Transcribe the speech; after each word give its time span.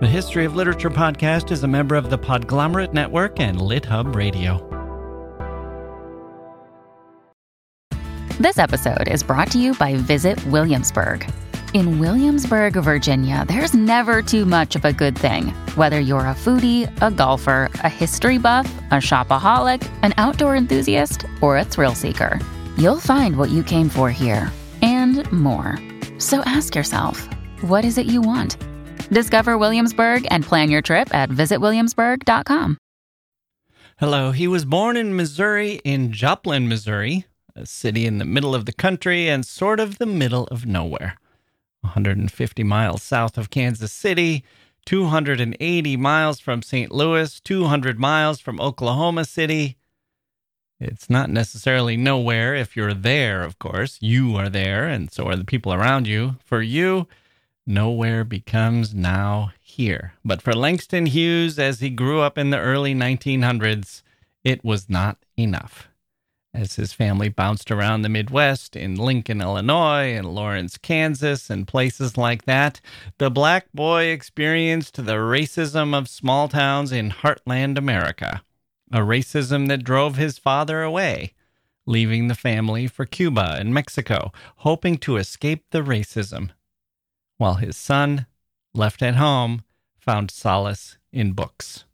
The 0.00 0.06
History 0.06 0.44
of 0.44 0.54
Literature 0.54 0.90
podcast 0.90 1.50
is 1.50 1.64
a 1.64 1.66
member 1.66 1.96
of 1.96 2.08
the 2.08 2.16
Podglomerate 2.16 2.92
Network 2.92 3.40
and 3.40 3.58
LitHub 3.58 4.14
Radio. 4.14 4.64
This 8.38 8.58
episode 8.58 9.08
is 9.08 9.24
brought 9.24 9.50
to 9.50 9.58
you 9.58 9.74
by 9.74 9.96
Visit 9.96 10.40
Williamsburg. 10.46 11.28
In 11.74 11.98
Williamsburg, 11.98 12.74
Virginia, 12.74 13.44
there's 13.48 13.74
never 13.74 14.22
too 14.22 14.44
much 14.44 14.76
of 14.76 14.84
a 14.84 14.92
good 14.92 15.18
thing. 15.18 15.48
Whether 15.74 15.98
you're 15.98 16.20
a 16.20 16.32
foodie, 16.32 16.86
a 17.02 17.10
golfer, 17.10 17.68
a 17.82 17.88
history 17.88 18.38
buff, 18.38 18.72
a 18.92 19.00
shopaholic, 19.00 19.84
an 20.04 20.14
outdoor 20.16 20.54
enthusiast, 20.54 21.26
or 21.42 21.56
a 21.56 21.64
thrill 21.64 21.96
seeker, 21.96 22.38
you'll 22.76 23.00
find 23.00 23.36
what 23.36 23.50
you 23.50 23.64
came 23.64 23.88
for 23.88 24.12
here 24.12 24.52
and 24.80 25.28
more. 25.32 25.76
So 26.18 26.38
ask 26.42 26.76
yourself, 26.76 27.28
what 27.62 27.84
is 27.84 27.98
it 27.98 28.06
you 28.06 28.22
want? 28.22 28.58
Discover 29.10 29.58
Williamsburg 29.58 30.26
and 30.30 30.44
plan 30.44 30.70
your 30.70 30.82
trip 30.82 31.14
at 31.14 31.30
visitwilliamsburg.com. 31.30 32.78
Hello, 33.98 34.30
he 34.30 34.46
was 34.46 34.64
born 34.64 34.96
in 34.96 35.16
Missouri, 35.16 35.80
in 35.84 36.12
Joplin, 36.12 36.68
Missouri, 36.68 37.24
a 37.56 37.66
city 37.66 38.06
in 38.06 38.18
the 38.18 38.24
middle 38.24 38.54
of 38.54 38.64
the 38.64 38.72
country 38.72 39.28
and 39.28 39.44
sort 39.44 39.80
of 39.80 39.98
the 39.98 40.06
middle 40.06 40.46
of 40.52 40.66
nowhere. 40.66 41.16
150 41.80 42.62
miles 42.62 43.02
south 43.02 43.36
of 43.36 43.50
Kansas 43.50 43.92
City, 43.92 44.44
280 44.86 45.96
miles 45.96 46.38
from 46.38 46.62
St. 46.62 46.92
Louis, 46.92 47.40
200 47.40 47.98
miles 47.98 48.40
from 48.40 48.60
Oklahoma 48.60 49.24
City. 49.24 49.76
It's 50.80 51.10
not 51.10 51.28
necessarily 51.28 51.96
nowhere 51.96 52.54
if 52.54 52.76
you're 52.76 52.94
there, 52.94 53.42
of 53.42 53.58
course. 53.58 53.98
You 54.00 54.36
are 54.36 54.48
there, 54.48 54.86
and 54.86 55.10
so 55.10 55.26
are 55.26 55.34
the 55.34 55.44
people 55.44 55.72
around 55.72 56.06
you. 56.06 56.36
For 56.44 56.62
you, 56.62 57.08
nowhere 57.68 58.24
becomes 58.24 58.94
now 58.94 59.52
here. 59.60 60.14
But 60.24 60.42
for 60.42 60.54
Langston 60.54 61.06
Hughes, 61.06 61.58
as 61.58 61.80
he 61.80 61.90
grew 61.90 62.20
up 62.20 62.36
in 62.36 62.50
the 62.50 62.58
early 62.58 62.94
1900s, 62.94 64.02
it 64.42 64.64
was 64.64 64.88
not 64.88 65.18
enough 65.36 65.88
as 66.54 66.76
his 66.76 66.92
family 66.92 67.28
bounced 67.28 67.70
around 67.70 68.02
the 68.02 68.08
Midwest 68.08 68.74
in 68.74 68.96
Lincoln, 68.96 69.40
Illinois, 69.40 70.14
and 70.14 70.34
Lawrence, 70.34 70.78
Kansas, 70.78 71.50
and 71.50 71.68
places 71.68 72.16
like 72.16 72.46
that, 72.46 72.80
the 73.18 73.30
black 73.30 73.66
boy 73.72 74.06
experienced 74.06 74.96
the 74.96 75.14
racism 75.14 75.96
of 75.96 76.08
small 76.08 76.48
towns 76.48 76.90
in 76.90 77.10
heartland 77.10 77.78
America, 77.78 78.42
a 78.90 79.00
racism 79.00 79.68
that 79.68 79.84
drove 79.84 80.16
his 80.16 80.38
father 80.38 80.82
away, 80.82 81.34
leaving 81.86 82.28
the 82.28 82.34
family 82.34 82.86
for 82.86 83.04
Cuba 83.04 83.56
and 83.58 83.74
Mexico, 83.74 84.32
hoping 84.56 84.96
to 84.98 85.16
escape 85.16 85.64
the 85.70 85.82
racism, 85.82 86.50
while 87.38 87.54
his 87.54 87.76
son, 87.76 88.26
left 88.74 89.02
at 89.02 89.16
home, 89.16 89.64
found 89.98 90.30
solace 90.30 90.98
in 91.12 91.32
books. 91.32 91.84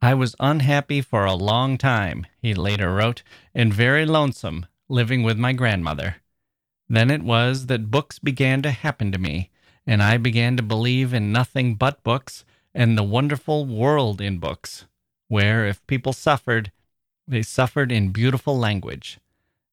I 0.00 0.14
was 0.14 0.36
unhappy 0.38 1.00
for 1.00 1.24
a 1.24 1.34
long 1.34 1.76
time, 1.76 2.26
he 2.40 2.54
later 2.54 2.94
wrote, 2.94 3.22
and 3.54 3.74
very 3.74 4.06
lonesome 4.06 4.66
living 4.88 5.22
with 5.22 5.36
my 5.36 5.52
grandmother. 5.52 6.16
Then 6.88 7.10
it 7.10 7.22
was 7.22 7.66
that 7.66 7.90
books 7.90 8.18
began 8.18 8.62
to 8.62 8.70
happen 8.70 9.12
to 9.12 9.18
me, 9.18 9.50
and 9.86 10.02
I 10.02 10.16
began 10.16 10.56
to 10.56 10.62
believe 10.62 11.12
in 11.12 11.32
nothing 11.32 11.74
but 11.74 12.02
books 12.02 12.44
and 12.74 12.96
the 12.96 13.02
wonderful 13.02 13.66
world 13.66 14.20
in 14.20 14.38
books, 14.38 14.86
where 15.26 15.66
if 15.66 15.86
people 15.86 16.12
suffered, 16.12 16.70
they 17.26 17.42
suffered 17.42 17.90
in 17.90 18.10
beautiful 18.10 18.56
language, 18.56 19.18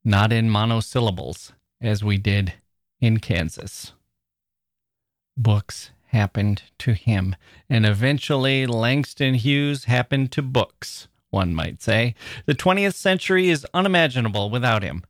not 0.04 0.34
in 0.34 0.50
monosyllables, 0.50 1.54
as 1.80 2.04
we 2.04 2.18
did 2.18 2.54
in 3.00 3.20
Kansas. 3.20 3.94
Books 5.38 5.92
happened 6.08 6.64
to 6.80 6.94
him. 6.94 7.36
And 7.70 7.86
eventually, 7.86 8.66
Langston 8.66 9.36
Hughes 9.36 9.86
happened 9.86 10.32
to 10.32 10.42
books, 10.42 11.08
one 11.30 11.54
might 11.54 11.82
say. 11.82 12.16
The 12.46 12.56
20th 12.56 12.94
century 12.94 13.50
is 13.50 13.68
unimaginable 13.74 14.50
without 14.50 14.84
him. 14.84 15.04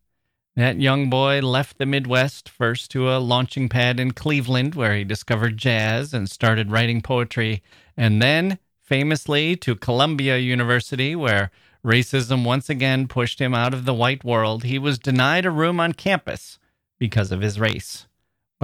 That 0.56 0.80
young 0.80 1.10
boy 1.10 1.42
left 1.42 1.78
the 1.78 1.86
Midwest 1.86 2.48
first 2.48 2.90
to 2.92 3.12
a 3.12 3.20
launching 3.20 3.68
pad 3.68 4.00
in 4.00 4.12
Cleveland, 4.12 4.74
where 4.74 4.96
he 4.96 5.04
discovered 5.04 5.58
jazz 5.58 6.14
and 6.14 6.30
started 6.30 6.72
writing 6.72 7.02
poetry, 7.02 7.62
and 7.98 8.22
then, 8.22 8.58
famously, 8.82 9.58
to 9.58 9.76
Columbia 9.76 10.38
University, 10.38 11.14
where 11.14 11.52
racism 11.84 12.46
once 12.46 12.70
again 12.70 13.08
pushed 13.08 13.40
him 13.40 13.54
out 13.54 13.74
of 13.74 13.84
the 13.84 13.94
white 13.94 14.24
world. 14.24 14.64
He 14.64 14.80
was 14.80 14.98
denied 14.98 15.46
a 15.46 15.52
room 15.52 15.80
on 15.82 15.92
campus 15.92 16.58
because 16.98 17.34
of 17.34 17.42
his 17.42 17.60
race. 17.60 18.08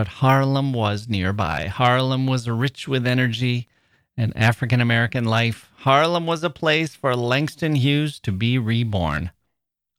But 0.01 0.17
Harlem 0.17 0.73
was 0.73 1.07
nearby. 1.07 1.67
Harlem 1.67 2.25
was 2.25 2.49
rich 2.49 2.87
with 2.87 3.05
energy 3.05 3.67
and 4.17 4.35
African 4.35 4.81
American 4.81 5.25
life. 5.25 5.69
Harlem 5.75 6.25
was 6.25 6.43
a 6.43 6.49
place 6.49 6.95
for 6.95 7.15
Langston 7.15 7.75
Hughes 7.75 8.19
to 8.21 8.31
be 8.31 8.57
reborn. 8.57 9.29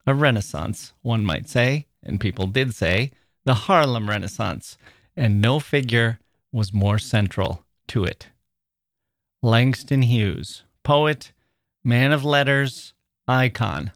A 0.04 0.12
renaissance, 0.12 0.92
one 1.02 1.24
might 1.24 1.48
say, 1.48 1.86
and 2.02 2.20
people 2.20 2.48
did 2.48 2.74
say, 2.74 3.12
the 3.44 3.54
Harlem 3.54 4.10
Renaissance, 4.10 4.76
and 5.16 5.40
no 5.40 5.60
figure 5.60 6.18
was 6.50 6.74
more 6.74 6.98
central 6.98 7.64
to 7.86 8.02
it. 8.02 8.26
Langston 9.40 10.02
Hughes, 10.02 10.64
poet, 10.82 11.30
man 11.84 12.10
of 12.10 12.24
letters, 12.24 12.92
icon, 13.28 13.92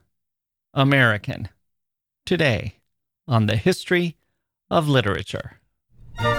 American. 0.72 1.48
Today, 2.24 2.76
on 3.26 3.46
the 3.46 3.56
history 3.56 4.16
of 4.70 4.88
literature. 4.88 5.58
Okay, 6.18 6.32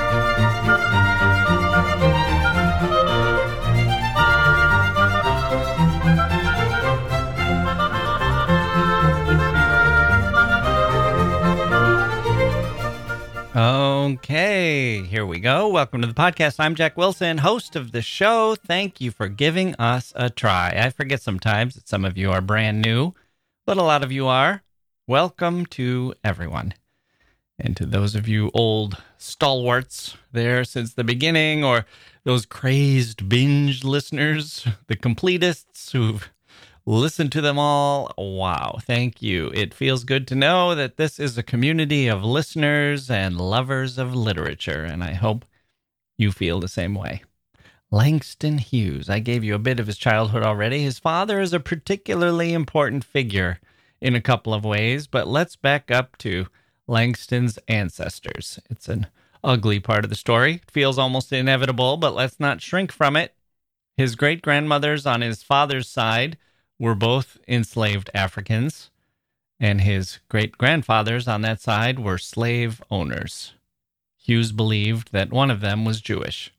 here 15.04 15.26
we 15.26 15.40
go. 15.40 15.68
Welcome 15.68 16.02
to 16.02 16.08
the 16.08 16.14
podcast. 16.14 16.60
I'm 16.60 16.74
Jacke 16.74 16.98
Wilson, 16.98 17.38
host 17.38 17.76
of 17.76 17.92
the 17.92 18.02
show. 18.02 18.56
Thank 18.56 19.00
you 19.00 19.12
for 19.12 19.28
giving 19.28 19.76
us 19.76 20.12
a 20.16 20.32
try. 20.32 20.74
I 20.76 20.90
forget 20.90 21.22
sometimes 21.22 21.76
that 21.76 21.88
some 21.88 22.04
of 22.04 22.18
you 22.18 22.32
are 22.32 22.42
brand 22.42 22.82
new, 22.82 23.14
but 23.68 23.78
a 23.78 23.84
lot 23.84 24.04
of 24.04 24.12
you 24.12 24.26
are. 24.26 24.64
Welcome 25.06 25.68
to 25.68 26.16
everyone. 26.24 26.74
And 27.60 27.78
to 27.78 27.86
those 27.86 28.16
of 28.16 28.28
you 28.28 28.50
old 28.56 29.04
stalwarts 29.18 30.18
there 30.32 30.64
since 30.64 30.94
the 30.94 31.04
beginning, 31.04 31.64
or 31.64 31.86
those 32.24 32.46
crazed 32.46 33.30
binge 33.30 33.84
listeners, 33.84 34.68
the 34.88 34.96
completists 34.96 35.92
who've 35.92 36.30
listened 36.86 37.32
to 37.34 37.42
them 37.42 37.60
all, 37.60 38.14
wow, 38.18 38.78
thank 38.82 39.22
you. 39.22 39.52
It 39.54 39.74
feels 39.74 40.04
good 40.04 40.28
to 40.28 40.36
know 40.36 40.74
that 40.74 40.98
this 40.98 41.20
is 41.20 41.38
a 41.38 41.44
community 41.44 42.08
of 42.08 42.24
listeners 42.24 43.10
and 43.10 43.40
lovers 43.40 43.98
of 43.98 44.16
literature, 44.16 44.84
and 44.84 45.04
I 45.04 45.14
hope 45.14 45.46
you 46.18 46.32
feel 46.32 46.60
the 46.60 46.68
same 46.68 46.96
way. 46.96 47.24
Langston 47.92 48.58
Hughes, 48.58 49.10
I 49.10 49.20
gave 49.20 49.44
you 49.44 49.56
a 49.56 49.60
bit 49.60 49.80
of 49.80 49.88
his 49.88 49.98
childhood 49.98 50.44
already. 50.44 50.82
His 50.82 51.00
father 51.00 51.40
is 51.40 51.54
a 51.54 51.60
particularly 51.60 52.54
important 52.54 53.04
figure 53.04 53.60
in 54.02 54.16
a 54.16 54.22
couple 54.22 54.54
of 54.54 54.66
ways, 54.66 55.08
but 55.08 55.28
let's 55.28 55.56
back 55.56 55.90
up 55.90 56.18
to 56.20 56.48
Langston's 56.88 57.60
ancestors. 57.68 58.60
It's 58.70 58.88
an 58.88 59.08
ugly 59.44 59.80
part 59.80 60.04
of 60.04 60.10
the 60.10 60.16
story. 60.16 60.56
It 60.56 60.72
feels 60.72 60.98
almost 60.98 61.32
inevitable, 61.32 61.98
but 61.98 62.16
let's 62.16 62.40
not 62.40 62.62
shrink 62.62 62.92
from 62.92 63.16
it. 63.16 63.34
His 63.96 64.16
great 64.16 64.42
grandmothers 64.42 65.06
on 65.06 65.22
his 65.22 65.44
father's 65.44 65.90
side 65.90 66.38
were 66.80 66.96
both 66.96 67.38
enslaved 67.48 68.10
Africans, 68.14 68.90
and 69.60 69.82
his 69.82 70.20
great 70.30 70.58
grandfathers 70.58 71.28
on 71.28 71.42
that 71.42 71.60
side 71.60 72.00
were 72.00 72.18
slave 72.18 72.82
owners. 72.92 73.54
Hughes 74.18 74.52
believed 74.52 75.12
that 75.12 75.32
one 75.32 75.50
of 75.50 75.62
them 75.62 75.86
was 75.86 76.02
Jewish. 76.02 76.54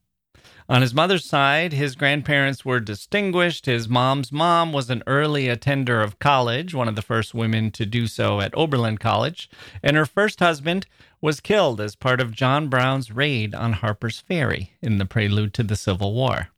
On 0.71 0.83
his 0.83 0.95
mother's 0.95 1.25
side, 1.25 1.73
his 1.73 1.95
grandparents 1.95 2.63
were 2.63 2.79
distinguished. 2.79 3.65
His 3.65 3.89
mom's 3.89 4.31
mom 4.31 4.71
was 4.71 4.91
an 4.91 5.03
early 5.07 5.49
attender 5.49 6.03
of 6.03 6.19
college, 6.19 6.75
one 6.75 6.89
of 6.89 6.95
the 6.95 7.01
first 7.01 7.33
women 7.33 7.71
to 7.71 7.87
do 7.87 8.07
so 8.07 8.43
at 8.43 8.55
Oberlin 8.55 8.99
College, 8.99 9.49
and 9.83 9.97
her 9.97 10.05
first 10.05 10.41
husband 10.41 10.87
was 11.23 11.41
killed 11.41 11.81
as 11.81 11.97
part 11.97 12.21
of 12.21 12.35
John 12.35 12.69
Brown's 12.69 13.11
raid 13.11 13.55
on 13.55 13.73
Harper's 13.75 14.21
Ferry 14.21 14.75
in 14.83 14.99
the 14.99 15.07
prelude 15.07 15.55
to 15.55 15.63
the 15.63 15.75
Civil 15.75 16.13
War. 16.13 16.49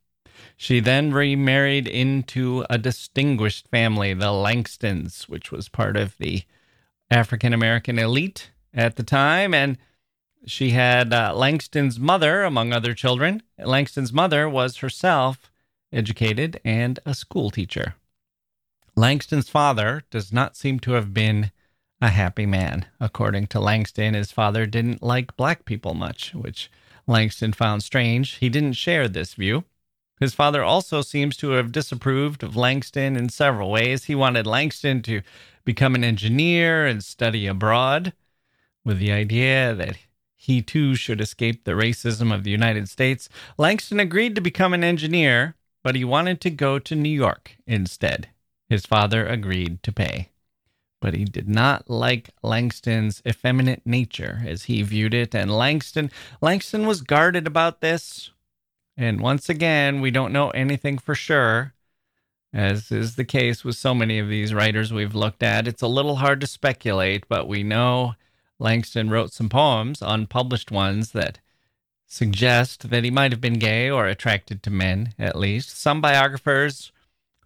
She 0.57 0.81
then 0.81 1.13
remarried 1.13 1.87
into 1.87 2.67
a 2.69 2.79
distinguished 2.79 3.69
family, 3.69 4.13
the 4.13 4.27
Langstons, 4.27 5.29
which 5.29 5.53
was 5.53 5.69
part 5.69 5.97
of 5.97 6.17
the 6.19 6.43
African 7.13 7.53
American 7.53 7.97
elite 7.99 8.51
at 8.75 8.97
the 8.97 9.05
time, 9.05 9.55
and 9.55 9.79
she 10.47 10.71
had 10.71 11.13
uh, 11.13 11.35
Langston's 11.35 11.99
mother, 11.99 12.43
among 12.43 12.73
other 12.73 12.95
children. 12.95 13.43
Langston's 13.59 14.13
mother 14.13 14.49
was 14.49 14.79
herself 14.79 15.51
educated 15.93 16.61
and 16.65 16.99
a 17.05 17.15
school 17.15 17.51
teacher. 17.51 17.95
Langston's 18.97 19.49
father 19.49 20.05
does 20.11 20.33
not 20.33 20.57
seem 20.57 20.81
to 20.81 20.93
have 20.93 21.15
been 21.15 21.53
a 22.01 22.09
happy 22.09 22.47
man. 22.47 22.87
According 22.99 23.49
to 23.49 23.61
Langston, 23.61 24.15
his 24.15 24.33
father 24.33 24.67
didn't 24.67 25.03
like 25.03 25.37
black 25.37 25.65
people 25.65 25.95
much, 25.95 26.35
which 26.35 26.71
Langston 27.07 27.53
found 27.53 27.83
strange. 27.83 28.37
He 28.37 28.49
didn't 28.49 28.75
share 28.75 29.09
this 29.09 29.35
view. 29.35 29.65
His 30.19 30.35
father 30.35 30.63
also 30.63 31.01
seems 31.01 31.37
to 31.39 31.51
have 31.51 31.73
disapproved 31.73 32.43
of 32.43 32.57
Langston 32.57 33.17
in 33.17 33.31
several 33.31 33.71
ways. 33.71 34.05
He 34.05 34.15
wanted 34.15 34.47
Langston 34.47 35.03
to 35.03 35.23
become 35.65 35.95
an 35.95 36.05
engineer 36.05 36.87
and 36.87 37.03
study 37.03 37.47
abroad, 37.47 38.13
with 38.85 38.99
the 38.99 39.13
idea 39.13 39.75
that 39.75 39.97
he 40.43 40.63
too 40.63 40.95
should 40.95 41.21
escape 41.21 41.65
the 41.65 41.73
racism 41.73 42.35
of 42.35 42.45
the 42.45 42.51
United 42.51 42.89
States. 42.89 43.29
Langston 43.59 44.01
agreed 44.01 44.35
to 44.35 44.41
become 44.41 44.73
an 44.73 44.83
engineer, 44.83 45.55
but 45.85 45.95
he 45.95 46.03
wanted 46.03 46.41
to 46.41 46.49
go 46.49 46.79
to 46.79 46.95
New 46.95 47.11
York 47.11 47.59
instead. 47.67 48.31
His 48.67 48.87
father 48.87 49.27
agreed 49.27 49.83
to 49.83 49.93
pay. 49.93 50.31
But 50.99 51.13
he 51.13 51.27
did 51.27 51.47
not 51.47 51.91
like 51.91 52.31
Langston's 52.43 53.21
effeminate 53.29 53.83
nature 53.85 54.41
as 54.47 54.63
he 54.63 54.81
viewed 54.83 55.13
it, 55.13 55.35
and 55.35 55.55
Langston 55.55 56.11
Langston 56.41 56.87
was 56.87 57.03
guarded 57.03 57.47
about 57.47 57.83
this. 57.83 58.31
And 58.97 59.21
once 59.21 59.51
again, 59.51 60.01
we 60.01 60.11
don't 60.11 60.33
know 60.33 60.49
anything 60.51 60.97
for 60.97 61.15
sure, 61.15 61.75
as 62.51 62.91
is 62.91 63.17
the 63.17 63.27
case 63.27 63.63
with 63.63 63.77
so 63.77 63.95
many 63.95 64.19
of 64.19 64.31
these 64.31 64.55
writers 64.55 64.91
we've 64.91 65.15
looked 65.15 65.43
at. 65.43 65.69
It's 65.69 65.83
a 65.83 65.87
little 65.87 66.17
hard 66.17 66.41
to 66.41 66.47
speculate, 66.47 67.29
but 67.29 67.47
we 67.47 67.63
know 67.63 68.15
Langston 68.61 69.11
wrote 69.11 69.33
some 69.33 69.49
poems, 69.49 70.03
unpublished 70.03 70.71
ones, 70.71 71.13
that 71.13 71.41
suggest 72.07 72.91
that 72.91 73.05
he 73.05 73.11
might 73.11 73.33
have 73.33 73.41
been 73.41 73.59
gay 73.59 73.91
or 73.91 74.07
attracted 74.07 74.63
to 74.63 74.71
men, 74.71 75.15
at 75.19 75.37
least. 75.37 75.81
Some 75.81 76.01
biographers 76.01 76.93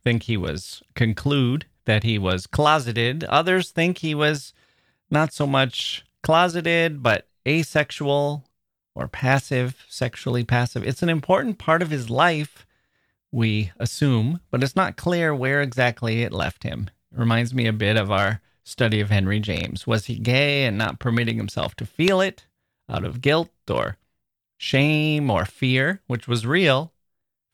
think 0.02 0.24
he 0.24 0.36
was, 0.36 0.82
conclude 0.94 1.66
that 1.84 2.02
he 2.02 2.18
was 2.18 2.46
closeted. 2.46 3.24
Others 3.24 3.70
think 3.70 3.98
he 3.98 4.14
was 4.14 4.52
not 5.10 5.32
so 5.32 5.46
much 5.46 6.04
closeted, 6.22 7.02
but 7.02 7.28
asexual 7.46 8.44
or 8.94 9.08
passive, 9.08 9.84
sexually 9.88 10.44
passive. 10.44 10.86
It's 10.86 11.02
an 11.02 11.08
important 11.08 11.58
part 11.58 11.82
of 11.82 11.90
his 11.90 12.08
life, 12.10 12.66
we 13.30 13.72
assume, 13.78 14.40
but 14.50 14.62
it's 14.62 14.76
not 14.76 14.96
clear 14.96 15.34
where 15.34 15.60
exactly 15.60 16.22
it 16.22 16.32
left 16.32 16.62
him. 16.62 16.88
It 17.12 17.18
reminds 17.18 17.52
me 17.52 17.66
a 17.66 17.72
bit 17.72 17.96
of 17.96 18.10
our 18.10 18.40
study 18.64 19.00
of 19.00 19.10
Henry 19.10 19.38
James. 19.38 19.86
Was 19.86 20.06
he 20.06 20.18
gay 20.18 20.64
and 20.64 20.76
not 20.76 20.98
permitting 20.98 21.36
himself 21.36 21.74
to 21.76 21.86
feel 21.86 22.20
it 22.20 22.46
out 22.88 23.04
of 23.04 23.20
guilt 23.20 23.50
or 23.70 23.96
shame 24.56 25.30
or 25.30 25.44
fear, 25.44 26.00
which 26.06 26.26
was 26.26 26.46
real? 26.46 26.92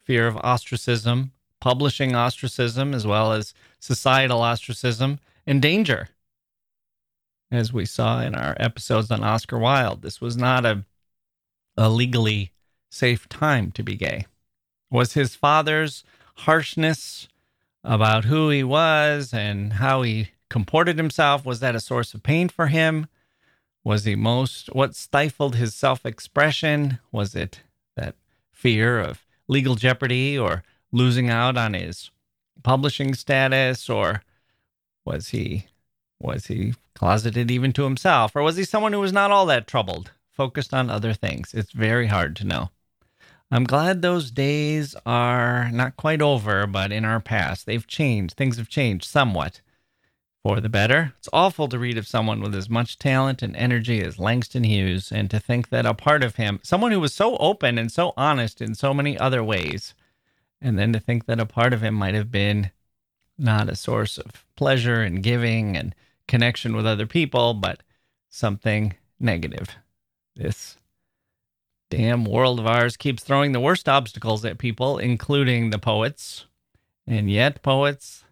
Fear 0.03 0.27
of 0.27 0.37
ostracism, 0.39 1.33
publishing 1.61 2.15
ostracism, 2.17 2.95
as 2.95 3.07
well 3.07 3.33
as 3.33 3.53
societal 3.79 4.41
ostracism, 4.41 5.19
and 5.47 5.61
danger. 5.61 6.09
As 7.51 7.73
we 7.73 7.85
saw 7.85 8.21
in 8.21 8.35
our 8.35 8.56
episodes 8.59 9.11
on 9.11 9.23
Oscar 9.25 9.59
Wilde, 9.59 10.03
this 10.03 10.21
was 10.21 10.37
not 10.37 10.65
a 10.65 10.85
a 11.77 11.89
legally 11.89 12.53
safe 12.91 13.29
time 13.29 13.71
to 13.73 13.83
be 13.83 13.97
gay? 13.97 14.27
Was 14.91 15.15
his 15.15 15.35
father's 15.35 16.05
harshness 16.37 17.29
about 17.83 18.27
who 18.27 18.51
he 18.51 18.63
was 18.63 19.33
and 19.33 19.75
how 19.75 20.03
he 20.03 20.29
comported 20.50 20.99
himself 20.99 21.47
was 21.47 21.61
that 21.61 21.75
a 21.75 21.81
source 21.81 22.12
of 22.12 22.23
pain 22.23 22.50
for 22.50 22.67
him? 22.67 23.06
Was 23.82 24.05
he 24.05 24.14
most 24.14 24.67
what 24.75 24.94
stifled 24.94 25.56
his 25.56 25.75
self-expression? 25.75 26.99
Was 27.11 27.35
it 27.35 27.62
that 27.97 28.17
fear 28.52 29.00
of 29.00 29.25
legal 29.49 29.76
jeopardy 29.76 30.38
or 30.38 30.62
losing 30.93 31.31
out 31.31 31.56
on 31.56 31.73
his 31.73 32.11
publishing 32.62 33.14
status 33.14 33.88
or 33.88 34.23
was 35.06 35.29
he 35.29 35.67
was 36.20 36.47
he 36.47 36.75
closeted 36.94 37.50
even 37.50 37.73
to 37.73 37.85
himself 37.85 38.37
or 38.37 38.43
was 38.43 38.58
he 38.58 38.64
someone 38.64 38.93
who 38.93 39.00
was 39.00 39.12
not 39.12 39.31
all 39.31 39.46
that 39.46 39.67
troubled 39.67 40.11
focused 40.31 40.73
on 40.73 40.88
other 40.88 41.12
things. 41.12 41.53
It's 41.53 41.73
very 41.73 42.06
hard 42.06 42.35
to 42.37 42.46
know. 42.46 42.70
I'm 43.50 43.64
glad 43.64 44.00
those 44.00 44.31
days 44.31 44.94
are 45.05 45.70
not 45.70 45.96
quite 45.96 46.23
over, 46.23 46.67
but 46.67 46.93
in 46.93 47.05
our 47.05 47.20
past. 47.20 47.67
They've 47.67 47.87
changed. 47.87 48.37
Things 48.37 48.56
have 48.56 48.69
changed 48.69 49.05
somewhat 49.05 49.61
for 50.43 50.61
the 50.61 50.69
better. 50.69 51.13
It's 51.19 51.29
awful 51.33 51.69
to 51.69 51.79
read 51.79 51.99
of 51.99 52.07
someone 52.07 52.41
with 52.41 52.55
as 52.55 52.71
much 52.71 52.99
talent 52.99 53.43
and 53.43 53.55
energy 53.57 54.03
as 54.03 54.19
Langston 54.19 54.65
Hughes 54.65 55.13
and 55.13 55.31
to 55.31 55.39
think 55.39 55.69
that 55.69 55.87
a 55.87 55.95
part 55.95 56.23
of 56.23 56.37
him, 56.37 56.61
someone 56.63 56.93
who 56.93 57.01
was 57.01 57.13
so 57.13 57.37
open 57.37 57.79
and 57.79 57.93
so 57.93 58.15
honest 58.17 58.63
in 58.63 58.75
so 58.75 58.95
many 58.95 59.19
other 59.19 59.45
ways, 59.45 59.95
and 60.61 60.79
then 60.79 60.93
to 60.93 61.01
think 61.01 61.27
that 61.27 61.41
a 61.41 61.47
part 61.47 61.73
of 61.73 61.83
him 61.83 61.95
might 61.95 62.15
have 62.15 62.31
been 62.31 62.71
not 63.39 63.69
a 63.69 63.77
source 63.77 64.19
of 64.19 64.45
pleasure 64.57 65.03
and 65.03 65.23
giving 65.23 65.77
and 65.77 65.95
connection 66.27 66.75
with 66.75 66.87
other 66.87 67.07
people, 67.07 67.55
but 67.55 67.83
something 68.29 68.95
negative. 69.19 69.77
This 70.37 70.77
damn 71.91 72.25
world 72.25 72.61
of 72.61 72.67
ours 72.67 72.97
keeps 72.97 73.23
throwing 73.23 73.53
the 73.53 73.61
worst 73.61 73.89
obstacles 73.89 74.45
at 74.45 74.59
people, 74.59 74.99
including 74.99 75.71
the 75.71 75.79
poets. 75.79 76.47
And 77.07 77.31
yet, 77.31 77.63
poets, 77.63 78.25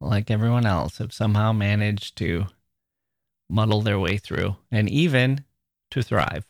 like 0.00 0.30
everyone 0.30 0.66
else, 0.66 0.98
have 0.98 1.12
somehow 1.12 1.52
managed 1.52 2.16
to 2.18 2.46
muddle 3.48 3.82
their 3.82 3.98
way 3.98 4.16
through 4.16 4.56
and 4.70 4.88
even 4.88 5.44
to 5.90 6.02
thrive. 6.02 6.44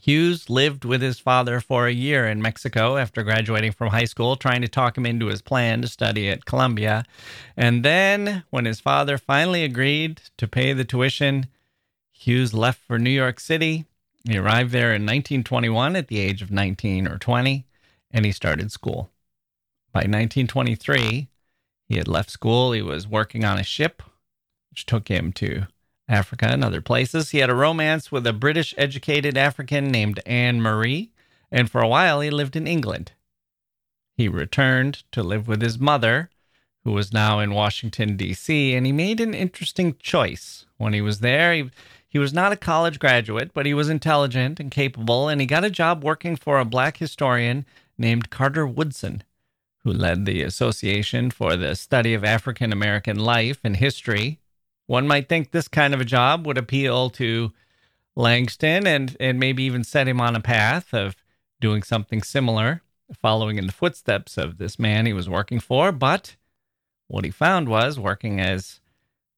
Hughes 0.00 0.48
lived 0.48 0.84
with 0.84 1.02
his 1.02 1.18
father 1.18 1.58
for 1.58 1.86
a 1.86 1.92
year 1.92 2.28
in 2.28 2.40
Mexico 2.40 2.96
after 2.96 3.24
graduating 3.24 3.72
from 3.72 3.88
high 3.88 4.04
school, 4.04 4.36
trying 4.36 4.62
to 4.62 4.68
talk 4.68 4.96
him 4.96 5.06
into 5.06 5.26
his 5.26 5.42
plan 5.42 5.82
to 5.82 5.88
study 5.88 6.28
at 6.28 6.44
Columbia. 6.44 7.04
And 7.56 7.84
then, 7.84 8.44
when 8.50 8.66
his 8.66 8.78
father 8.78 9.18
finally 9.18 9.64
agreed 9.64 10.20
to 10.36 10.46
pay 10.46 10.72
the 10.72 10.84
tuition, 10.84 11.46
Hughes 12.12 12.54
left 12.54 12.80
for 12.86 12.98
New 12.98 13.10
York 13.10 13.40
City. 13.40 13.86
He 14.28 14.38
arrived 14.38 14.70
there 14.70 14.90
in 14.90 15.02
1921 15.02 15.96
at 15.96 16.08
the 16.08 16.18
age 16.18 16.40
of 16.40 16.50
19 16.50 17.08
or 17.08 17.18
20, 17.18 17.66
and 18.10 18.24
he 18.24 18.32
started 18.32 18.70
school. 18.70 19.10
By 19.92 20.00
1923, 20.00 21.28
he 21.88 21.96
had 21.96 22.08
left 22.08 22.30
school. 22.30 22.72
He 22.72 22.82
was 22.82 23.06
working 23.06 23.44
on 23.44 23.58
a 23.58 23.64
ship, 23.64 24.02
which 24.70 24.86
took 24.86 25.08
him 25.08 25.32
to 25.34 25.66
Africa 26.08 26.46
and 26.48 26.64
other 26.64 26.80
places. 26.80 27.30
He 27.30 27.38
had 27.38 27.50
a 27.50 27.54
romance 27.54 28.12
with 28.12 28.26
a 28.26 28.32
British 28.32 28.74
educated 28.76 29.36
African 29.36 29.88
named 29.88 30.20
Anne 30.26 30.60
Marie, 30.60 31.10
and 31.50 31.70
for 31.70 31.80
a 31.80 31.88
while 31.88 32.20
he 32.20 32.30
lived 32.30 32.56
in 32.56 32.66
England. 32.66 33.12
He 34.16 34.28
returned 34.28 35.04
to 35.12 35.22
live 35.22 35.46
with 35.46 35.62
his 35.62 35.78
mother, 35.78 36.30
who 36.84 36.92
was 36.92 37.12
now 37.12 37.40
in 37.40 37.52
Washington, 37.52 38.16
D.C., 38.16 38.74
and 38.74 38.86
he 38.86 38.92
made 38.92 39.20
an 39.20 39.34
interesting 39.34 39.96
choice. 39.98 40.66
When 40.78 40.92
he 40.92 41.00
was 41.00 41.20
there, 41.20 41.52
he 41.52 41.70
he 42.08 42.18
was 42.18 42.32
not 42.32 42.52
a 42.52 42.56
college 42.56 42.98
graduate, 42.98 43.50
but 43.52 43.66
he 43.66 43.74
was 43.74 43.90
intelligent 43.90 44.58
and 44.58 44.70
capable, 44.70 45.28
and 45.28 45.38
he 45.38 45.46
got 45.46 45.64
a 45.64 45.70
job 45.70 46.02
working 46.02 46.34
for 46.34 46.58
a 46.58 46.64
black 46.64 46.96
historian 46.96 47.66
named 47.98 48.30
Carter 48.30 48.66
Woodson, 48.66 49.22
who 49.86 49.92
led 49.92 50.26
the 50.26 50.42
Association 50.42 51.30
for 51.30 51.54
the 51.54 51.76
Study 51.76 52.12
of 52.12 52.24
African 52.24 52.72
American 52.72 53.20
Life 53.20 53.60
and 53.62 53.76
History. 53.76 54.40
One 54.86 55.06
might 55.06 55.28
think 55.28 55.52
this 55.52 55.68
kind 55.68 55.94
of 55.94 56.00
a 56.00 56.04
job 56.04 56.44
would 56.44 56.58
appeal 56.58 57.08
to 57.10 57.52
Langston 58.16 58.84
and, 58.84 59.16
and 59.20 59.38
maybe 59.38 59.62
even 59.62 59.84
set 59.84 60.08
him 60.08 60.20
on 60.20 60.34
a 60.34 60.40
path 60.40 60.92
of 60.92 61.14
doing 61.60 61.84
something 61.84 62.20
similar, 62.20 62.82
following 63.14 63.58
in 63.58 63.68
the 63.68 63.72
footsteps 63.72 64.36
of 64.36 64.58
this 64.58 64.76
man 64.76 65.06
he 65.06 65.12
was 65.12 65.28
working 65.28 65.60
for. 65.60 65.92
But 65.92 66.34
what 67.06 67.24
he 67.24 67.30
found 67.30 67.68
was 67.68 67.96
working 67.96 68.40
as 68.40 68.80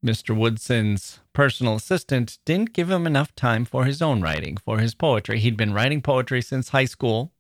Mr. 0.02 0.34
Woodson's 0.34 1.20
personal 1.34 1.74
assistant 1.74 2.38
didn't 2.46 2.72
give 2.72 2.90
him 2.90 3.06
enough 3.06 3.34
time 3.34 3.66
for 3.66 3.84
his 3.84 4.00
own 4.00 4.22
writing, 4.22 4.56
for 4.56 4.78
his 4.78 4.94
poetry. 4.94 5.40
He'd 5.40 5.58
been 5.58 5.74
writing 5.74 6.00
poetry 6.00 6.40
since 6.40 6.70
high 6.70 6.86
school, 6.86 7.32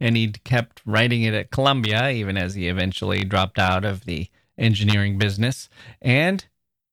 and 0.00 0.16
he'd 0.16 0.44
kept 0.44 0.82
writing 0.84 1.22
it 1.22 1.34
at 1.34 1.50
Columbia, 1.50 2.10
even 2.10 2.36
as 2.36 2.54
he 2.54 2.68
eventually 2.68 3.24
dropped 3.24 3.58
out 3.58 3.84
of 3.84 4.04
the 4.04 4.28
engineering 4.58 5.18
business. 5.18 5.68
And 6.00 6.44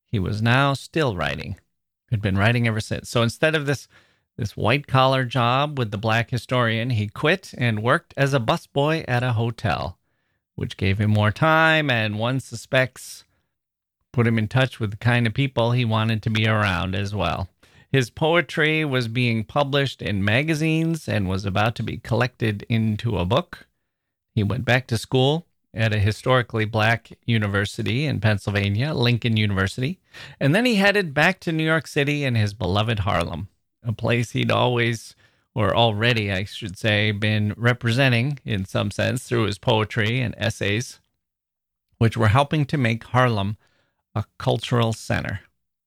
he 0.05 0.19
was 0.19 0.41
now 0.41 0.73
still 0.73 1.15
writing. 1.15 1.57
Had 2.09 2.21
been 2.21 2.37
writing 2.37 2.67
ever 2.67 2.81
since. 2.81 3.09
So 3.09 3.21
instead 3.21 3.55
of 3.55 3.65
this 3.65 3.87
this 4.37 4.57
white 4.57 4.87
collar 4.87 5.23
job 5.23 5.77
with 5.77 5.91
the 5.91 5.97
black 5.97 6.31
historian, 6.31 6.91
he 6.91 7.07
quit 7.07 7.53
and 7.57 7.83
worked 7.83 8.13
as 8.17 8.33
a 8.33 8.39
busboy 8.39 9.05
at 9.07 9.23
a 9.23 9.33
hotel, 9.33 9.97
which 10.55 10.77
gave 10.77 10.99
him 10.99 11.11
more 11.11 11.31
time 11.31 11.89
and 11.89 12.17
one 12.17 12.39
suspects 12.39 13.23
put 14.11 14.27
him 14.27 14.37
in 14.37 14.47
touch 14.47 14.79
with 14.79 14.91
the 14.91 14.97
kind 14.97 15.25
of 15.27 15.33
people 15.33 15.71
he 15.71 15.85
wanted 15.85 16.21
to 16.23 16.29
be 16.29 16.47
around 16.47 16.95
as 16.95 17.15
well. 17.15 17.49
His 17.91 18.09
poetry 18.09 18.85
was 18.85 19.09
being 19.09 19.43
published 19.43 20.01
in 20.01 20.23
magazines 20.23 21.09
and 21.09 21.27
was 21.27 21.45
about 21.45 21.75
to 21.75 21.83
be 21.83 21.97
collected 21.97 22.65
into 22.69 23.17
a 23.17 23.25
book. 23.25 23.67
He 24.33 24.43
went 24.43 24.63
back 24.63 24.87
to 24.87 24.97
school 24.97 25.45
at 25.73 25.93
a 25.93 25.99
historically 25.99 26.63
black 26.63 27.11
university 27.25 28.05
in 28.05 28.21
Pennsylvania, 28.21 28.93
Lincoln 28.93 29.35
University, 29.35 29.99
and 30.39 30.55
then 30.55 30.65
he 30.65 30.75
headed 30.75 31.13
back 31.13 31.41
to 31.41 31.51
New 31.51 31.65
York 31.65 31.85
City 31.85 32.23
and 32.23 32.37
his 32.37 32.53
beloved 32.53 32.99
Harlem, 32.99 33.49
a 33.83 33.91
place 33.91 34.31
he'd 34.31 34.51
always, 34.51 35.13
or 35.53 35.75
already, 35.75 36.31
I 36.31 36.45
should 36.45 36.77
say, 36.77 37.11
been 37.11 37.53
representing 37.57 38.39
in 38.45 38.63
some 38.63 38.91
sense 38.91 39.23
through 39.23 39.45
his 39.45 39.57
poetry 39.57 40.21
and 40.21 40.33
essays, 40.37 41.01
which 41.97 42.15
were 42.15 42.29
helping 42.29 42.63
to 42.65 42.77
make 42.77 43.03
Harlem 43.03 43.57
a 44.15 44.23
cultural 44.37 44.93
center. 44.93 45.41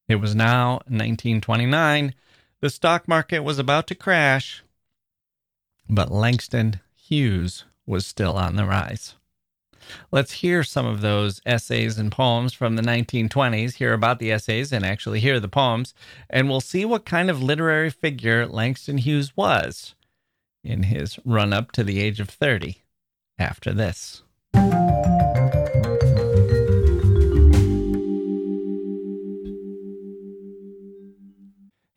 It 0.09 0.17
was 0.17 0.35
now 0.35 0.75
1929. 0.87 2.15
The 2.61 2.71
stock 2.71 3.09
market 3.09 3.41
was 3.41 3.59
about 3.59 3.87
to 3.89 3.95
crash, 3.95 4.63
but 5.89 6.11
Langston 6.11 6.81
Hughes 6.95 7.65
was 7.87 8.07
still 8.07 8.37
on 8.37 8.57
the 8.57 8.65
rise. 8.65 9.15
Let's 10.11 10.33
hear 10.33 10.65
some 10.65 10.87
of 10.87 11.01
those 11.01 11.43
essays 11.45 11.99
and 11.99 12.11
poems 12.11 12.55
from 12.55 12.77
the 12.77 12.83
1920s, 12.83 13.75
hear 13.75 13.93
about 13.93 14.19
the 14.19 14.33
essays 14.33 14.73
and 14.73 14.85
actually 14.85 15.21
hear 15.21 15.41
the 15.41 15.49
poems, 15.49 15.93
and 16.31 16.49
we'll 16.49 16.61
see 16.61 16.85
what 16.85 17.05
kind 17.05 17.29
of 17.29 17.43
literary 17.43 17.91
figure 17.91 18.47
Langston 18.47 18.99
Hughes 18.99 19.37
was 19.37 19.95
in 20.63 20.85
his 20.85 21.19
run 21.25 21.53
up 21.53 21.73
to 21.73 21.85
the 21.85 22.01
age 22.01 22.21
of 22.21 22.31
30 22.31 22.83
after 23.39 23.73
this. 23.73 24.23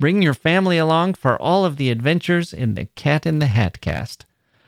bring 0.00 0.22
your 0.22 0.34
family 0.34 0.78
along 0.78 1.14
for 1.14 1.40
all 1.40 1.64
of 1.64 1.76
the 1.76 1.90
adventures 1.90 2.52
in 2.52 2.74
the 2.74 2.86
Cat 2.96 3.26
in 3.26 3.38
the 3.38 3.46
Hat 3.46 3.80
cast. 3.82 4.24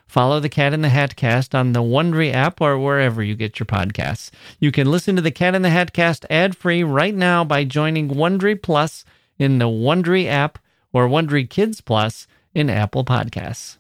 Follow 0.07 0.39
the 0.39 0.51
Cat 0.51 0.75
in 0.75 0.83
the 0.83 0.91
Hat 0.91 1.17
cast 1.17 1.55
on 1.55 1.73
the 1.73 1.81
Wondery 1.81 2.35
app 2.35 2.61
or 2.61 2.79
wherever 2.79 3.23
you 3.23 3.35
get 3.35 3.59
your 3.59 3.67
podcasts. 3.67 4.31
You 4.61 4.71
can 4.71 4.91
listen 4.91 5.17
to 5.17 5.23
the 5.23 5.31
Cat 5.31 5.55
in 5.55 5.62
the 5.62 5.71
Hat 5.71 5.95
cast 5.95 6.27
ad 6.29 6.55
free 6.55 6.85
right 6.85 7.15
now 7.15 7.45
by 7.45 7.65
joining 7.65 8.11
Wondery 8.11 8.61
Plus 8.61 9.07
in 9.39 9.59
the 9.59 9.65
Wondery 9.65 10.27
app 10.27 10.59
or 10.93 11.09
Wondery 11.09 11.49
Kids 11.49 11.81
Plus 11.81 12.27
in 12.55 12.69
Apple 12.69 13.03
Podcasts. 13.03 13.79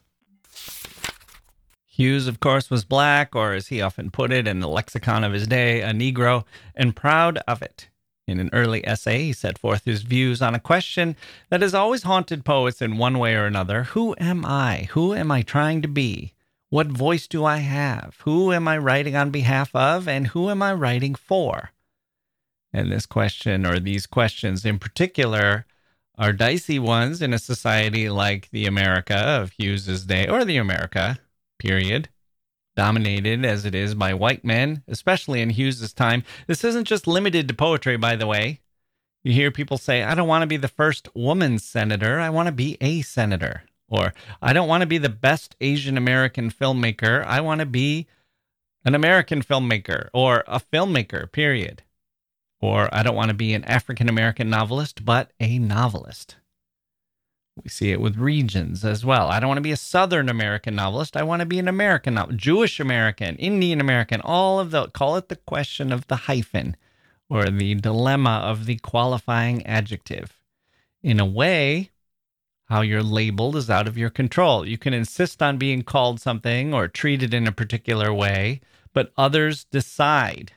Hughes, 1.84 2.26
of 2.26 2.40
course, 2.40 2.70
was 2.70 2.86
black, 2.86 3.36
or 3.36 3.52
as 3.52 3.66
he 3.66 3.82
often 3.82 4.10
put 4.10 4.32
it 4.32 4.48
in 4.48 4.60
the 4.60 4.68
lexicon 4.68 5.22
of 5.22 5.34
his 5.34 5.46
day, 5.46 5.82
a 5.82 5.90
Negro, 5.90 6.44
and 6.74 6.96
proud 6.96 7.36
of 7.46 7.60
it. 7.60 7.90
In 8.28 8.38
an 8.38 8.50
early 8.52 8.86
essay, 8.86 9.24
he 9.24 9.32
set 9.32 9.58
forth 9.58 9.84
his 9.84 10.02
views 10.02 10.40
on 10.40 10.54
a 10.54 10.60
question 10.60 11.16
that 11.50 11.60
has 11.60 11.74
always 11.74 12.04
haunted 12.04 12.44
poets 12.44 12.80
in 12.80 12.96
one 12.96 13.18
way 13.18 13.34
or 13.34 13.46
another 13.46 13.84
Who 13.84 14.14
am 14.18 14.44
I? 14.44 14.88
Who 14.92 15.12
am 15.14 15.30
I 15.30 15.42
trying 15.42 15.82
to 15.82 15.88
be? 15.88 16.34
What 16.70 16.86
voice 16.86 17.26
do 17.26 17.44
I 17.44 17.58
have? 17.58 18.16
Who 18.24 18.52
am 18.52 18.68
I 18.68 18.78
writing 18.78 19.16
on 19.16 19.30
behalf 19.30 19.74
of? 19.74 20.08
And 20.08 20.28
who 20.28 20.48
am 20.48 20.62
I 20.62 20.72
writing 20.72 21.14
for? 21.14 21.72
And 22.72 22.90
this 22.90 23.04
question, 23.04 23.66
or 23.66 23.78
these 23.78 24.06
questions 24.06 24.64
in 24.64 24.78
particular, 24.78 25.66
are 26.16 26.32
dicey 26.32 26.78
ones 26.78 27.20
in 27.20 27.34
a 27.34 27.38
society 27.38 28.08
like 28.08 28.48
the 28.50 28.66
America 28.66 29.16
of 29.16 29.52
Hughes's 29.58 30.06
day, 30.06 30.26
or 30.26 30.44
the 30.44 30.56
America, 30.56 31.18
period 31.58 32.08
dominated 32.74 33.44
as 33.44 33.64
it 33.64 33.74
is 33.74 33.94
by 33.94 34.14
white 34.14 34.44
men, 34.44 34.82
especially 34.88 35.40
in 35.40 35.50
Hughes's 35.50 35.92
time. 35.92 36.24
This 36.46 36.64
isn't 36.64 36.86
just 36.86 37.06
limited 37.06 37.48
to 37.48 37.54
poetry, 37.54 37.96
by 37.96 38.16
the 38.16 38.26
way. 38.26 38.60
You 39.22 39.32
hear 39.32 39.50
people 39.50 39.78
say, 39.78 40.02
I 40.02 40.14
don't 40.14 40.28
want 40.28 40.42
to 40.42 40.48
be 40.48 40.56
the 40.56 40.68
first 40.68 41.08
woman 41.14 41.58
senator, 41.58 42.18
I 42.18 42.30
want 42.30 42.46
to 42.46 42.52
be 42.52 42.76
a 42.80 43.02
senator. 43.02 43.62
Or, 43.88 44.14
I 44.40 44.52
don't 44.52 44.68
want 44.68 44.80
to 44.80 44.86
be 44.86 44.98
the 44.98 45.10
best 45.10 45.54
Asian 45.60 45.96
American 45.98 46.50
filmmaker, 46.50 47.24
I 47.24 47.40
want 47.40 47.60
to 47.60 47.66
be 47.66 48.06
an 48.84 48.94
American 48.94 49.42
filmmaker 49.42 50.08
or 50.12 50.44
a 50.48 50.60
filmmaker, 50.60 51.30
period. 51.30 51.82
Or, 52.60 52.88
I 52.92 53.02
don't 53.02 53.16
want 53.16 53.28
to 53.28 53.34
be 53.34 53.54
an 53.54 53.64
African 53.64 54.08
American 54.08 54.48
novelist, 54.48 55.04
but 55.04 55.32
a 55.38 55.58
novelist. 55.58 56.36
We 57.56 57.68
see 57.68 57.90
it 57.90 58.00
with 58.00 58.16
regions 58.16 58.84
as 58.84 59.04
well. 59.04 59.28
I 59.28 59.38
don't 59.38 59.48
want 59.48 59.58
to 59.58 59.62
be 59.62 59.72
a 59.72 59.76
Southern 59.76 60.28
American 60.28 60.74
novelist. 60.74 61.16
I 61.16 61.22
want 61.22 61.40
to 61.40 61.46
be 61.46 61.58
an 61.58 61.68
American 61.68 62.14
novelist, 62.14 62.40
Jewish 62.40 62.80
American, 62.80 63.36
Indian 63.36 63.80
American, 63.80 64.22
all 64.22 64.58
of 64.58 64.70
the, 64.70 64.88
call 64.88 65.16
it 65.16 65.28
the 65.28 65.36
question 65.36 65.92
of 65.92 66.06
the 66.06 66.16
hyphen 66.16 66.76
or 67.28 67.44
the 67.44 67.74
dilemma 67.74 68.40
of 68.42 68.64
the 68.64 68.76
qualifying 68.76 69.66
adjective. 69.66 70.40
In 71.02 71.20
a 71.20 71.26
way, 71.26 71.90
how 72.66 72.80
you're 72.80 73.02
labeled 73.02 73.56
is 73.56 73.68
out 73.68 73.86
of 73.86 73.98
your 73.98 74.10
control. 74.10 74.66
You 74.66 74.78
can 74.78 74.94
insist 74.94 75.42
on 75.42 75.58
being 75.58 75.82
called 75.82 76.20
something 76.20 76.72
or 76.72 76.88
treated 76.88 77.34
in 77.34 77.46
a 77.46 77.52
particular 77.52 78.14
way, 78.14 78.62
but 78.94 79.12
others 79.18 79.64
decide. 79.64 80.52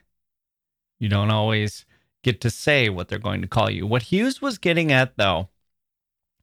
You 0.98 1.10
don't 1.10 1.32
always 1.32 1.86
get 2.24 2.40
to 2.42 2.50
say 2.50 2.88
what 2.88 3.10
they're 3.10 3.20
going 3.20 3.42
to 3.42 3.48
call 3.48 3.70
you. 3.70 3.86
What 3.86 4.04
Hughes 4.04 4.42
was 4.42 4.58
getting 4.58 4.94
at, 4.94 5.18
though, 5.18 5.50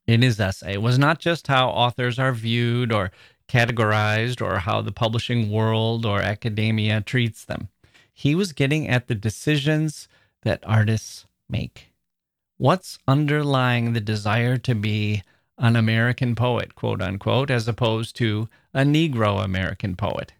his 0.07 0.39
essay 0.39 0.77
was 0.77 0.99
not 0.99 1.19
just 1.19 1.47
how 1.47 1.69
authors 1.69 2.19
are 2.19 2.33
viewed 2.33 2.91
or 2.91 3.11
categorized 3.47 4.41
or 4.41 4.59
how 4.59 4.81
the 4.81 4.91
publishing 4.91 5.49
world 5.49 6.05
or 6.05 6.21
academia 6.21 7.01
treats 7.01 7.45
them. 7.45 7.69
He 8.13 8.35
was 8.35 8.53
getting 8.53 8.87
at 8.87 9.07
the 9.07 9.15
decisions 9.15 10.07
that 10.43 10.63
artists 10.65 11.25
make. 11.49 11.93
What's 12.57 12.99
underlying 13.07 13.93
the 13.93 14.01
desire 14.01 14.57
to 14.57 14.75
be 14.75 15.23
an 15.57 15.75
American 15.75 16.35
poet, 16.35 16.75
quote 16.75 17.01
unquote, 17.01 17.49
as 17.49 17.67
opposed 17.67 18.15
to 18.17 18.49
a 18.73 18.81
Negro 18.81 19.43
American 19.43 19.95
poet? 19.95 20.33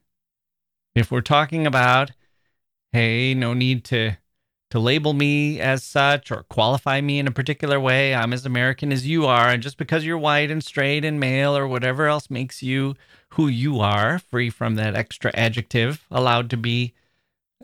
If 0.96 1.12
we're 1.12 1.22
talking 1.22 1.66
about, 1.66 2.12
hey, 2.92 3.34
no 3.34 3.54
need 3.54 3.84
to 3.86 4.18
to 4.74 4.80
label 4.80 5.14
me 5.14 5.60
as 5.60 5.84
such 5.84 6.32
or 6.32 6.48
qualify 6.50 7.00
me 7.00 7.20
in 7.20 7.28
a 7.28 7.32
particular 7.32 7.80
way. 7.80 8.16
I'm 8.16 8.34
as 8.34 8.44
American 8.44 8.92
as 8.92 9.06
you 9.06 9.28
are. 9.28 9.50
And 9.50 9.62
just 9.62 9.78
because 9.78 10.04
you're 10.04 10.18
white 10.18 10.50
and 10.50 10.64
straight 10.64 11.06
and 11.06 11.20
male 11.20 11.56
or 11.56 11.68
whatever 11.68 12.08
else 12.08 12.28
makes 12.32 12.64
you 12.64 12.96
who 13.30 13.48
you 13.48 13.80
are, 13.82 14.18
free 14.18 14.50
from 14.50 14.74
that 14.74 14.96
extra 14.96 15.30
adjective, 15.36 16.08
allowed 16.10 16.50
to 16.50 16.58
be 16.58 16.96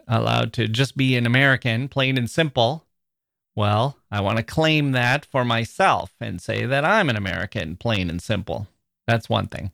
allowed 0.07 0.53
to 0.53 0.67
just 0.67 0.95
be 0.95 1.15
an 1.15 1.25
American, 1.25 1.87
plain 1.87 2.15
and 2.15 2.29
simple. 2.29 2.85
Well, 3.55 3.97
I 4.11 4.21
want 4.21 4.37
to 4.37 4.43
claim 4.43 4.91
that 4.91 5.25
for 5.25 5.43
myself 5.43 6.13
and 6.21 6.39
say 6.39 6.67
that 6.67 6.85
I'm 6.85 7.09
an 7.09 7.15
American, 7.15 7.75
plain 7.75 8.11
and 8.11 8.21
simple. 8.21 8.67
That's 9.07 9.27
one 9.27 9.47
thing. 9.47 9.71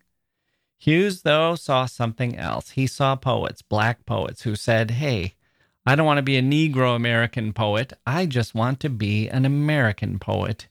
Hughes, 0.77 1.23
though, 1.23 1.55
saw 1.55 1.85
something 1.85 2.37
else. 2.37 2.69
He 2.69 2.87
saw 2.87 3.17
poets, 3.17 3.61
black 3.61 4.05
poets, 4.05 4.43
who 4.43 4.55
said, 4.55 4.91
Hey, 4.91 5.33
I 5.85 5.95
don't 5.95 6.05
want 6.05 6.17
to 6.17 6.23
be 6.23 6.37
a 6.37 6.41
Negro 6.41 6.95
American 6.95 7.53
poet. 7.53 7.93
I 8.07 8.25
just 8.25 8.55
want 8.55 8.79
to 8.79 8.89
be 8.89 9.29
an 9.29 9.45
American 9.45 10.17
poet. 10.17 10.67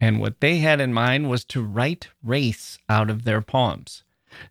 And 0.00 0.20
what 0.20 0.40
they 0.40 0.58
had 0.58 0.80
in 0.80 0.92
mind 0.92 1.28
was 1.28 1.44
to 1.46 1.62
write 1.62 2.08
race 2.22 2.78
out 2.88 3.10
of 3.10 3.24
their 3.24 3.42
poems. 3.42 4.04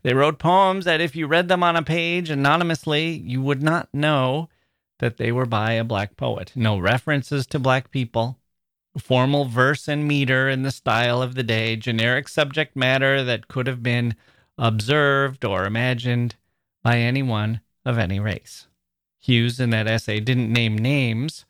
They 0.03 0.13
wrote 0.13 0.39
poems 0.39 0.86
that 0.86 1.01
if 1.01 1.15
you 1.15 1.27
read 1.27 1.48
them 1.48 1.63
on 1.63 1.75
a 1.75 1.84
page 1.84 2.29
anonymously, 2.29 3.10
you 3.10 3.41
would 3.41 3.63
not 3.63 3.89
know 3.93 4.50
that 5.00 5.17
they 5.17 5.32
were 5.32 5.46
by 5.46 5.74
a 5.74 5.84
black 5.84 6.15
poet. 6.15 6.51
No 6.55 6.77
references 6.77 7.46
to 7.48 7.60
black 7.60 7.91
people, 7.91 8.38
formal 8.98 9.46
verse 9.46 9.88
and 9.88 10.08
meter 10.08 10.48
in 10.48 10.62
the 10.62 10.72
style 10.72 11.22
of 11.22 11.36
the 11.36 11.43
day, 11.43 11.75
generic 11.75 12.27
subject 12.27 12.75
matter 12.75 13.24
that 13.24 13.48
could 13.48 13.67
have 13.67 13.84
been 13.84 14.15
observed 14.58 15.43
or 15.43 15.65
imagined 15.65 16.36
by 16.84 17.00
anyone 17.00 17.62
of 17.84 17.98
any 17.98 18.20
race. 18.20 18.67
Hughes 19.23 19.57
in 19.57 19.69
that 19.69 19.87
essay 19.87 20.19
didn't 20.19 20.51
name 20.51 20.77
names, 20.77 21.45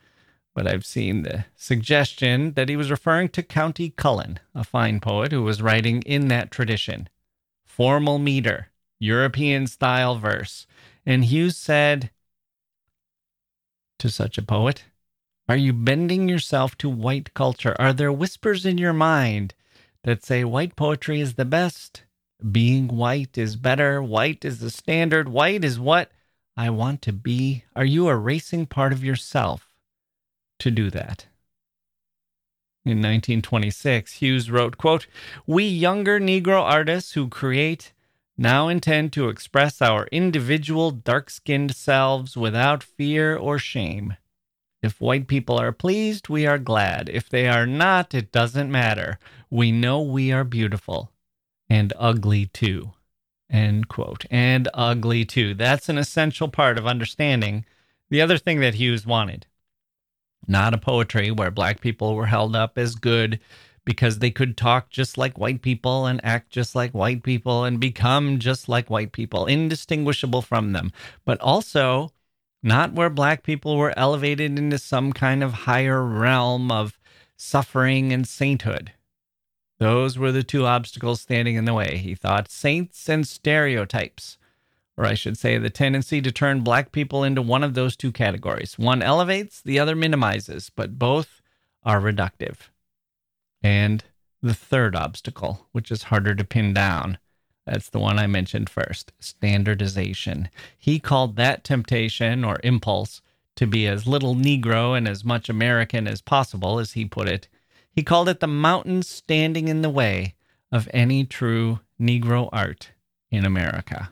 but 0.54 0.68
I've 0.68 0.86
seen 0.86 1.24
the 1.24 1.46
suggestion 1.56 2.54
that 2.54 2.70
he 2.70 2.76
was 2.76 2.92
referring 2.92 3.30
to 3.30 3.42
Countee 3.42 3.96
Cullen, 3.96 4.40
a 4.54 4.64
fine 4.64 5.00
poet 5.00 5.32
who 5.32 5.42
was 5.42 5.60
writing 5.60 6.04
in 6.04 6.28
that 6.28 6.52
tradition. 6.52 7.10
Formal 7.66 8.20
meter, 8.20 8.68
European 9.00 9.66
style 9.66 10.20
verse. 10.20 10.68
And 11.04 11.26
Hughes 11.26 11.58
said 11.58 12.12
to 13.98 14.12
such 14.12 14.38
a 14.38 14.44
poet, 14.44 14.84
Are 15.50 15.58
you 15.58 15.74
bending 15.74 16.30
yourself 16.30 16.78
to 16.78 16.90
white 16.90 17.34
culture? 17.34 17.76
Are 17.80 17.92
there 17.92 18.12
whispers 18.12 18.68
in 18.68 18.78
your 18.78 18.94
mind 18.94 19.56
that 20.04 20.24
say 20.24 20.44
white 20.44 20.76
poetry 20.76 21.22
is 21.22 21.34
the 21.34 21.44
best? 21.44 22.04
Being 22.52 22.88
white 22.88 23.36
is 23.36 23.56
better. 23.56 24.04
White 24.04 24.46
is 24.46 24.60
the 24.60 24.70
standard. 24.70 25.28
White 25.28 25.64
is 25.64 25.80
what 25.80 26.12
I 26.56 26.70
want 26.70 27.02
to 27.04 27.14
be? 27.14 27.64
Are 27.76 27.86
you 27.86 28.10
erasing 28.10 28.66
part 28.66 28.94
of 28.94 29.04
yourself 29.04 29.70
to 30.60 30.70
do 30.70 30.90
that? 30.92 31.28
In 32.86 32.98
1926, 32.98 34.14
Hughes 34.14 34.52
wrote, 34.52 34.78
quote, 34.78 35.08
We 35.48 35.64
younger 35.64 36.20
Negro 36.20 36.62
artists 36.62 37.14
who 37.14 37.30
create 37.30 37.94
now 38.38 38.68
intend 38.68 39.14
to 39.14 39.30
express 39.30 39.82
our 39.82 40.08
individual 40.12 40.92
dark 40.92 41.30
skinned 41.30 41.76
selves 41.76 42.36
without 42.36 42.84
fear 42.84 43.38
or 43.38 43.58
shame. 43.58 44.18
If 44.82 45.00
white 45.00 45.28
people 45.28 45.58
are 45.60 45.72
pleased, 45.72 46.28
we 46.28 46.46
are 46.46 46.58
glad. 46.58 47.08
If 47.08 47.30
they 47.30 47.48
are 47.48 47.66
not, 47.66 48.14
it 48.14 48.32
doesn't 48.32 48.72
matter. 48.72 49.18
We 49.50 49.72
know 49.72 50.02
we 50.02 50.32
are 50.34 50.44
beautiful 50.44 51.12
and 51.70 51.94
ugly 51.98 52.48
too. 52.48 52.92
End 53.50 53.88
quote. 53.88 54.26
And 54.32 54.68
ugly 54.74 55.26
too. 55.26 55.54
That's 55.54 55.90
an 55.90 55.98
essential 55.98 56.48
part 56.48 56.78
of 56.78 56.88
understanding 56.88 57.66
the 58.10 58.22
other 58.22 58.38
thing 58.38 58.60
that 58.62 58.76
Hughes 58.76 59.06
wanted. 59.06 59.48
Not 60.48 60.74
a 60.74 60.78
poetry 60.78 61.32
where 61.32 61.52
black 61.52 61.82
people 61.82 62.16
were 62.16 62.26
held 62.28 62.56
up 62.56 62.78
as 62.78 62.96
good 62.96 63.40
because 63.86 64.20
they 64.20 64.32
could 64.32 64.56
talk 64.56 64.90
just 64.90 65.18
like 65.18 65.38
white 65.38 65.62
people 65.62 66.06
and 66.06 66.24
act 66.24 66.50
just 66.50 66.76
like 66.76 66.94
white 66.94 67.24
people 67.24 67.64
and 67.64 67.80
become 67.80 68.40
just 68.40 68.70
like 68.70 68.90
white 68.90 69.12
people, 69.12 69.46
indistinguishable 69.46 70.42
from 70.42 70.72
them. 70.72 70.92
But 71.26 71.40
also, 71.42 72.12
not 72.62 72.94
where 72.94 73.10
black 73.10 73.44
people 73.44 73.78
were 73.78 73.98
elevated 73.98 74.58
into 74.58 74.78
some 74.78 75.12
kind 75.12 75.44
of 75.44 75.54
higher 75.54 76.04
realm 76.04 76.72
of 76.72 76.98
suffering 77.36 78.14
and 78.14 78.26
sainthood. 78.28 78.93
Those 79.84 80.18
were 80.18 80.32
the 80.32 80.44
two 80.44 80.66
obstacles 80.66 81.20
standing 81.20 81.58
in 81.58 81.66
the 81.66 81.74
way, 81.74 81.98
he 81.98 82.16
thought 82.16 82.50
saints 82.50 83.10
and 83.10 83.28
stereotypes. 83.28 84.38
Or 84.96 85.06
I 85.06 85.14
should 85.14 85.38
say, 85.38 85.58
the 85.58 85.70
tendency 85.70 86.22
to 86.22 86.32
turn 86.32 86.62
black 86.62 86.94
people 86.94 87.26
into 87.26 87.42
one 87.42 87.66
of 87.66 87.74
those 87.74 87.98
two 87.98 88.14
categories. 88.14 88.80
One 88.80 89.02
elevates, 89.02 89.62
the 89.62 89.80
other 89.80 89.94
minimizes, 89.94 90.72
but 90.74 90.98
both 90.98 91.42
are 91.84 92.00
reductive. 92.00 92.70
And 93.62 94.06
the 94.42 94.54
third 94.54 94.96
obstacle, 94.96 95.68
which 95.74 95.92
is 95.92 96.04
harder 96.04 96.34
to 96.34 96.46
pin 96.46 96.74
down, 96.74 97.18
that's 97.66 97.90
the 97.90 98.00
one 98.00 98.18
I 98.18 98.26
mentioned 98.26 98.70
first 98.70 99.12
standardization. 99.20 100.48
He 100.78 100.98
called 100.98 101.36
that 101.36 101.66
temptation 101.66 102.46
or 102.46 102.62
impulse 102.64 103.22
to 103.58 103.68
be 103.68 103.86
as 103.88 104.08
little 104.08 104.34
Negro 104.34 104.98
and 104.98 105.10
as 105.10 105.26
much 105.26 105.50
American 105.50 106.08
as 106.08 106.22
possible, 106.22 106.80
as 106.80 106.94
he 106.94 107.04
put 107.04 107.28
it. 107.28 107.50
He 107.94 108.02
called 108.04 108.28
it 108.28 108.40
the 108.40 108.48
mountain 108.48 109.04
standing 109.04 109.68
in 109.68 109.84
the 109.84 109.90
way 109.90 110.34
of 110.72 110.90
any 110.92 111.26
true 111.26 111.80
Negro 112.02 112.50
art 112.52 112.92
in 113.30 113.46
America. 113.46 114.12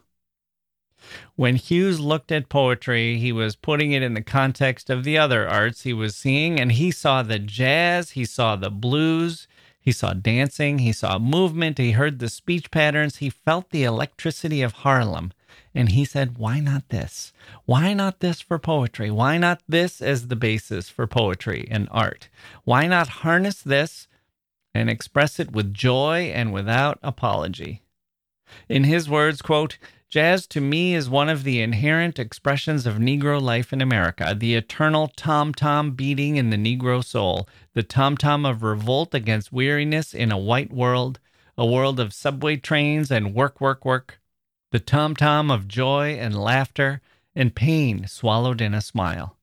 When 1.36 1.56
Hughes 1.56 2.00
looked 2.00 2.32
at 2.32 2.48
poetry, 2.48 3.18
he 3.18 3.32
was 3.32 3.56
putting 3.56 3.92
it 3.92 4.04
in 4.04 4.14
the 4.14 4.22
context 4.22 4.92
of 4.92 5.04
the 5.04 5.18
other 5.18 5.50
arts 5.50 5.82
he 5.82 5.94
was 5.94 6.16
seeing, 6.16 6.60
and 6.60 6.74
he 6.74 6.92
saw 6.92 7.24
the 7.24 7.40
jazz, 7.40 8.12
he 8.12 8.24
saw 8.24 8.56
the 8.56 8.70
blues, 8.70 9.48
he 9.80 9.92
saw 9.92 10.14
dancing, 10.14 10.78
he 10.78 10.94
saw 10.94 11.18
movement, 11.18 11.80
he 11.80 11.92
heard 11.92 12.20
the 12.20 12.30
speech 12.30 12.70
patterns, 12.70 13.18
he 13.18 13.32
felt 13.32 13.72
the 13.72 13.84
electricity 13.84 14.62
of 14.62 14.74
Harlem. 14.74 15.32
And 15.74 15.90
he 15.90 16.04
said, 16.04 16.38
Why 16.38 16.60
not 16.60 16.90
this? 16.90 17.32
Why 17.66 17.94
not 17.94 18.20
this 18.20 18.42
for 18.42 18.60
poetry? 18.60 19.10
Why 19.10 19.38
not 19.38 19.62
this 19.68 20.02
as 20.02 20.28
the 20.28 20.36
basis 20.36 20.90
for 20.90 21.08
poetry 21.08 21.68
and 21.72 21.88
art? 21.92 22.30
Why 22.64 22.88
not 22.88 23.08
harness 23.08 23.62
this 23.62 24.08
and 24.74 24.90
express 24.90 25.40
it 25.40 25.52
with 25.52 25.74
joy 25.74 26.32
and 26.34 26.52
without 26.52 27.00
apology? 27.02 27.84
In 28.68 28.84
his 28.84 29.10
words, 29.10 29.42
quote, 29.42 29.78
Jazz 30.10 30.46
to 30.48 30.60
me 30.60 30.94
is 30.94 31.10
one 31.10 31.30
of 31.30 31.46
the 31.46 31.62
inherent 31.62 32.20
expressions 32.20 32.86
of 32.86 32.96
Negro 32.96 33.42
life 33.42 33.72
in 33.72 33.80
America, 33.80 34.36
the 34.38 34.56
eternal 34.56 35.08
tom 35.08 35.54
tom 35.54 35.92
beating 35.92 36.36
in 36.36 36.50
the 36.50 36.58
Negro 36.58 37.02
soul, 37.02 37.48
the 37.74 37.82
tom 37.82 38.18
tom 38.18 38.46
of 38.46 38.62
revolt 38.62 39.16
against 39.16 39.54
weariness 39.54 40.14
in 40.14 40.30
a 40.30 40.38
white 40.38 40.74
world, 40.74 41.22
a 41.58 41.66
world 41.66 41.98
of 41.98 42.14
subway 42.14 42.58
trains 42.58 43.10
and 43.10 43.34
work, 43.34 43.62
work, 43.62 43.86
work, 43.86 44.20
the 44.72 44.80
tom 44.80 45.16
tom 45.16 45.52
of 45.52 45.68
joy 45.68 46.16
and 46.16 46.36
laughter 46.36 47.02
and 47.36 47.56
pain 47.56 48.08
swallowed 48.08 48.62
in 48.62 48.74
a 48.74 48.82
smile. 48.82 49.38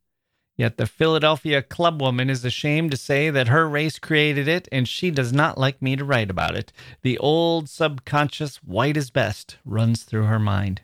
Yet 0.56 0.76
the 0.76 0.86
Philadelphia 0.86 1.62
clubwoman 1.62 2.28
is 2.28 2.44
ashamed 2.44 2.90
to 2.90 2.96
say 2.96 3.30
that 3.30 3.46
her 3.46 3.68
race 3.68 4.00
created 4.00 4.48
it, 4.48 4.66
and 4.72 4.88
she 4.88 5.12
does 5.12 5.32
not 5.32 5.56
like 5.56 5.80
me 5.80 5.94
to 5.94 6.04
write 6.04 6.30
about 6.30 6.56
it. 6.56 6.72
The 7.02 7.16
old 7.18 7.68
subconscious 7.68 8.56
white 8.56 8.96
is 8.96 9.10
best 9.10 9.56
runs 9.64 10.02
through 10.02 10.24
her 10.24 10.40
mind. 10.40 10.82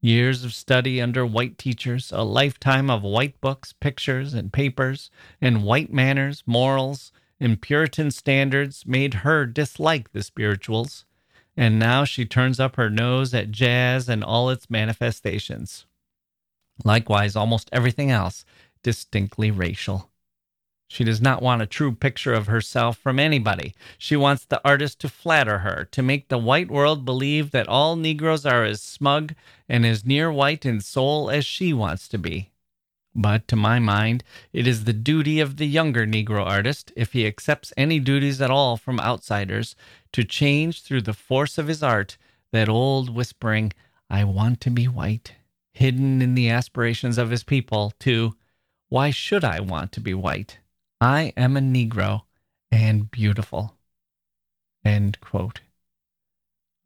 Years 0.00 0.42
of 0.42 0.54
study 0.54 1.02
under 1.02 1.26
white 1.26 1.58
teachers, 1.58 2.12
a 2.12 2.22
lifetime 2.22 2.88
of 2.88 3.02
white 3.02 3.38
books, 3.42 3.74
pictures, 3.74 4.32
and 4.32 4.52
papers, 4.52 5.10
and 5.38 5.64
white 5.64 5.92
manners, 5.92 6.42
morals, 6.46 7.12
and 7.38 7.60
Puritan 7.60 8.10
standards 8.10 8.86
made 8.86 9.14
her 9.14 9.44
dislike 9.44 10.12
the 10.12 10.22
spirituals, 10.22 11.04
and 11.56 11.78
now 11.78 12.04
she 12.04 12.24
turns 12.24 12.58
up 12.58 12.76
her 12.76 12.90
nose 12.90 13.32
at 13.34 13.50
jazz 13.50 14.08
and 14.08 14.24
all 14.24 14.50
its 14.50 14.70
manifestations. 14.70 15.86
Likewise, 16.84 17.36
almost 17.36 17.68
everything 17.72 18.10
else 18.10 18.44
distinctly 18.82 19.50
racial. 19.50 20.10
She 20.88 21.04
does 21.04 21.20
not 21.20 21.42
want 21.42 21.62
a 21.62 21.66
true 21.66 21.92
picture 21.92 22.34
of 22.34 22.46
herself 22.46 22.98
from 22.98 23.18
anybody. 23.18 23.74
She 23.98 24.16
wants 24.16 24.44
the 24.44 24.60
artist 24.64 25.00
to 25.00 25.08
flatter 25.08 25.58
her, 25.58 25.88
to 25.90 26.02
make 26.02 26.28
the 26.28 26.38
white 26.38 26.70
world 26.70 27.04
believe 27.04 27.50
that 27.50 27.68
all 27.68 27.96
Negroes 27.96 28.44
are 28.44 28.64
as 28.64 28.82
smug 28.82 29.34
and 29.68 29.86
as 29.86 30.04
near 30.04 30.30
white 30.30 30.66
in 30.66 30.80
soul 30.80 31.30
as 31.30 31.46
she 31.46 31.72
wants 31.72 32.06
to 32.08 32.18
be. 32.18 32.50
But 33.14 33.46
to 33.48 33.56
my 33.56 33.78
mind, 33.78 34.24
it 34.52 34.66
is 34.66 34.84
the 34.84 34.92
duty 34.92 35.40
of 35.40 35.56
the 35.56 35.66
younger 35.66 36.04
Negro 36.06 36.44
artist, 36.44 36.92
if 36.96 37.12
he 37.12 37.26
accepts 37.26 37.72
any 37.76 38.00
duties 38.00 38.40
at 38.40 38.50
all 38.50 38.76
from 38.76 39.00
outsiders, 39.00 39.76
to 40.14 40.22
change 40.22 40.82
through 40.82 41.02
the 41.02 41.12
force 41.12 41.58
of 41.58 41.66
his 41.66 41.82
art 41.82 42.16
that 42.52 42.68
old 42.68 43.12
whispering, 43.12 43.72
I 44.08 44.22
want 44.22 44.60
to 44.60 44.70
be 44.70 44.86
white, 44.86 45.34
hidden 45.72 46.22
in 46.22 46.36
the 46.36 46.48
aspirations 46.48 47.18
of 47.18 47.30
his 47.30 47.42
people, 47.42 47.92
to 47.98 48.36
why 48.88 49.10
should 49.10 49.42
I 49.42 49.58
want 49.58 49.90
to 49.90 50.00
be 50.00 50.14
white? 50.14 50.60
I 51.00 51.32
am 51.36 51.56
a 51.56 51.60
Negro 51.60 52.22
and 52.70 53.10
beautiful. 53.10 53.76
End 54.84 55.18
quote. 55.20 55.62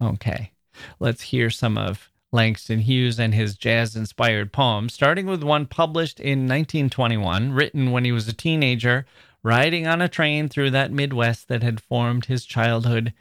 Okay, 0.02 0.52
let's 0.98 1.20
hear 1.20 1.50
some 1.50 1.76
of 1.76 2.10
Langston 2.32 2.80
Hughes 2.80 3.20
and 3.20 3.34
his 3.34 3.56
jazz 3.56 3.94
inspired 3.94 4.54
poems, 4.54 4.94
starting 4.94 5.26
with 5.26 5.42
one 5.42 5.66
published 5.66 6.18
in 6.18 6.48
1921, 6.48 7.52
written 7.52 7.90
when 7.90 8.06
he 8.06 8.12
was 8.12 8.26
a 8.26 8.32
teenager, 8.32 9.04
riding 9.48 9.87
on 9.87 10.02
a 10.02 10.08
train 10.11 10.46
through 10.46 10.70
that 10.70 10.92
Midwest 10.92 11.48
that 11.48 11.62
had 11.62 11.80
formed 11.80 12.26
his 12.26 12.44
childhood 12.44 13.14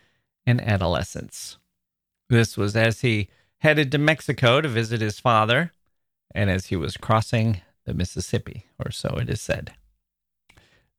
and 0.46 0.60
adolescence. 0.60 1.58
This 2.30 2.58
was 2.58 2.76
as 2.76 3.00
he 3.00 3.30
headed 3.60 3.94
to 3.94 3.98
Mexico 3.98 4.60
to 4.60 4.68
visit 4.68 5.00
his 5.00 5.22
father, 5.22 5.72
and 6.36 6.50
as 6.50 6.66
he 6.66 6.76
was 6.76 6.98
crossing 6.98 7.62
the 7.86 7.94
Mississippi, 7.94 8.66
or 8.78 8.92
so 8.92 9.16
it 9.22 9.30
is 9.30 9.40
said. 9.40 9.72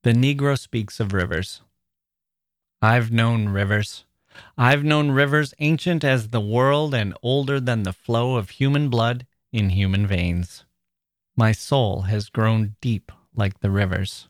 The 0.02 0.14
Negro 0.14 0.58
speaks 0.58 0.98
of 0.98 1.12
rivers. 1.12 1.60
I've 2.80 3.12
known 3.12 3.50
rivers. 3.50 4.06
I've 4.56 4.82
known 4.82 5.10
rivers 5.10 5.52
ancient 5.58 6.04
as 6.04 6.28
the 6.28 6.40
world 6.40 6.94
and 6.94 7.12
older 7.22 7.60
than 7.60 7.82
the 7.82 7.92
flow 7.92 8.36
of 8.36 8.48
human 8.48 8.88
blood 8.88 9.26
in 9.52 9.70
human 9.70 10.06
veins. 10.06 10.64
My 11.36 11.52
soul 11.52 12.02
has 12.02 12.30
grown 12.30 12.76
deep 12.80 13.12
like 13.34 13.60
the 13.60 13.70
rivers. 13.70 14.28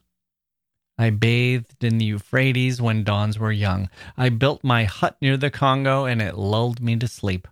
I 1.01 1.11
bathed 1.11 1.85
in 1.85 1.99
the 1.99 2.07
Euphrates 2.07 2.83
when 2.83 3.05
dawns 3.05 3.39
were 3.39 3.53
young. 3.53 3.89
I 4.17 4.31
built 4.31 4.65
my 4.65 4.83
hut 4.83 5.17
near 5.23 5.37
the 5.37 5.51
Congo 5.51 6.05
and 6.05 6.21
it 6.21 6.37
lulled 6.37 6.81
me 6.81 6.97
to 6.97 7.07
sleep. 7.07 7.47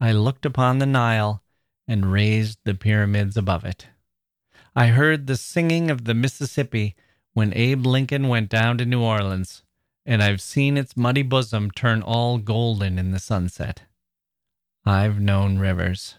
I 0.00 0.12
looked 0.12 0.46
upon 0.46 0.78
the 0.78 0.86
Nile 0.86 1.42
and 1.88 2.12
raised 2.12 2.60
the 2.64 2.74
pyramids 2.74 3.36
above 3.36 3.64
it. 3.64 3.88
I 4.76 4.88
heard 4.88 5.26
the 5.26 5.36
singing 5.36 5.90
of 5.90 6.04
the 6.04 6.14
Mississippi 6.14 6.94
when 7.32 7.52
Abe 7.56 7.84
Lincoln 7.84 8.28
went 8.28 8.48
down 8.48 8.78
to 8.78 8.86
New 8.86 9.02
Orleans, 9.02 9.62
and 10.04 10.22
I've 10.22 10.40
seen 10.40 10.76
its 10.76 10.96
muddy 10.96 11.22
bosom 11.22 11.72
turn 11.72 12.02
all 12.02 12.38
golden 12.38 12.98
in 12.98 13.10
the 13.10 13.18
sunset. 13.18 13.82
I've 14.84 15.18
known 15.18 15.58
rivers, 15.58 16.16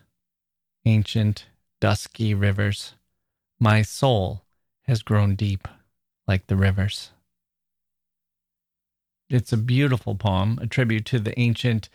ancient, 0.86 1.46
dusky 1.80 2.34
rivers. 2.34 2.96
My 3.58 3.84
soul 3.84 4.44
has 4.84 5.02
grown 5.02 5.36
deep 5.36 5.68
like 6.28 6.48
the 6.48 6.56
rivers. 6.56 7.12
It's 9.30 9.52
a 9.52 9.58
beautiful 9.58 10.16
poem, 10.16 10.58
a 10.62 10.68
tribute 10.68 11.06
to 11.08 11.20
the 11.20 11.38
ancient 11.40 11.90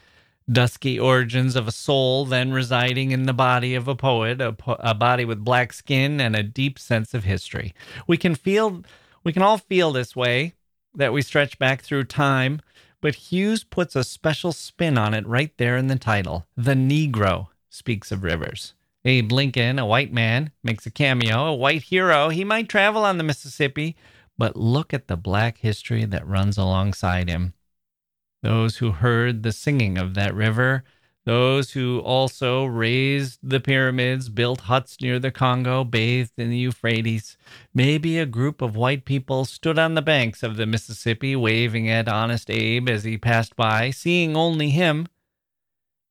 dusky 0.50 0.98
origins 0.98 1.56
of 1.56 1.68
a 1.68 1.72
soul 1.72 2.24
then 2.24 2.52
residing 2.52 3.10
in 3.12 3.24
the 3.24 3.32
body 3.32 3.74
of 3.74 3.88
a 3.88 3.94
poet, 3.94 4.40
a, 4.40 4.52
po- 4.52 4.76
a, 4.80 4.94
body 4.94 5.24
with 5.24 5.44
black 5.44 5.72
skin 5.72 6.20
and 6.20 6.34
a 6.34 6.42
deep 6.42 6.78
sense 6.78 7.14
of 7.14 7.24
history. 7.24 7.74
We 8.06 8.16
can 8.16 8.34
feel, 8.34 8.82
we 9.24 9.32
can 9.32 9.42
all 9.42 9.58
feel 9.58 9.92
this 9.92 10.16
way 10.16 10.54
that 10.94 11.12
we 11.12 11.22
stretch 11.22 11.58
back 11.58 11.82
through 11.82 12.04
time, 12.04 12.60
but 13.00 13.14
Hughes 13.14 13.64
puts 13.64 13.96
a 13.96 14.04
special 14.04 14.52
spin 14.52 14.98
on 14.98 15.14
it 15.14 15.26
right 15.26 15.56
there 15.56 15.76
in 15.76 15.86
the 15.86 15.96
title. 15.96 16.46
The 16.56 16.74
Negro 16.74 17.48
speaks 17.70 18.12
of 18.12 18.22
rivers. 18.22 18.74
Abe 19.04 19.32
Lincoln, 19.32 19.78
a 19.78 19.86
white 19.86 20.12
man, 20.12 20.52
makes 20.62 20.86
a 20.86 20.90
cameo, 20.90 21.46
a 21.46 21.54
white 21.54 21.82
hero. 21.82 22.28
He 22.28 22.44
might 22.44 22.68
travel 22.68 23.04
on 23.04 23.18
the 23.18 23.24
Mississippi, 23.24 23.96
but 24.38 24.56
look 24.56 24.92
at 24.92 25.08
the 25.08 25.16
black 25.16 25.58
history 25.58 26.04
that 26.04 26.26
runs 26.26 26.58
alongside 26.58 27.28
him. 27.28 27.54
Those 28.42 28.78
who 28.78 28.92
heard 28.92 29.42
the 29.42 29.52
singing 29.52 29.98
of 29.98 30.14
that 30.14 30.34
river, 30.34 30.82
those 31.24 31.72
who 31.72 32.00
also 32.00 32.64
raised 32.64 33.38
the 33.42 33.60
pyramids, 33.60 34.28
built 34.28 34.62
huts 34.62 34.96
near 35.00 35.20
the 35.20 35.30
Congo, 35.30 35.84
bathed 35.84 36.32
in 36.36 36.50
the 36.50 36.58
Euphrates. 36.58 37.36
Maybe 37.72 38.18
a 38.18 38.26
group 38.26 38.60
of 38.60 38.74
white 38.74 39.04
people 39.04 39.44
stood 39.44 39.78
on 39.78 39.94
the 39.94 40.02
banks 40.02 40.42
of 40.42 40.56
the 40.56 40.66
Mississippi, 40.66 41.36
waving 41.36 41.88
at 41.88 42.08
Honest 42.08 42.50
Abe 42.50 42.88
as 42.88 43.04
he 43.04 43.16
passed 43.16 43.54
by, 43.54 43.90
seeing 43.90 44.36
only 44.36 44.70
him, 44.70 45.06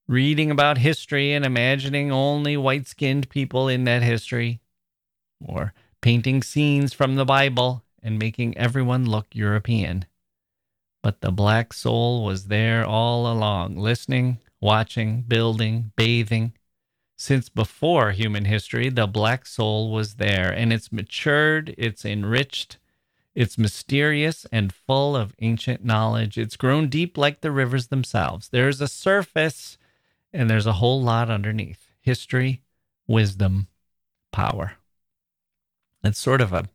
reading 0.08 0.50
about 0.50 0.78
history 0.78 1.34
and 1.34 1.44
imagining 1.44 2.10
only 2.10 2.56
white 2.56 2.86
skinned 2.86 3.28
people 3.28 3.68
in 3.68 3.84
that 3.84 4.02
history, 4.02 4.60
or 5.44 5.74
painting 6.00 6.42
scenes 6.42 6.94
from 6.94 7.16
the 7.16 7.26
Bible 7.26 7.84
and 8.02 8.18
making 8.18 8.56
everyone 8.56 9.08
look 9.08 9.28
European. 9.32 10.04
But 11.02 11.20
the 11.20 11.32
black 11.32 11.72
soul 11.72 12.24
was 12.24 12.46
there 12.46 12.84
all 12.84 13.30
along, 13.30 13.76
listening, 13.76 14.38
watching, 14.60 15.22
building, 15.22 15.92
bathing. 15.96 16.52
Since 17.16 17.48
before 17.48 18.12
human 18.12 18.46
history, 18.46 18.88
the 18.88 19.06
black 19.06 19.46
soul 19.46 19.90
was 19.90 20.14
there, 20.14 20.52
and 20.52 20.72
it's 20.72 20.92
matured, 20.92 21.74
it's 21.78 22.04
enriched, 22.04 22.78
it's 23.34 23.58
mysterious 23.58 24.46
and 24.52 24.72
full 24.72 25.16
of 25.16 25.34
ancient 25.40 25.84
knowledge. 25.84 26.36
It's 26.36 26.56
grown 26.56 26.88
deep 26.88 27.16
like 27.16 27.40
the 27.40 27.50
rivers 27.50 27.88
themselves. 27.88 28.48
There's 28.48 28.80
a 28.80 28.88
surface, 28.88 29.78
and 30.32 30.50
there's 30.50 30.66
a 30.66 30.74
whole 30.74 31.02
lot 31.02 31.30
underneath 31.30 31.92
history, 32.00 32.62
wisdom, 33.06 33.68
power. 34.32 34.72
It's 36.04 36.18
sort 36.18 36.40
of 36.40 36.52
a 36.52 36.68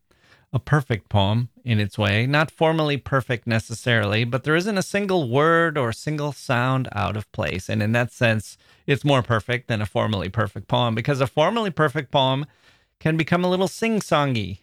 a 0.58 0.60
perfect 0.60 1.08
poem 1.08 1.50
in 1.64 1.80
its 1.80 2.00
way, 2.00 2.26
not 2.26 2.50
formally 2.50 2.98
perfect 2.98 3.46
necessarily, 3.46 4.24
but 4.24 4.44
there 4.44 4.56
isn't 4.56 4.78
a 4.78 4.82
single 4.82 5.30
word 5.30 5.78
or 5.78 5.94
single 5.94 6.32
sound 6.34 6.90
out 6.94 7.16
of 7.16 7.32
place. 7.32 7.70
And 7.70 7.84
in 7.84 7.92
that 7.92 8.12
sense, 8.12 8.58
it's 8.88 9.06
more 9.06 9.22
perfect 9.22 9.68
than 9.68 9.84
a 9.84 9.86
formally 9.86 10.30
perfect 10.30 10.68
poem 10.68 10.96
because 10.96 11.22
a 11.22 11.28
formally 11.28 11.70
perfect 11.70 12.10
poem 12.12 12.48
can 13.00 13.18
become 13.18 13.46
a 13.46 13.50
little 13.50 13.68
sing 13.68 14.00
songy, 14.00 14.62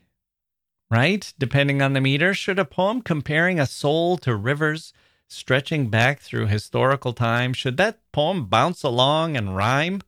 right? 0.91 1.33
Depending 1.39 1.81
on 1.81 1.93
the 1.93 2.01
meter. 2.01 2.35
Should 2.35 2.59
a 2.59 2.65
poem 2.65 3.01
comparing 3.01 3.61
a 3.61 3.67
soul 3.67 4.19
to 4.19 4.35
rivers 4.35 4.93
stretching 5.29 5.91
back 5.91 6.21
through 6.21 6.47
historical 6.47 7.13
time, 7.13 7.53
should 7.53 7.77
that 7.77 8.01
poem 8.11 8.47
bounce 8.47 8.83
along 8.83 9.37
and 9.37 9.57
rhyme? 9.57 10.01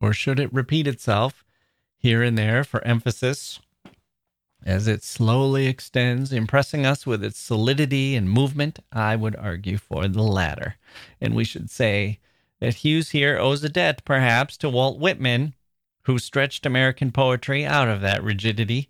Or 0.00 0.12
should 0.12 0.38
it 0.38 0.54
repeat 0.54 0.86
itself 0.86 1.44
here 1.96 2.22
and 2.22 2.38
there 2.38 2.62
for 2.62 2.80
emphasis 2.84 3.58
as 4.64 4.88
it 4.88 5.04
slowly 5.04 5.66
extends, 5.66 6.32
impressing 6.32 6.86
us 6.86 7.06
with 7.06 7.22
its 7.22 7.38
solidity 7.38 8.16
and 8.16 8.30
movement, 8.30 8.78
I 8.90 9.14
would 9.14 9.36
argue 9.36 9.76
for 9.76 10.08
the 10.08 10.22
latter. 10.22 10.76
And 11.20 11.34
we 11.34 11.44
should 11.44 11.70
say 11.70 12.18
that 12.60 12.76
Hughes 12.76 13.10
here 13.10 13.38
owes 13.38 13.62
a 13.62 13.68
debt, 13.68 14.02
perhaps, 14.06 14.56
to 14.58 14.70
Walt 14.70 14.98
Whitman, 14.98 15.54
who 16.04 16.18
stretched 16.18 16.64
American 16.64 17.12
poetry 17.12 17.66
out 17.66 17.88
of 17.88 18.00
that 18.00 18.22
rigidity, 18.22 18.88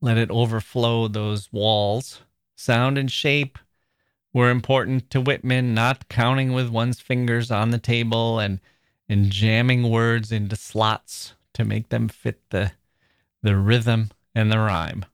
let 0.00 0.16
it 0.16 0.30
overflow 0.30 1.08
those 1.08 1.52
walls. 1.52 2.20
Sound 2.54 2.96
and 2.96 3.10
shape 3.10 3.58
were 4.32 4.50
important 4.50 5.10
to 5.10 5.20
Whitman, 5.20 5.74
not 5.74 6.08
counting 6.08 6.52
with 6.52 6.68
one's 6.68 7.00
fingers 7.00 7.50
on 7.50 7.70
the 7.70 7.78
table 7.78 8.38
and, 8.38 8.60
and 9.08 9.30
jamming 9.30 9.90
words 9.90 10.30
into 10.30 10.54
slots 10.54 11.34
to 11.54 11.64
make 11.64 11.88
them 11.88 12.08
fit 12.08 12.40
the, 12.50 12.72
the 13.42 13.56
rhythm 13.56 14.10
and 14.38 14.52
the 14.52 14.58
rhyme. 14.58 15.04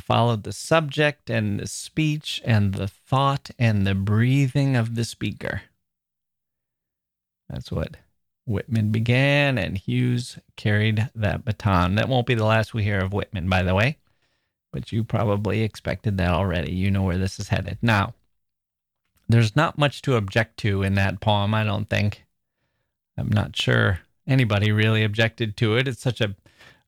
Followed 0.00 0.44
the 0.44 0.52
subject 0.52 1.28
and 1.28 1.60
the 1.60 1.66
speech 1.66 2.40
and 2.44 2.72
the 2.72 2.88
thought 2.88 3.50
and 3.58 3.86
the 3.86 3.94
breathing 3.94 4.74
of 4.74 4.94
the 4.94 5.04
speaker. 5.04 5.62
That's 7.50 7.70
what 7.70 7.98
Whitman 8.46 8.90
began, 8.90 9.58
and 9.58 9.76
Hughes 9.76 10.38
carried 10.56 11.10
that 11.14 11.44
baton. 11.44 11.96
That 11.96 12.08
won't 12.08 12.26
be 12.26 12.34
the 12.34 12.46
last 12.46 12.72
we 12.72 12.82
hear 12.82 13.00
of 13.00 13.12
Whitman, 13.12 13.48
by 13.50 13.62
the 13.62 13.74
way, 13.74 13.98
but 14.72 14.90
you 14.90 15.04
probably 15.04 15.62
expected 15.62 16.16
that 16.16 16.30
already. 16.30 16.72
You 16.72 16.90
know 16.90 17.02
where 17.02 17.18
this 17.18 17.38
is 17.38 17.48
headed. 17.48 17.76
Now, 17.82 18.14
there's 19.28 19.54
not 19.54 19.78
much 19.78 20.00
to 20.02 20.16
object 20.16 20.56
to 20.58 20.82
in 20.82 20.94
that 20.94 21.20
poem, 21.20 21.54
I 21.54 21.64
don't 21.64 21.88
think. 21.88 22.24
I'm 23.18 23.28
not 23.28 23.54
sure 23.54 24.00
anybody 24.26 24.72
really 24.72 25.04
objected 25.04 25.56
to 25.58 25.76
it. 25.76 25.86
It's 25.86 26.00
such 26.00 26.22
a 26.22 26.34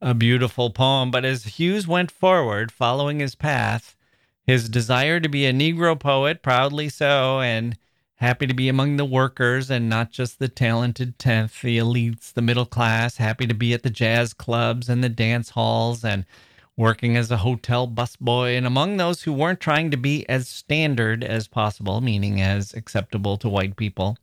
a 0.02 0.12
beautiful 0.12 0.70
poem. 0.70 1.10
But 1.10 1.24
as 1.24 1.44
Hughes 1.44 1.86
went 1.86 2.10
forward, 2.10 2.72
following 2.72 3.20
his 3.20 3.34
path, 3.34 3.96
his 4.44 4.68
desire 4.68 5.20
to 5.20 5.28
be 5.28 5.46
a 5.46 5.52
Negro 5.52 5.98
poet, 5.98 6.42
proudly 6.42 6.88
so, 6.88 7.40
and 7.40 7.78
happy 8.16 8.46
to 8.46 8.54
be 8.54 8.68
among 8.68 8.96
the 8.96 9.04
workers 9.04 9.70
and 9.70 9.88
not 9.88 10.10
just 10.10 10.38
the 10.38 10.48
talented 10.48 11.18
tenth, 11.18 11.62
the 11.62 11.78
elites, 11.78 12.32
the 12.32 12.42
middle 12.42 12.66
class, 12.66 13.16
happy 13.16 13.46
to 13.46 13.54
be 13.54 13.72
at 13.72 13.84
the 13.84 13.90
jazz 13.90 14.34
clubs 14.34 14.88
and 14.88 15.02
the 15.02 15.08
dance 15.08 15.50
halls 15.50 16.04
and 16.04 16.26
working 16.76 17.16
as 17.16 17.30
a 17.30 17.38
hotel 17.38 17.86
busboy 17.86 18.56
and 18.56 18.66
among 18.66 18.96
those 18.96 19.22
who 19.22 19.32
weren't 19.32 19.60
trying 19.60 19.90
to 19.90 19.96
be 19.96 20.28
as 20.28 20.48
standard 20.48 21.22
as 21.22 21.46
possible, 21.46 22.00
meaning 22.00 22.40
as 22.40 22.72
acceptable 22.74 23.36
to 23.36 23.48
white 23.48 23.76
people, 23.76 24.16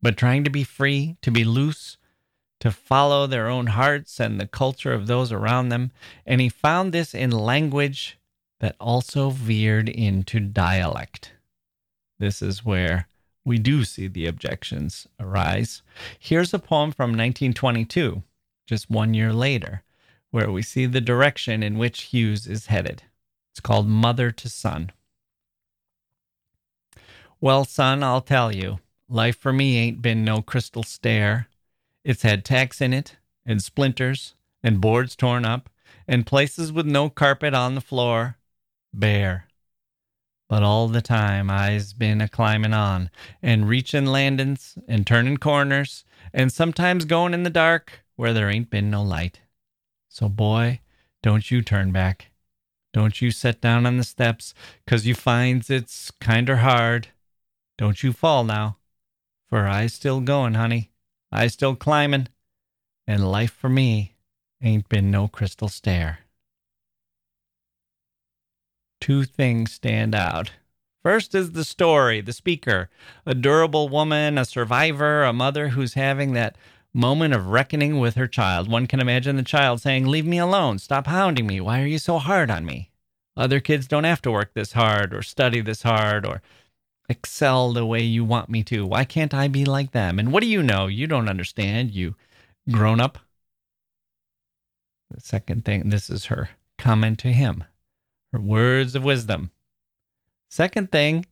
but 0.00 0.16
trying 0.16 0.42
to 0.42 0.50
be 0.50 0.64
free, 0.64 1.16
to 1.22 1.30
be 1.30 1.44
loose, 1.44 1.98
to 2.62 2.70
follow 2.70 3.26
their 3.26 3.48
own 3.48 3.66
hearts 3.66 4.20
and 4.20 4.40
the 4.40 4.46
culture 4.46 4.92
of 4.92 5.08
those 5.08 5.32
around 5.32 5.68
them. 5.68 5.90
And 6.24 6.40
he 6.40 6.48
found 6.48 6.92
this 6.92 7.12
in 7.12 7.32
language 7.32 8.20
that 8.60 8.76
also 8.78 9.30
veered 9.30 9.88
into 9.88 10.38
dialect. 10.38 11.32
This 12.20 12.40
is 12.40 12.64
where 12.64 13.08
we 13.44 13.58
do 13.58 13.82
see 13.82 14.06
the 14.06 14.26
objections 14.26 15.08
arise. 15.18 15.82
Here's 16.16 16.54
a 16.54 16.60
poem 16.60 16.92
from 16.92 17.10
1922, 17.10 18.22
just 18.64 18.88
one 18.88 19.12
year 19.12 19.32
later, 19.32 19.82
where 20.30 20.48
we 20.48 20.62
see 20.62 20.86
the 20.86 21.00
direction 21.00 21.64
in 21.64 21.78
which 21.78 22.02
Hughes 22.02 22.46
is 22.46 22.66
headed. 22.66 23.02
It's 23.50 23.58
called 23.58 23.88
Mother 23.88 24.30
to 24.30 24.48
Son. 24.48 24.92
Well, 27.40 27.64
son, 27.64 28.04
I'll 28.04 28.20
tell 28.20 28.54
you, 28.54 28.78
life 29.08 29.36
for 29.36 29.52
me 29.52 29.78
ain't 29.78 30.00
been 30.00 30.24
no 30.24 30.42
crystal 30.42 30.84
stair. 30.84 31.48
It's 32.04 32.22
had 32.22 32.44
tacks 32.44 32.80
in 32.80 32.92
it, 32.92 33.16
and 33.46 33.62
splinters, 33.62 34.34
and 34.62 34.80
boards 34.80 35.16
torn 35.16 35.44
up, 35.44 35.70
and 36.08 36.26
places 36.26 36.72
with 36.72 36.86
no 36.86 37.08
carpet 37.08 37.54
on 37.54 37.74
the 37.74 37.80
floor, 37.80 38.38
bare. 38.92 39.46
But 40.48 40.62
all 40.62 40.88
the 40.88 41.02
time 41.02 41.50
I's 41.50 41.92
been 41.92 42.20
a 42.20 42.28
climbing 42.28 42.74
on, 42.74 43.10
and 43.40 43.68
reachin' 43.68 44.06
landin's, 44.06 44.76
and 44.86 45.06
turnin' 45.06 45.38
corners, 45.38 46.04
and 46.32 46.52
sometimes 46.52 47.04
goin' 47.04 47.34
in 47.34 47.42
the 47.42 47.50
dark 47.50 48.04
where 48.16 48.32
there 48.32 48.50
ain't 48.50 48.68
been 48.70 48.90
no 48.90 49.02
light. 49.02 49.40
So, 50.08 50.28
boy, 50.28 50.80
don't 51.22 51.50
you 51.50 51.62
turn 51.62 51.92
back. 51.92 52.32
Don't 52.92 53.22
you 53.22 53.30
set 53.30 53.60
down 53.60 53.86
on 53.86 53.96
the 53.96 54.04
steps, 54.04 54.52
'cause 54.86 55.06
you 55.06 55.14
finds 55.14 55.70
it's 55.70 56.10
kinder 56.20 56.58
hard. 56.58 57.08
Don't 57.78 58.02
you 58.02 58.12
fall 58.12 58.44
now, 58.44 58.76
for 59.48 59.66
I's 59.66 59.94
still 59.94 60.20
goin', 60.20 60.54
honey. 60.54 60.91
I 61.32 61.46
still 61.46 61.74
climbing, 61.74 62.28
and 63.06 63.30
life 63.30 63.52
for 63.52 63.70
me 63.70 64.16
ain't 64.62 64.88
been 64.90 65.10
no 65.10 65.28
crystal 65.28 65.68
stair. 65.68 66.20
Two 69.00 69.24
things 69.24 69.72
stand 69.72 70.14
out. 70.14 70.52
First 71.02 71.34
is 71.34 71.52
the 71.52 71.64
story, 71.64 72.20
the 72.20 72.34
speaker, 72.34 72.90
a 73.26 73.34
durable 73.34 73.88
woman, 73.88 74.36
a 74.36 74.44
survivor, 74.44 75.24
a 75.24 75.32
mother 75.32 75.68
who's 75.68 75.94
having 75.94 76.34
that 76.34 76.56
moment 76.94 77.32
of 77.34 77.48
reckoning 77.48 77.98
with 77.98 78.14
her 78.14 78.28
child. 78.28 78.70
One 78.70 78.86
can 78.86 79.00
imagine 79.00 79.36
the 79.36 79.42
child 79.42 79.80
saying, 79.80 80.06
Leave 80.06 80.26
me 80.26 80.38
alone, 80.38 80.78
stop 80.78 81.06
hounding 81.06 81.46
me, 81.46 81.60
why 81.60 81.80
are 81.80 81.86
you 81.86 81.98
so 81.98 82.18
hard 82.18 82.50
on 82.50 82.66
me? 82.66 82.90
Other 83.36 83.58
kids 83.58 83.88
don't 83.88 84.04
have 84.04 84.22
to 84.22 84.30
work 84.30 84.52
this 84.52 84.74
hard 84.74 85.14
or 85.14 85.22
study 85.22 85.62
this 85.62 85.82
hard 85.82 86.26
or 86.26 86.42
excel 87.08 87.72
the 87.72 87.86
way 87.86 88.02
you 88.02 88.24
want 88.24 88.48
me 88.48 88.62
to? 88.64 88.86
Why 88.86 89.04
can't 89.04 89.34
I 89.34 89.48
be 89.48 89.64
like 89.64 89.92
them? 89.92 90.18
And 90.18 90.32
what 90.32 90.42
do 90.42 90.48
you 90.48 90.62
know? 90.62 90.86
You 90.86 91.06
don't 91.06 91.28
understand, 91.28 91.90
you 91.90 92.14
grown 92.70 93.00
up. 93.00 93.18
The 95.10 95.20
second 95.20 95.64
thing, 95.64 95.88
this 95.90 96.08
is 96.08 96.26
her 96.26 96.50
comment 96.78 97.18
to 97.20 97.28
him, 97.28 97.64
her 98.32 98.40
words 98.40 98.94
of 98.94 99.04
wisdom. 99.04 99.50
Second 100.48 100.90
thing 100.90 101.26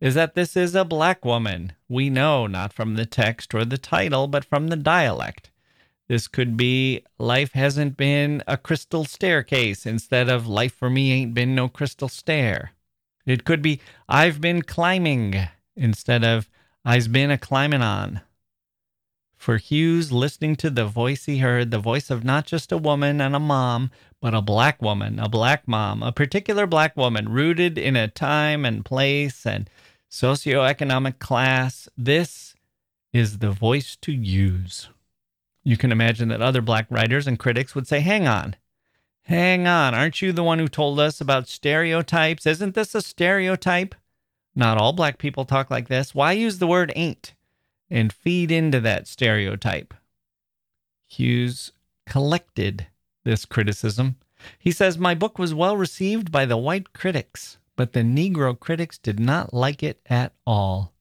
is 0.00 0.14
that 0.14 0.34
this 0.34 0.56
is 0.56 0.74
a 0.74 0.84
black 0.84 1.24
woman. 1.24 1.72
We 1.88 2.10
know 2.10 2.46
not 2.46 2.72
from 2.72 2.94
the 2.94 3.06
text 3.06 3.54
or 3.54 3.64
the 3.64 3.78
title, 3.78 4.26
but 4.26 4.44
from 4.44 4.68
the 4.68 4.76
dialect. 4.76 5.50
This 6.08 6.28
could 6.28 6.56
be 6.56 7.02
life 7.18 7.52
hasn't 7.52 7.96
been 7.96 8.42
a 8.46 8.56
crystal 8.56 9.04
staircase 9.04 9.86
instead 9.86 10.28
of 10.28 10.46
life 10.46 10.74
for 10.74 10.88
me 10.88 11.12
ain't 11.12 11.34
been 11.34 11.54
no 11.54 11.68
crystal 11.68 12.08
stair. 12.08 12.72
It 13.26 13.44
could 13.44 13.60
be 13.60 13.80
I've 14.08 14.40
been 14.40 14.62
climbing 14.62 15.48
instead 15.76 16.24
of 16.24 16.48
I've 16.84 17.10
been 17.12 17.30
a 17.30 17.38
climbing 17.38 17.82
on. 17.82 18.20
for 19.36 19.58
Hughes 19.58 20.10
listening 20.12 20.56
to 20.56 20.70
the 20.70 20.86
voice 20.86 21.26
he 21.26 21.38
heard, 21.38 21.70
the 21.70 21.78
voice 21.78 22.10
of 22.10 22.24
not 22.24 22.46
just 22.46 22.72
a 22.72 22.78
woman 22.78 23.20
and 23.20 23.36
a 23.36 23.40
mom, 23.40 23.90
but 24.20 24.34
a 24.34 24.40
black 24.42 24.80
woman, 24.80 25.18
a 25.18 25.28
black 25.28 25.68
mom, 25.68 26.02
a 26.02 26.12
particular 26.12 26.66
black 26.66 26.96
woman 26.96 27.28
rooted 27.28 27.76
in 27.78 27.96
a 27.96 28.08
time 28.08 28.64
and 28.64 28.84
place 28.84 29.46
and 29.46 29.68
socioeconomic 30.10 31.18
class. 31.18 31.88
This 31.96 32.54
is 33.12 33.38
the 33.38 33.50
voice 33.50 33.96
to 34.02 34.12
use. 34.12 34.88
You 35.64 35.76
can 35.76 35.92
imagine 35.92 36.28
that 36.28 36.42
other 36.42 36.62
black 36.62 36.86
writers 36.90 37.26
and 37.26 37.38
critics 37.38 37.74
would 37.74 37.86
say, 37.86 38.00
Hang 38.00 38.26
on, 38.26 38.56
hang 39.26 39.66
on, 39.66 39.94
aren't 39.94 40.20
you 40.20 40.32
the 40.32 40.42
one 40.42 40.58
who 40.58 40.68
told 40.68 40.98
us 40.98 41.20
about 41.20 41.48
stereotypes? 41.48 42.46
Isn't 42.46 42.74
this 42.74 42.94
a 42.94 43.02
stereotype? 43.02 43.94
Not 44.54 44.78
all 44.78 44.92
black 44.92 45.18
people 45.18 45.44
talk 45.44 45.70
like 45.70 45.88
this. 45.88 46.14
Why 46.14 46.32
use 46.32 46.58
the 46.58 46.66
word 46.66 46.92
ain't? 46.96 47.34
and 47.90 48.12
feed 48.12 48.50
into 48.50 48.80
that 48.80 49.06
stereotype. 49.06 49.94
Hughes 51.08 51.72
collected 52.06 52.86
this 53.24 53.44
criticism. 53.44 54.16
He 54.58 54.72
says, 54.72 54.98
My 54.98 55.14
book 55.14 55.38
was 55.38 55.54
well 55.54 55.76
received 55.76 56.30
by 56.30 56.46
the 56.46 56.56
white 56.56 56.92
critics, 56.92 57.58
but 57.76 57.92
the 57.92 58.00
Negro 58.00 58.58
critics 58.58 58.98
did 58.98 59.20
not 59.20 59.54
like 59.54 59.82
it 59.82 60.00
at 60.06 60.32
all. 60.46 60.92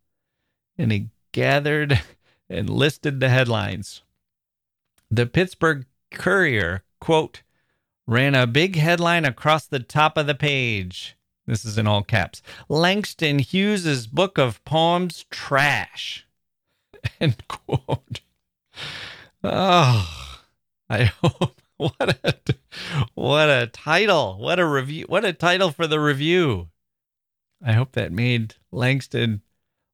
And 0.77 0.91
he 0.91 1.09
gathered 1.31 2.01
and 2.49 2.69
listed 2.69 3.19
the 3.19 3.29
headlines. 3.29 4.03
The 5.09 5.25
Pittsburgh 5.25 5.85
Courier, 6.11 6.83
quote, 6.99 7.41
ran 8.07 8.35
a 8.35 8.47
big 8.47 8.75
headline 8.75 9.25
across 9.25 9.65
the 9.65 9.79
top 9.79 10.17
of 10.17 10.27
the 10.27 10.35
page. 10.35 11.15
This 11.47 11.65
is 11.65 11.77
in 11.77 11.87
all 11.87 12.03
caps. 12.03 12.41
Langston 12.69 13.39
Hughes's 13.39 14.07
book 14.07 14.37
of 14.37 14.63
poems 14.65 15.25
trash. 15.29 16.25
End 17.19 17.47
quote. 17.47 18.21
Oh, 19.43 20.41
I 20.89 21.03
hope. 21.23 21.61
What 21.77 22.17
a 22.23 22.41
what 23.15 23.49
a 23.49 23.67
title! 23.67 24.37
What 24.39 24.59
a 24.59 24.65
review! 24.65 25.05
What 25.09 25.25
a 25.25 25.33
title 25.33 25.71
for 25.71 25.87
the 25.87 25.99
review! 25.99 26.69
I 27.61 27.73
hope 27.73 27.91
that 27.93 28.13
made 28.13 28.55
Langston 28.71 29.41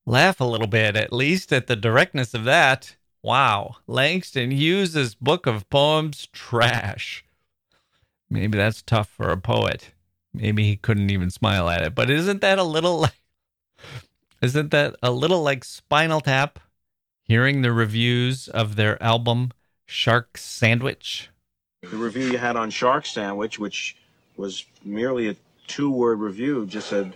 laugh 0.06 0.40
a 0.40 0.46
little 0.46 0.68
bit, 0.68 0.96
at 0.96 1.12
least 1.12 1.52
at 1.52 1.66
the 1.66 1.76
directness 1.76 2.36
of 2.36 2.44
that. 2.44 2.98
Wow, 3.24 3.78
Langston 3.88 4.52
Hughes' 4.52 5.16
book 5.16 5.48
of 5.48 5.70
poems 5.72 6.28
trash. 6.32 7.26
Maybe 8.32 8.58
that's 8.58 8.82
tough 8.82 9.10
for 9.10 9.30
a 9.30 9.38
poet. 9.38 9.92
Maybe 10.34 10.64
he 10.64 10.76
couldn't 10.78 11.12
even 11.12 11.30
smile 11.30 11.70
at 11.70 11.84
it. 11.84 11.94
But 11.94 12.10
isn't 12.10 12.42
that 12.42 12.58
a 12.58 12.64
little 12.64 13.02
like? 13.02 13.14
Isn't 14.42 14.72
that 14.72 14.96
a 15.04 15.12
little 15.12 15.44
like 15.44 15.64
Spinal 15.64 16.22
Tap? 16.22 16.60
hearing 17.32 17.62
the 17.62 17.72
reviews 17.72 18.50
of 18.50 18.76
their 18.76 19.02
album 19.02 19.52
Shark 19.86 20.38
Sandwich. 20.38 21.30
The 21.82 21.96
review 21.96 22.26
you 22.26 22.38
had 22.38 22.58
on 22.58 22.70
Shark 22.70 23.06
Sandwich, 23.06 23.58
which 23.58 23.96
was 24.36 24.66
merely 24.84 25.30
a 25.30 25.36
two 25.66 25.90
word 25.90 26.20
review, 26.20 26.66
just 26.66 26.90
said 26.90 27.16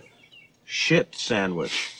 shit 0.64 1.14
sandwich. 1.14 1.92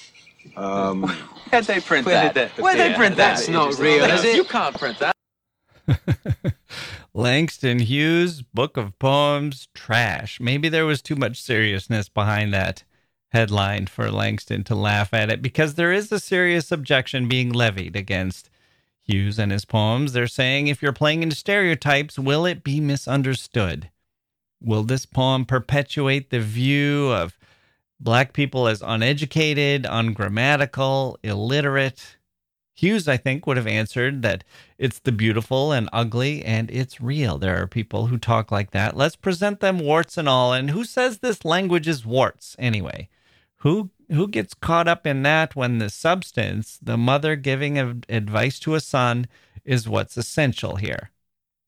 Um, 0.56 1.02
Where'd 1.50 1.66
they 1.66 1.80
print 1.80 2.06
that? 2.06 2.34
Where'd 2.56 2.78
they 2.78 2.94
print 2.94 3.16
that? 3.16 3.36
That's 3.36 3.48
not 3.50 3.78
real, 3.78 4.04
is 4.04 4.24
it? 4.24 4.36
You 4.36 4.44
can't 4.44 4.78
print 4.78 4.98
that. 5.00 5.14
Langston 7.16 7.78
Hughes' 7.78 8.42
book 8.42 8.76
of 8.76 8.98
poems, 8.98 9.68
trash. 9.72 10.38
Maybe 10.38 10.68
there 10.68 10.84
was 10.84 11.00
too 11.00 11.16
much 11.16 11.40
seriousness 11.40 12.10
behind 12.10 12.52
that 12.52 12.84
headline 13.30 13.86
for 13.86 14.10
Langston 14.10 14.64
to 14.64 14.74
laugh 14.74 15.14
at 15.14 15.30
it 15.30 15.40
because 15.40 15.76
there 15.76 15.92
is 15.92 16.12
a 16.12 16.20
serious 16.20 16.70
objection 16.70 17.26
being 17.26 17.50
levied 17.50 17.96
against 17.96 18.50
Hughes 19.00 19.38
and 19.38 19.50
his 19.50 19.64
poems. 19.64 20.12
They're 20.12 20.26
saying 20.26 20.66
if 20.66 20.82
you're 20.82 20.92
playing 20.92 21.22
into 21.22 21.36
stereotypes, 21.36 22.18
will 22.18 22.44
it 22.44 22.62
be 22.62 22.80
misunderstood? 22.80 23.88
Will 24.60 24.82
this 24.82 25.06
poem 25.06 25.46
perpetuate 25.46 26.28
the 26.28 26.40
view 26.40 27.12
of 27.12 27.38
black 27.98 28.34
people 28.34 28.68
as 28.68 28.82
uneducated, 28.82 29.86
ungrammatical, 29.88 31.18
illiterate? 31.22 32.15
Hughes, 32.76 33.08
I 33.08 33.16
think, 33.16 33.46
would 33.46 33.56
have 33.56 33.66
answered 33.66 34.20
that 34.20 34.44
it's 34.76 34.98
the 34.98 35.10
beautiful 35.10 35.72
and 35.72 35.88
ugly 35.94 36.44
and 36.44 36.70
it's 36.70 37.00
real. 37.00 37.38
There 37.38 37.60
are 37.60 37.66
people 37.66 38.08
who 38.08 38.18
talk 38.18 38.52
like 38.52 38.72
that. 38.72 38.94
Let's 38.94 39.16
present 39.16 39.60
them 39.60 39.78
warts 39.78 40.18
and 40.18 40.28
all. 40.28 40.52
And 40.52 40.70
who 40.70 40.84
says 40.84 41.18
this 41.18 41.42
language 41.42 41.88
is 41.88 42.04
warts 42.04 42.54
anyway? 42.58 43.08
Who 43.60 43.90
who 44.10 44.28
gets 44.28 44.52
caught 44.52 44.86
up 44.86 45.06
in 45.06 45.22
that 45.22 45.56
when 45.56 45.78
the 45.78 45.88
substance, 45.88 46.78
the 46.82 46.98
mother 46.98 47.34
giving 47.34 47.78
advice 47.78 48.60
to 48.60 48.74
a 48.74 48.80
son, 48.80 49.26
is 49.64 49.88
what's 49.88 50.18
essential 50.18 50.76
here? 50.76 51.10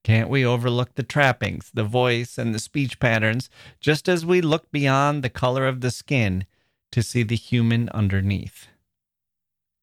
Can't 0.04 0.28
we 0.28 0.44
overlook 0.44 0.94
the 0.94 1.02
trappings, 1.02 1.70
the 1.72 1.84
voice, 1.84 2.36
and 2.36 2.54
the 2.54 2.60
speech 2.60 3.00
patterns, 3.00 3.48
just 3.80 4.08
as 4.08 4.26
we 4.26 4.40
look 4.42 4.70
beyond 4.70 5.24
the 5.24 5.30
color 5.30 5.66
of 5.66 5.80
the 5.80 5.90
skin 5.90 6.44
to 6.92 7.02
see 7.02 7.22
the 7.22 7.34
human 7.34 7.88
underneath? 7.88 8.68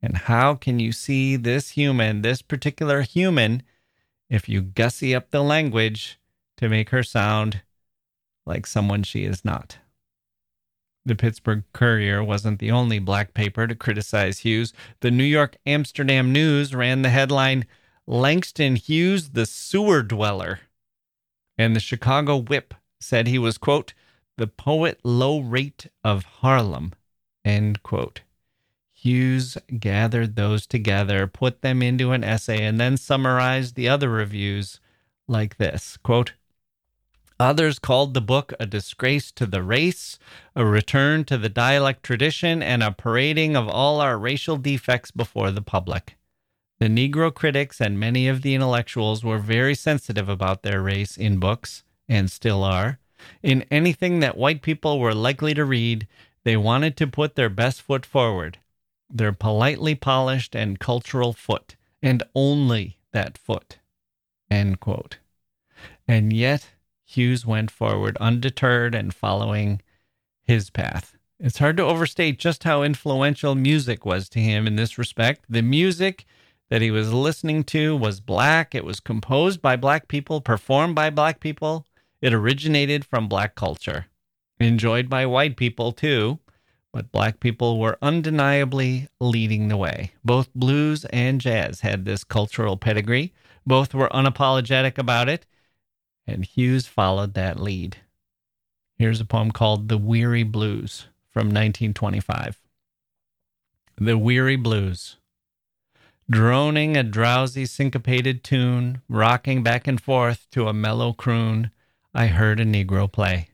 And 0.06 0.18
how 0.18 0.54
can 0.54 0.78
you 0.78 0.92
see 0.92 1.36
this 1.36 1.72
human, 1.72 2.22
this 2.22 2.44
particular 2.44 3.02
human, 3.02 3.64
if 4.30 4.48
you 4.48 4.62
gussy 4.62 5.16
up 5.16 5.32
the 5.32 5.44
language 5.44 6.20
to 6.58 6.70
make 6.70 6.92
her 6.92 7.02
sound 7.02 7.64
like 8.46 8.68
someone 8.68 9.02
she 9.02 9.24
is 9.24 9.44
not? 9.44 9.80
The 11.06 11.16
Pittsburgh 11.16 11.64
Courier 11.74 12.24
wasn't 12.24 12.60
the 12.60 12.70
only 12.70 13.00
black 13.00 13.34
paper 13.34 13.66
to 13.66 13.74
criticize 13.74 14.40
Hughes. 14.40 14.74
The 15.00 15.10
New 15.10 15.24
York 15.24 15.58
Amsterdam 15.66 16.32
News 16.32 16.76
ran 16.76 17.02
the 17.02 17.10
headline 17.10 17.66
Langston 18.06 18.76
Hughes, 18.76 19.32
the 19.32 19.48
sewer 19.48 20.04
dweller. 20.04 20.60
And 21.58 21.76
the 21.76 21.80
Chicago 21.80 22.38
Whip 22.38 22.76
said 23.00 23.26
he 23.26 23.40
was, 23.40 23.58
quote, 23.58 23.96
the 24.38 24.46
poet 24.46 25.00
low 25.04 25.40
rate 25.40 25.88
of 26.04 26.26
Harlem, 26.26 26.94
end 27.44 27.82
quote. 27.82 28.22
Hughes 29.06 29.56
gathered 29.80 30.36
those 30.36 30.66
together, 30.66 31.28
put 31.28 31.62
them 31.62 31.84
into 31.84 32.12
an 32.12 32.24
essay, 32.24 32.66
and 32.66 32.80
then 32.80 32.98
summarized 32.98 33.76
the 33.76 33.88
other 33.88 34.10
reviews 34.10 34.80
like 35.28 35.58
this 35.58 35.96
quote, 35.98 36.34
Others 37.40 37.78
called 37.78 38.16
the 38.16 38.22
book 38.22 38.54
a 38.60 38.66
disgrace 38.66 39.32
to 39.34 39.46
the 39.46 39.62
race, 39.62 40.18
a 40.56 40.66
return 40.66 41.24
to 41.26 41.38
the 41.38 41.50
dialect 41.50 42.02
tradition, 42.02 42.64
and 42.64 42.82
a 42.82 42.92
parading 42.92 43.56
of 43.56 43.68
all 43.68 44.02
our 44.02 44.18
racial 44.18 44.58
defects 44.58 45.12
before 45.12 45.52
the 45.52 45.62
public. 45.62 46.16
The 46.80 46.88
Negro 46.88 47.32
critics 47.32 47.80
and 47.80 48.00
many 48.00 48.28
of 48.28 48.42
the 48.42 48.56
intellectuals 48.56 49.24
were 49.24 49.38
very 49.38 49.76
sensitive 49.76 50.30
about 50.30 50.64
their 50.64 50.82
race 50.82 51.16
in 51.16 51.38
books, 51.38 51.84
and 52.10 52.32
still 52.32 52.64
are. 52.64 52.98
In 53.44 53.66
anything 53.70 54.20
that 54.22 54.36
white 54.36 54.64
people 54.64 55.00
were 55.00 55.14
likely 55.14 55.54
to 55.54 55.64
read, 55.64 56.08
they 56.44 56.58
wanted 56.58 56.98
to 56.98 57.06
put 57.06 57.36
their 57.36 57.50
best 57.50 57.84
foot 57.84 58.04
forward, 58.04 58.58
their 59.10 59.32
politely 59.32 59.96
polished 59.96 60.56
and 60.56 60.80
cultural 60.80 61.34
foot, 61.34 61.76
and 62.02 62.24
only 62.34 62.98
that 63.12 63.38
foot. 63.38 63.80
And 66.08 66.32
yet, 66.34 66.70
Hughes 67.04 67.46
went 67.46 67.72
forward 67.72 68.18
undeterred 68.20 68.96
and 68.96 69.14
following 69.14 69.82
his 70.44 70.70
path. 70.70 71.16
It's 71.40 71.58
hard 71.60 71.78
to 71.78 71.84
overstate 71.84 72.40
just 72.40 72.64
how 72.64 72.84
influential 72.84 73.56
music 73.56 74.06
was 74.06 74.30
to 74.30 74.40
him 74.40 74.68
in 74.68 74.76
this 74.76 74.98
respect. 74.98 75.46
The 75.50 75.62
music 75.62 76.26
that 76.70 76.82
he 76.82 76.92
was 76.92 77.14
listening 77.14 77.64
to 77.66 77.96
was 77.96 78.20
black, 78.22 78.74
it 78.74 78.86
was 78.86 79.00
composed 79.00 79.62
by 79.62 79.76
black 79.76 80.08
people, 80.08 80.42
performed 80.42 80.96
by 80.96 81.10
black 81.10 81.40
people, 81.40 81.86
it 82.22 82.34
originated 82.34 83.06
from 83.06 83.28
black 83.28 83.56
culture. 83.56 84.06
Enjoyed 84.60 85.10
by 85.10 85.26
white 85.26 85.58
people 85.58 85.92
too, 85.92 86.40
but 86.96 87.12
black 87.12 87.42
people 87.42 87.78
were 87.78 87.98
undeniably 88.02 89.10
leading 89.20 89.68
the 89.68 89.76
way. 89.76 90.14
Both 90.24 90.54
blues 90.56 91.04
and 91.12 91.42
jazz 91.42 91.82
had 91.82 92.06
this 92.06 92.24
cultural 92.24 92.78
pedigree. 92.78 93.34
Both 93.68 93.94
were 93.94 94.08
unapologetic 94.14 94.98
about 94.98 95.28
it, 95.28 95.46
and 96.26 96.46
Hughes 96.46 96.88
followed 96.88 97.34
that 97.34 97.60
lead. 97.60 97.98
Here's 98.98 99.20
a 99.20 99.26
poem 99.26 99.52
called 99.52 99.90
The 99.90 99.98
Weary 99.98 100.44
Blues 100.44 101.08
from 101.34 101.48
1925. 101.48 102.62
The 103.98 104.18
Weary 104.18 104.56
Blues. 104.56 105.18
Droning 106.32 106.96
a 106.96 107.04
drowsy 107.04 107.66
syncopated 107.66 108.42
tune, 108.42 109.02
rocking 109.10 109.64
back 109.64 109.86
and 109.86 110.00
forth 110.00 110.48
to 110.52 110.70
a 110.70 110.74
mellow 110.74 111.12
croon, 111.12 111.72
I 112.14 112.28
heard 112.28 112.62
a 112.62 112.66
Negro 112.66 113.12
play. 113.12 113.50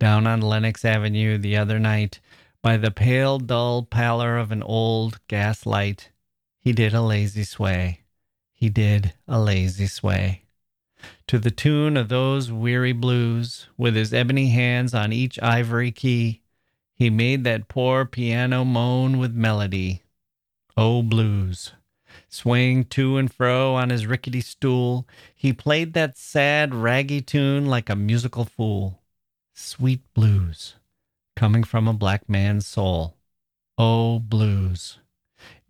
Down 0.00 0.26
on 0.26 0.40
Lenox 0.40 0.84
Avenue 0.84 1.38
the 1.38 1.56
other 1.56 1.78
night, 1.78 2.18
by 2.62 2.76
the 2.76 2.90
pale, 2.90 3.38
dull 3.38 3.82
pallor 3.82 4.36
of 4.36 4.52
an 4.52 4.62
old 4.62 5.20
gas 5.28 5.66
light, 5.66 6.10
he 6.58 6.72
did 6.72 6.94
a 6.94 7.02
lazy 7.02 7.44
sway. 7.44 8.04
He 8.52 8.68
did 8.68 9.14
a 9.26 9.40
lazy 9.40 9.86
sway 9.86 10.48
to 11.26 11.38
the 11.38 11.50
tune 11.50 11.96
of 11.96 12.08
those 12.08 12.50
weary 12.50 12.92
blues, 12.92 13.68
with 13.76 13.94
his 13.94 14.12
ebony 14.14 14.48
hands 14.50 14.94
on 14.94 15.12
each 15.12 15.38
ivory 15.42 15.92
key, 15.92 16.40
he 16.94 17.10
made 17.10 17.44
that 17.44 17.68
poor 17.68 18.04
piano 18.04 18.64
moan 18.64 19.18
with 19.18 19.34
melody. 19.34 20.02
Oh, 20.76 21.02
blues, 21.02 21.72
Swaying 22.30 22.84
to 22.84 23.16
and 23.16 23.32
fro 23.32 23.74
on 23.74 23.90
his 23.90 24.06
rickety 24.06 24.40
stool, 24.40 25.06
he 25.34 25.52
played 25.52 25.92
that 25.92 26.18
sad, 26.18 26.74
raggy 26.74 27.20
tune 27.20 27.66
like 27.66 27.88
a 27.88 27.96
musical 27.96 28.44
fool. 28.44 29.02
Sweet 29.54 30.02
blues, 30.14 30.76
coming 31.38 31.62
from 31.62 31.86
a 31.86 31.92
black 31.92 32.28
man's 32.28 32.66
soul. 32.66 33.14
Oh, 33.78 34.18
blues. 34.18 34.98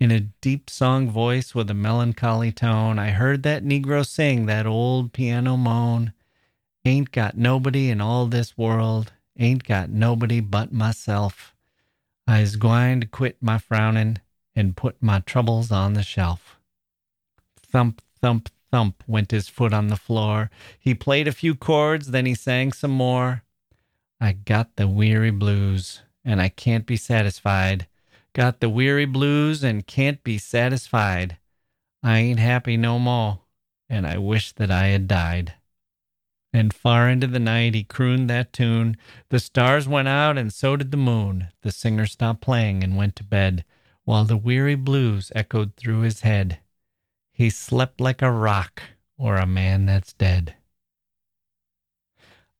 In 0.00 0.10
a 0.10 0.20
deep 0.40 0.70
song 0.70 1.10
voice 1.10 1.54
with 1.54 1.68
a 1.68 1.74
melancholy 1.74 2.50
tone, 2.50 2.98
I 2.98 3.10
heard 3.10 3.42
that 3.42 3.62
Negro 3.62 4.06
sing 4.06 4.46
that 4.46 4.64
old 4.64 5.12
piano 5.12 5.58
moan. 5.58 6.14
Ain't 6.86 7.12
got 7.12 7.36
nobody 7.36 7.90
in 7.90 8.00
all 8.00 8.24
this 8.28 8.56
world, 8.56 9.12
ain't 9.38 9.64
got 9.64 9.90
nobody 9.90 10.40
but 10.40 10.72
myself. 10.72 11.54
I's 12.26 12.56
gwine 12.56 13.02
to 13.02 13.06
quit 13.06 13.36
my 13.42 13.58
frownin' 13.58 14.20
and 14.56 14.74
put 14.74 14.96
my 15.02 15.20
troubles 15.20 15.70
on 15.70 15.92
the 15.92 16.02
shelf. 16.02 16.58
Thump, 17.60 18.00
thump, 18.22 18.48
thump 18.70 19.04
went 19.06 19.32
his 19.32 19.48
foot 19.50 19.74
on 19.74 19.88
the 19.88 19.96
floor. 19.96 20.50
He 20.80 20.94
played 20.94 21.28
a 21.28 21.32
few 21.32 21.54
chords, 21.54 22.06
then 22.12 22.24
he 22.24 22.34
sang 22.34 22.72
some 22.72 22.92
more. 22.92 23.42
I 24.20 24.32
got 24.32 24.76
the 24.76 24.88
weary 24.88 25.30
blues, 25.30 26.02
and 26.24 26.40
I 26.40 26.48
can't 26.48 26.86
be 26.86 26.96
satisfied. 26.96 27.86
Got 28.32 28.60
the 28.60 28.68
weary 28.68 29.06
blues 29.06 29.62
and 29.62 29.86
can't 29.86 30.22
be 30.22 30.38
satisfied. 30.38 31.38
I 32.02 32.18
ain't 32.18 32.40
happy 32.40 32.76
no 32.76 32.98
more, 32.98 33.40
and 33.88 34.06
I 34.06 34.18
wish 34.18 34.52
that 34.52 34.70
I 34.70 34.88
had 34.88 35.08
died. 35.08 35.54
And 36.52 36.72
far 36.74 37.08
into 37.08 37.26
the 37.26 37.38
night 37.38 37.74
he 37.74 37.84
crooned 37.84 38.28
that 38.30 38.52
tune. 38.52 38.96
The 39.28 39.38
stars 39.38 39.86
went 39.86 40.08
out, 40.08 40.38
and 40.38 40.52
so 40.52 40.76
did 40.76 40.90
the 40.90 40.96
moon. 40.96 41.48
The 41.62 41.72
singer 41.72 42.06
stopped 42.06 42.40
playing 42.40 42.82
and 42.82 42.96
went 42.96 43.16
to 43.16 43.24
bed, 43.24 43.64
while 44.04 44.24
the 44.24 44.36
weary 44.36 44.74
blues 44.74 45.30
echoed 45.34 45.76
through 45.76 46.00
his 46.00 46.22
head. 46.22 46.58
He 47.30 47.50
slept 47.50 48.00
like 48.00 48.22
a 48.22 48.32
rock 48.32 48.82
or 49.16 49.36
a 49.36 49.46
man 49.46 49.86
that's 49.86 50.12
dead. 50.12 50.56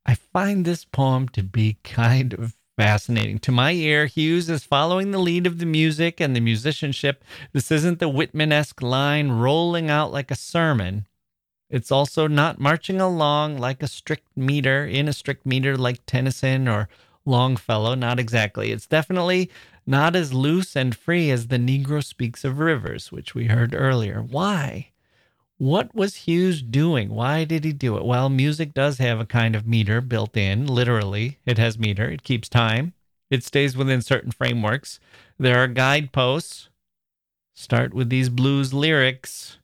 I 0.09 0.15
find 0.15 0.65
this 0.65 0.87
poem 0.87 1.29
to 1.31 1.43
be 1.43 1.77
kind 1.85 2.33
of 2.33 2.57
fascinating. 2.79 3.41
To 3.41 3.53
my 3.53 3.73
ear, 3.73 4.07
Hughes 4.07 4.49
is 4.49 4.65
following 4.65 5.11
the 5.11 5.19
lead 5.19 5.47
of 5.47 5.59
the 5.59 5.67
music 5.67 6.19
and 6.19 6.35
the 6.35 6.41
musicianship. 6.41 7.23
This 7.53 7.71
isn't 7.71 7.99
the 7.99 8.09
Whitman 8.09 8.51
esque 8.51 8.81
line 8.81 9.33
rolling 9.33 9.91
out 9.91 10.11
like 10.11 10.31
a 10.31 10.35
sermon. 10.35 11.07
It's 11.69 11.93
also 11.93 12.27
not 12.27 12.59
marching 12.59 13.03
along 13.03 13.59
like 13.59 13.83
a 13.83 13.87
strict 13.87 14.35
meter, 14.35 14.87
in 14.87 15.09
a 15.09 15.13
strict 15.13 15.45
meter 15.45 15.77
like 15.77 16.07
Tennyson 16.07 16.69
or 16.69 16.89
Longfellow. 17.27 17.95
Not 17.95 18.19
exactly. 18.19 18.73
It's 18.73 18.87
definitely 18.87 19.51
not 19.87 20.17
as 20.17 20.33
loose 20.33 20.75
and 20.75 20.97
free 20.97 21.31
as 21.31 21.49
the 21.49 21.59
Negro 21.59 22.03
speaks 22.03 22.45
of 22.45 22.61
rivers, 22.61 23.13
which 23.13 23.35
we 23.35 23.49
heard 23.49 23.75
earlier. 23.75 24.23
Why? 24.23 24.89
What 25.59 25.95
was 25.95 26.15
Hughes 26.15 26.63
doing? 26.63 27.11
Why 27.11 27.45
did 27.45 27.65
he 27.65 27.73
do 27.73 27.97
it? 27.97 28.05
Well, 28.05 28.29
music 28.29 28.73
does 28.73 28.99
have 28.99 29.19
a 29.19 29.27
kind 29.27 29.57
of 29.57 29.67
meter 29.67 30.01
built 30.01 30.37
in. 30.37 30.67
Literally, 30.67 31.39
it 31.45 31.59
has 31.59 31.79
meter, 31.79 32.09
it 32.09 32.23
keeps 32.23 32.49
time, 32.49 32.95
it 33.29 33.43
stays 33.43 33.77
within 33.77 34.01
certain 34.01 34.31
frameworks. 34.31 35.01
There 35.39 35.59
are 35.59 35.69
guideposts. 35.69 36.69
Start 37.55 37.93
with 37.93 38.09
these 38.09 38.29
blues 38.29 38.73
lyrics 38.73 39.59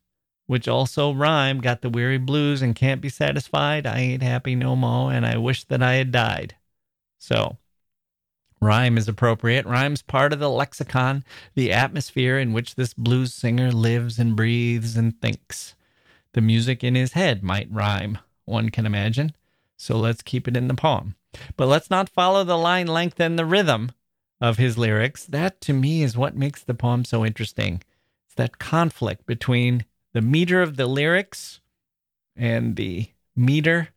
which 0.46 0.68
also 0.68 1.12
rhyme, 1.12 1.60
got 1.60 1.80
the 1.80 1.88
weary 1.88 2.18
blues 2.18 2.60
and 2.60 2.74
can't 2.74 3.00
be 3.00 3.08
satisfied. 3.08 3.86
I 3.86 3.98
ain't 3.98 4.22
happy 4.22 4.54
no 4.54 4.76
more, 4.76 5.12
and 5.12 5.24
I 5.24 5.38
wish 5.38 5.64
that 5.64 5.82
I 5.82 5.94
had 5.94 6.12
died. 6.12 6.54
So, 7.18 7.56
rhyme 8.60 8.98
is 8.98 9.08
appropriate. 9.08 9.64
Rhyme's 9.64 10.02
part 10.02 10.32
of 10.32 10.40
the 10.40 10.50
lexicon, 10.50 11.24
the 11.54 11.72
atmosphere 11.72 12.38
in 12.38 12.52
which 12.52 12.74
this 12.74 12.92
blues 12.92 13.32
singer 13.32 13.72
lives 13.72 14.18
and 14.18 14.36
breathes 14.36 14.96
and 14.96 15.18
thinks. 15.20 15.74
The 16.34 16.40
music 16.40 16.84
in 16.84 16.94
his 16.94 17.12
head 17.12 17.42
might 17.42 17.72
rhyme, 17.72 18.18
one 18.44 18.68
can 18.70 18.86
imagine. 18.86 19.34
So 19.76 19.96
let's 19.96 20.22
keep 20.22 20.46
it 20.46 20.56
in 20.56 20.68
the 20.68 20.74
poem. 20.74 21.14
But 21.56 21.66
let's 21.66 21.90
not 21.90 22.08
follow 22.08 22.44
the 22.44 22.58
line 22.58 22.86
length 22.86 23.18
and 23.20 23.38
the 23.38 23.44
rhythm 23.44 23.92
of 24.40 24.58
his 24.58 24.76
lyrics. 24.76 25.24
That 25.24 25.60
to 25.62 25.72
me 25.72 26.02
is 26.02 26.16
what 26.16 26.36
makes 26.36 26.62
the 26.62 26.74
poem 26.74 27.04
so 27.04 27.24
interesting. 27.24 27.82
It's 28.26 28.34
that 28.34 28.58
conflict 28.58 29.26
between 29.26 29.84
the 30.12 30.20
meter 30.20 30.60
of 30.60 30.76
the 30.76 30.86
lyrics 30.86 31.60
and 32.36 32.76
the 32.76 33.10
meter 33.36 33.88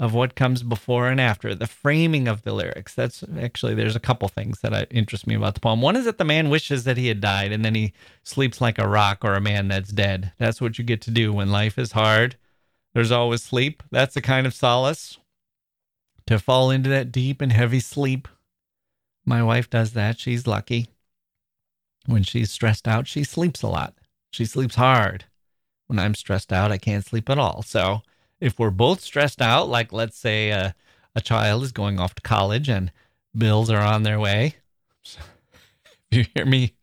of 0.00 0.14
what 0.14 0.36
comes 0.36 0.62
before 0.62 1.08
and 1.08 1.20
after, 1.20 1.54
the 1.54 1.66
framing 1.66 2.28
of 2.28 2.42
the 2.42 2.52
lyrics. 2.52 2.94
That's 2.94 3.24
actually, 3.40 3.74
there's 3.74 3.96
a 3.96 4.00
couple 4.00 4.28
things 4.28 4.60
that 4.60 4.86
interest 4.90 5.26
me 5.26 5.34
about 5.34 5.54
the 5.54 5.60
poem. 5.60 5.82
One 5.82 5.96
is 5.96 6.04
that 6.04 6.18
the 6.18 6.24
man 6.24 6.50
wishes 6.50 6.84
that 6.84 6.96
he 6.96 7.08
had 7.08 7.20
died 7.20 7.50
and 7.50 7.64
then 7.64 7.74
he 7.74 7.92
sleeps 8.22 8.60
like 8.60 8.78
a 8.78 8.88
rock 8.88 9.24
or 9.24 9.34
a 9.34 9.40
man 9.40 9.68
that's 9.68 9.90
dead. 9.90 10.32
That's 10.38 10.60
what 10.60 10.78
you 10.78 10.84
get 10.84 11.00
to 11.02 11.10
do 11.10 11.32
when 11.32 11.50
life 11.50 11.78
is 11.78 11.92
hard. 11.92 12.36
There's 12.94 13.10
always 13.10 13.42
sleep. 13.42 13.82
That's 13.90 14.16
a 14.16 14.22
kind 14.22 14.46
of 14.46 14.54
solace 14.54 15.18
to 16.26 16.38
fall 16.38 16.70
into 16.70 16.90
that 16.90 17.10
deep 17.10 17.40
and 17.40 17.52
heavy 17.52 17.80
sleep. 17.80 18.28
My 19.26 19.42
wife 19.42 19.68
does 19.68 19.92
that. 19.92 20.20
She's 20.20 20.46
lucky. 20.46 20.88
When 22.06 22.22
she's 22.22 22.50
stressed 22.50 22.86
out, 22.86 23.08
she 23.08 23.24
sleeps 23.24 23.62
a 23.62 23.68
lot. 23.68 23.94
She 24.30 24.44
sleeps 24.44 24.76
hard 24.76 25.24
when 25.88 25.98
I'm 25.98 26.14
stressed 26.14 26.52
out, 26.52 26.70
I 26.70 26.78
can't 26.78 27.04
sleep 27.04 27.28
at 27.28 27.38
all. 27.38 27.62
So 27.62 28.02
if 28.40 28.58
we're 28.58 28.70
both 28.70 29.00
stressed 29.00 29.42
out, 29.42 29.68
like 29.68 29.92
let's 29.92 30.16
say 30.16 30.52
uh, 30.52 30.72
a 31.14 31.20
child 31.20 31.62
is 31.62 31.72
going 31.72 31.98
off 31.98 32.14
to 32.14 32.22
college 32.22 32.68
and 32.68 32.92
bills 33.36 33.70
are 33.70 33.82
on 33.82 34.02
their 34.02 34.20
way, 34.20 34.56
you 36.10 36.24
hear 36.34 36.46
me 36.46 36.74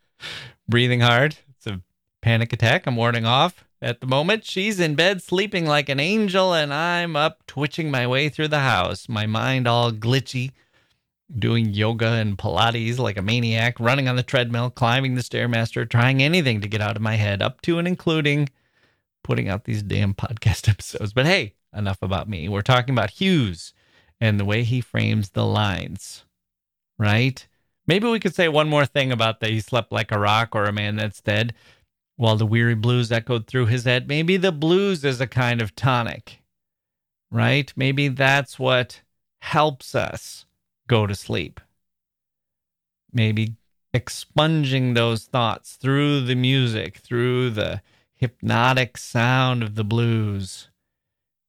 breathing 0.67 1.01
hard, 1.01 1.37
it's 1.49 1.67
a 1.67 1.81
panic 2.21 2.53
attack. 2.53 2.85
I'm 2.85 2.95
warding 2.95 3.25
off. 3.25 3.65
At 3.81 3.99
the 3.99 4.07
moment, 4.07 4.45
she's 4.45 4.79
in 4.79 4.95
bed 4.95 5.21
sleeping 5.21 5.65
like 5.65 5.89
an 5.89 5.99
angel, 5.99 6.53
and 6.53 6.73
I'm 6.73 7.15
up 7.15 7.45
twitching 7.45 7.91
my 7.91 8.07
way 8.07 8.29
through 8.29 8.47
the 8.47 8.59
house, 8.59 9.07
my 9.07 9.25
mind 9.25 9.67
all 9.67 9.91
glitchy, 9.91 10.51
doing 11.37 11.73
yoga 11.73 12.07
and 12.07 12.37
Pilates 12.37 12.97
like 12.97 13.17
a 13.17 13.21
maniac, 13.21 13.79
running 13.79 14.07
on 14.07 14.15
the 14.15 14.23
treadmill, 14.23 14.69
climbing 14.69 15.15
the 15.15 15.21
Stairmaster, 15.21 15.87
trying 15.87 16.23
anything 16.23 16.61
to 16.61 16.67
get 16.67 16.81
out 16.81 16.95
of 16.95 17.01
my 17.01 17.15
head, 17.15 17.41
up 17.41 17.61
to 17.61 17.77
and 17.77 17.87
including 17.87 18.49
putting 19.25 19.49
out 19.49 19.63
these 19.63 19.81
damn 19.81 20.13
podcast 20.13 20.69
episodes. 20.69 21.11
But 21.11 21.25
hey, 21.25 21.55
enough 21.75 21.97
about 22.03 22.29
me. 22.29 22.47
We're 22.47 22.61
talking 22.61 22.93
about 22.93 23.09
Hughes 23.09 23.73
and 24.21 24.39
the 24.39 24.45
way 24.45 24.63
he 24.63 24.81
frames 24.81 25.31
the 25.31 25.45
lines, 25.45 26.25
right? 26.99 27.45
Maybe 27.87 28.07
we 28.07 28.19
could 28.19 28.35
say 28.35 28.47
one 28.47 28.69
more 28.69 28.85
thing 28.85 29.11
about 29.11 29.39
that 29.39 29.49
he 29.49 29.59
slept 29.61 29.91
like 29.91 30.11
a 30.11 30.19
rock 30.19 30.49
or 30.53 30.65
a 30.65 30.71
man 30.71 30.95
that's 30.95 31.21
dead 31.21 31.55
while 32.17 32.35
the 32.35 32.45
weary 32.45 32.75
blues 32.75 33.11
echoed 33.11 33.47
through 33.47 33.65
his 33.65 33.83
head. 33.83 34.07
Maybe 34.07 34.37
the 34.37 34.51
blues 34.51 35.03
is 35.03 35.19
a 35.19 35.27
kind 35.27 35.59
of 35.59 35.75
tonic, 35.75 36.43
right? 37.31 37.73
Maybe 37.75 38.09
that's 38.09 38.59
what 38.59 39.01
helps 39.41 39.95
us 39.95 40.45
go 40.87 41.07
to 41.07 41.15
sleep. 41.15 41.59
Maybe 43.11 43.55
expunging 43.91 44.93
those 44.93 45.25
thoughts 45.25 45.77
through 45.77 46.21
the 46.21 46.35
music, 46.35 46.97
through 46.97 47.49
the 47.49 47.81
hypnotic 48.15 48.97
sound 48.97 49.61
of 49.63 49.75
the 49.75 49.83
blues 49.83 50.69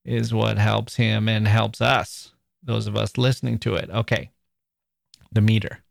is 0.05 0.35
what 0.35 0.59
helps 0.59 0.97
him 0.97 1.29
and 1.29 1.49
helps 1.49 1.81
us, 1.81 2.33
those 2.63 2.87
of 2.87 2.97
us 2.97 3.17
listening 3.17 3.59
to 3.59 3.75
it. 3.75 3.91
Okay, 3.91 4.31
the 5.33 5.41
meter. 5.41 5.83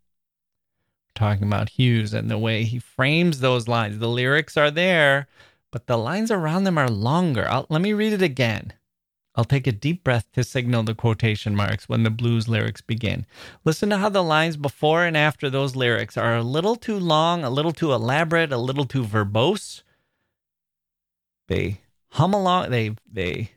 talking 1.13 1.47
about 1.47 1.69
Hughes 1.69 2.13
and 2.13 2.29
the 2.29 2.37
way 2.37 2.63
he 2.63 2.79
frames 2.79 3.39
those 3.39 3.67
lines. 3.67 3.99
The 3.99 4.09
lyrics 4.09 4.57
are 4.57 4.71
there, 4.71 5.27
but 5.71 5.87
the 5.87 5.97
lines 5.97 6.29
around 6.29 6.65
them 6.65 6.77
are 6.77 6.89
longer. 6.89 7.47
I'll, 7.49 7.65
let 7.69 7.81
me 7.81 7.93
read 7.93 8.13
it 8.13 8.21
again. 8.21 8.73
I'll 9.37 9.45
take 9.45 9.67
a 9.67 9.71
deep 9.71 10.03
breath 10.03 10.31
to 10.33 10.43
signal 10.43 10.83
the 10.83 10.95
quotation 10.95 11.55
marks 11.55 11.89
when 11.89 12.03
the 12.03 12.09
blues 12.09 12.47
lyrics 12.47 12.81
begin. 12.81 13.25
Listen 13.65 13.89
to 13.89 13.97
how 13.97 14.09
the 14.09 14.23
lines 14.23 14.55
before 14.55 15.03
and 15.03 15.17
after 15.17 15.49
those 15.49 15.75
lyrics 15.75 16.17
are 16.17 16.37
a 16.37 16.43
little 16.43 16.75
too 16.75 16.97
long, 16.97 17.43
a 17.43 17.49
little 17.49 17.73
too 17.73 17.91
elaborate, 17.91 18.53
a 18.53 18.57
little 18.57 18.85
too 18.85 19.03
verbose 19.03 19.83
they 21.47 21.81
hum 22.11 22.33
along, 22.33 22.71
they 22.71 22.95
they 23.11 23.51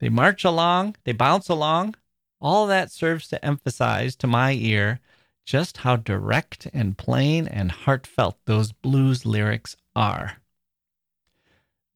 they 0.00 0.08
march 0.08 0.44
along, 0.44 0.96
they 1.04 1.12
bounce 1.12 1.48
along. 1.48 1.94
All 2.40 2.66
that 2.66 2.90
serves 2.90 3.28
to 3.28 3.44
emphasize 3.44 4.16
to 4.16 4.26
my 4.26 4.52
ear 4.52 5.00
just 5.44 5.78
how 5.78 5.96
direct 5.96 6.68
and 6.72 6.98
plain 6.98 7.46
and 7.46 7.70
heartfelt 7.70 8.36
those 8.44 8.72
blues 8.72 9.24
lyrics 9.24 9.76
are. 9.94 10.38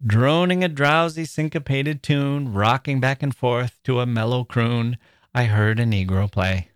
Droning 0.05 0.63
a 0.63 0.69
drowsy 0.69 1.25
syncopated 1.25 2.03
tune, 2.03 2.53
rocking 2.53 3.01
back 3.01 3.23
and 3.23 3.35
forth 3.35 3.81
to 3.85 4.01
a 4.01 4.07
mellow 4.07 4.45
croon, 4.45 4.99
I 5.35 5.45
heard 5.45 5.81
a 5.81 5.85
Negro 5.85 6.31
play. 6.31 6.69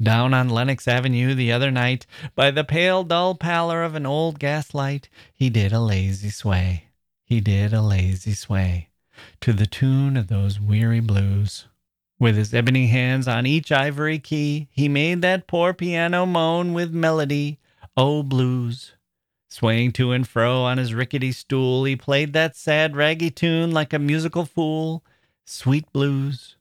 Down 0.00 0.32
on 0.32 0.48
Lenox 0.48 0.88
Avenue 0.88 1.34
the 1.34 1.52
other 1.52 1.70
night, 1.70 2.06
by 2.34 2.50
the 2.50 2.64
pale 2.64 3.04
dull 3.04 3.34
pallor 3.34 3.82
of 3.82 3.94
an 3.94 4.06
old 4.06 4.38
gas 4.38 4.74
light, 4.74 5.08
he 5.34 5.50
did 5.50 5.72
a 5.72 5.80
lazy 5.80 6.30
sway 6.30 6.91
he 7.24 7.40
did 7.40 7.72
a 7.72 7.82
lazy 7.82 8.34
sway 8.34 8.88
to 9.40 9.52
the 9.52 9.66
tune 9.66 10.16
of 10.16 10.28
those 10.28 10.60
weary 10.60 11.00
blues. 11.00 11.66
With 12.18 12.36
his 12.36 12.54
ebony 12.54 12.86
hands 12.86 13.26
on 13.26 13.46
each 13.46 13.72
ivory 13.72 14.18
key, 14.18 14.68
he 14.70 14.88
made 14.88 15.22
that 15.22 15.46
poor 15.46 15.72
piano 15.74 16.26
moan 16.26 16.72
with 16.72 16.92
melody. 16.92 17.58
Oh, 17.96 18.22
blues, 18.22 18.92
Swaying 19.52 19.92
to 19.92 20.12
and 20.12 20.26
fro 20.26 20.62
on 20.62 20.78
his 20.78 20.94
rickety 20.94 21.30
stool, 21.30 21.84
he 21.84 21.94
played 21.94 22.32
that 22.32 22.56
sad 22.56 22.96
raggy 22.96 23.30
tune 23.30 23.70
like 23.70 23.92
a 23.92 23.98
musical 23.98 24.46
fool. 24.46 25.04
Sweet 25.44 25.84
blues, 25.92 26.56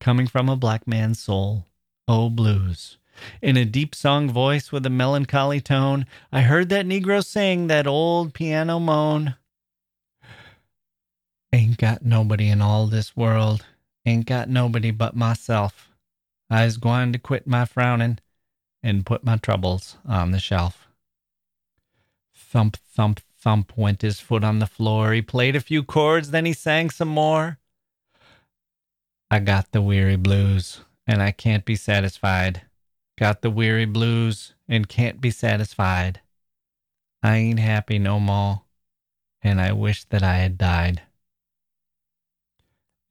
coming 0.00 0.26
from 0.26 0.48
a 0.48 0.56
black 0.56 0.86
man's 0.86 1.20
soul. 1.20 1.66
Oh, 2.08 2.30
blues. 2.30 2.96
In 3.42 3.58
a 3.58 3.66
deep 3.66 3.94
song 3.94 4.30
voice 4.30 4.72
with 4.72 4.86
a 4.86 4.90
melancholy 4.90 5.60
tone, 5.60 6.06
I 6.32 6.40
heard 6.40 6.70
that 6.70 6.86
Negro 6.86 7.22
sing 7.22 7.66
that 7.66 7.86
old 7.86 8.32
piano 8.32 8.80
moan. 8.80 9.34
Ain't 11.54 11.78
got 11.78 12.04
nobody 12.04 12.48
in 12.48 12.60
all 12.60 12.88
this 12.88 13.16
world, 13.16 13.64
ain't 14.04 14.26
got 14.26 14.48
nobody 14.48 14.90
but 14.90 15.14
myself. 15.14 15.88
I's 16.50 16.78
gwine 16.78 17.12
to 17.12 17.18
quit 17.20 17.46
my 17.46 17.64
frowning 17.64 18.18
and 18.82 19.06
put 19.06 19.22
my 19.22 19.36
troubles 19.36 19.96
on 20.04 20.32
the 20.32 20.40
shelf. 20.40 20.88
Thump, 22.34 22.76
thump, 22.76 23.20
thump 23.38 23.72
went 23.76 24.02
his 24.02 24.18
foot 24.18 24.42
on 24.42 24.58
the 24.58 24.66
floor. 24.66 25.12
He 25.12 25.22
played 25.22 25.54
a 25.54 25.60
few 25.60 25.84
chords, 25.84 26.32
then 26.32 26.44
he 26.44 26.52
sang 26.52 26.90
some 26.90 27.06
more. 27.06 27.60
I 29.30 29.38
got 29.38 29.70
the 29.70 29.80
weary 29.80 30.16
blues, 30.16 30.80
and 31.06 31.22
I 31.22 31.30
can't 31.30 31.64
be 31.64 31.76
satisfied. 31.76 32.62
Got 33.16 33.42
the 33.42 33.50
weary 33.50 33.86
blues, 33.86 34.54
and 34.66 34.88
can't 34.88 35.20
be 35.20 35.30
satisfied. 35.30 36.20
I 37.22 37.36
ain't 37.36 37.60
happy 37.60 38.00
no 38.00 38.18
more, 38.18 38.62
and 39.40 39.60
I 39.60 39.70
wish 39.70 40.02
that 40.06 40.24
I 40.24 40.38
had 40.38 40.58
died. 40.58 41.02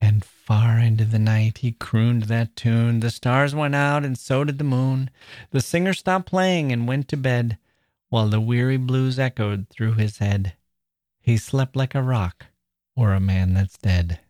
And 0.04 0.22
far 0.22 0.78
into 0.78 1.06
the 1.06 1.18
night 1.18 1.58
he 1.58 1.72
crooned 1.72 2.24
that 2.24 2.56
tune. 2.56 3.00
The 3.00 3.10
stars 3.10 3.54
went 3.54 3.74
out, 3.74 4.04
and 4.04 4.18
so 4.18 4.44
did 4.44 4.58
the 4.58 4.62
moon. 4.62 5.08
The 5.50 5.62
singer 5.62 5.94
stopped 5.94 6.26
playing 6.26 6.70
and 6.72 6.86
went 6.86 7.08
to 7.08 7.16
bed 7.16 7.56
while 8.10 8.28
the 8.28 8.38
weary 8.38 8.76
blues 8.76 9.18
echoed 9.18 9.66
through 9.70 9.94
his 9.94 10.18
head. 10.18 10.56
He 11.22 11.38
slept 11.38 11.74
like 11.74 11.94
a 11.94 12.02
rock 12.02 12.48
or 12.94 13.14
a 13.14 13.18
man 13.18 13.54
that's 13.54 13.78
dead. 13.78 14.20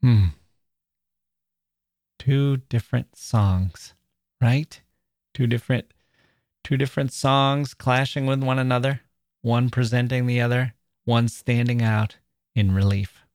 Hmm. 0.00 0.26
Two 2.20 2.58
different 2.68 3.16
songs, 3.16 3.94
right? 4.40 4.80
Two 5.34 5.48
different 5.48 5.86
two 6.62 6.76
different 6.76 7.12
songs 7.12 7.74
clashing 7.74 8.26
with 8.26 8.44
one 8.44 8.60
another, 8.60 9.00
one 9.42 9.70
presenting 9.70 10.26
the 10.26 10.40
other, 10.40 10.74
one 11.04 11.26
standing 11.26 11.82
out 11.82 12.18
in 12.54 12.72
relief. 12.72 13.25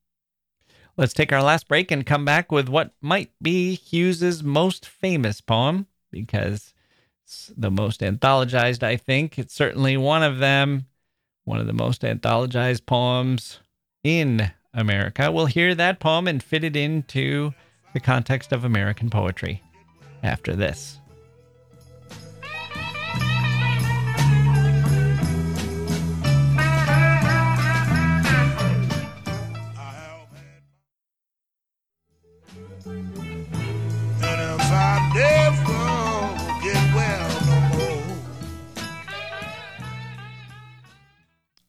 Let's 0.96 1.14
take 1.14 1.32
our 1.32 1.42
last 1.42 1.68
break 1.68 1.90
and 1.90 2.04
come 2.04 2.24
back 2.24 2.52
with 2.52 2.68
what 2.68 2.92
might 3.00 3.30
be 3.40 3.74
Hughes's 3.74 4.42
most 4.42 4.86
famous 4.86 5.40
poem 5.40 5.86
because 6.10 6.74
it's 7.24 7.50
the 7.56 7.70
most 7.70 8.00
anthologized, 8.00 8.82
I 8.82 8.96
think. 8.96 9.38
It's 9.38 9.54
certainly 9.54 9.96
one 9.96 10.22
of 10.22 10.38
them, 10.38 10.86
one 11.44 11.60
of 11.60 11.66
the 11.66 11.72
most 11.72 12.02
anthologized 12.02 12.84
poems 12.84 13.60
in 14.04 14.50
America. 14.74 15.32
We'll 15.32 15.46
hear 15.46 15.74
that 15.74 15.98
poem 15.98 16.28
and 16.28 16.42
fit 16.42 16.62
it 16.62 16.76
into 16.76 17.54
the 17.94 18.00
context 18.00 18.52
of 18.52 18.64
American 18.64 19.08
poetry 19.08 19.62
after 20.22 20.54
this. 20.54 20.98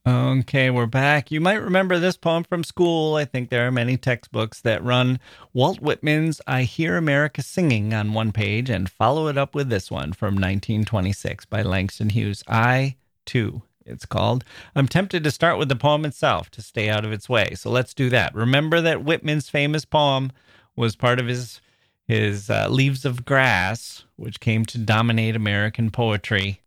Okay, 0.05 0.69
we're 0.69 0.85
back. 0.85 1.31
You 1.31 1.39
might 1.39 1.61
remember 1.61 1.97
this 1.97 2.17
poem 2.17 2.43
from 2.43 2.65
school. 2.65 3.15
I 3.15 3.23
think 3.23 3.49
there 3.49 3.65
are 3.65 3.71
many 3.71 3.95
textbooks 3.95 4.59
that 4.59 4.83
run 4.83 5.17
Walt 5.53 5.79
Whitman's 5.79 6.41
I 6.45 6.63
Hear 6.63 6.97
America 6.97 7.41
Singing 7.41 7.93
on 7.93 8.11
one 8.11 8.33
page 8.33 8.69
and 8.69 8.91
follow 8.91 9.27
it 9.29 9.37
up 9.37 9.55
with 9.55 9.69
this 9.69 9.89
one 9.89 10.11
from 10.11 10.35
1926 10.35 11.45
by 11.45 11.61
Langston 11.61 12.09
Hughes. 12.09 12.43
I, 12.49 12.97
too, 13.25 13.61
it's 13.85 14.05
called. 14.05 14.43
I'm 14.75 14.89
tempted 14.89 15.23
to 15.23 15.31
start 15.31 15.57
with 15.57 15.69
the 15.69 15.77
poem 15.77 16.03
itself 16.03 16.51
to 16.51 16.61
stay 16.61 16.89
out 16.89 17.05
of 17.05 17.13
its 17.13 17.29
way. 17.29 17.53
So 17.55 17.69
let's 17.69 17.93
do 17.93 18.09
that. 18.09 18.35
Remember 18.35 18.81
that 18.81 19.05
Whitman's 19.05 19.47
famous 19.47 19.85
poem 19.85 20.33
was 20.75 20.97
part 20.97 21.21
of 21.21 21.27
his 21.27 21.61
his 22.05 22.49
uh, 22.49 22.67
Leaves 22.69 23.05
of 23.05 23.23
Grass, 23.23 24.03
which 24.17 24.41
came 24.41 24.65
to 24.65 24.77
dominate 24.77 25.37
American 25.37 25.91
poetry 25.91 26.59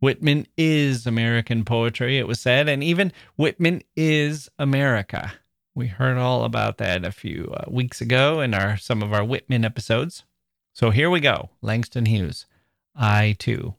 Whitman 0.00 0.46
is 0.56 1.06
American 1.06 1.64
poetry, 1.64 2.18
it 2.18 2.26
was 2.26 2.40
said, 2.40 2.68
and 2.68 2.82
even 2.82 3.12
Whitman 3.36 3.82
is 3.96 4.50
America. 4.58 5.32
We 5.74 5.86
heard 5.88 6.18
all 6.18 6.44
about 6.44 6.78
that 6.78 7.04
a 7.04 7.12
few 7.12 7.52
uh, 7.56 7.64
weeks 7.68 8.00
ago 8.00 8.40
in 8.40 8.54
our 8.54 8.76
some 8.76 9.02
of 9.02 9.12
our 9.12 9.24
Whitman 9.24 9.64
episodes. 9.64 10.24
So 10.72 10.90
here 10.90 11.10
we 11.10 11.20
go. 11.20 11.50
Langston 11.62 12.06
Hughes. 12.06 12.46
I 12.94 13.36
too. 13.38 13.74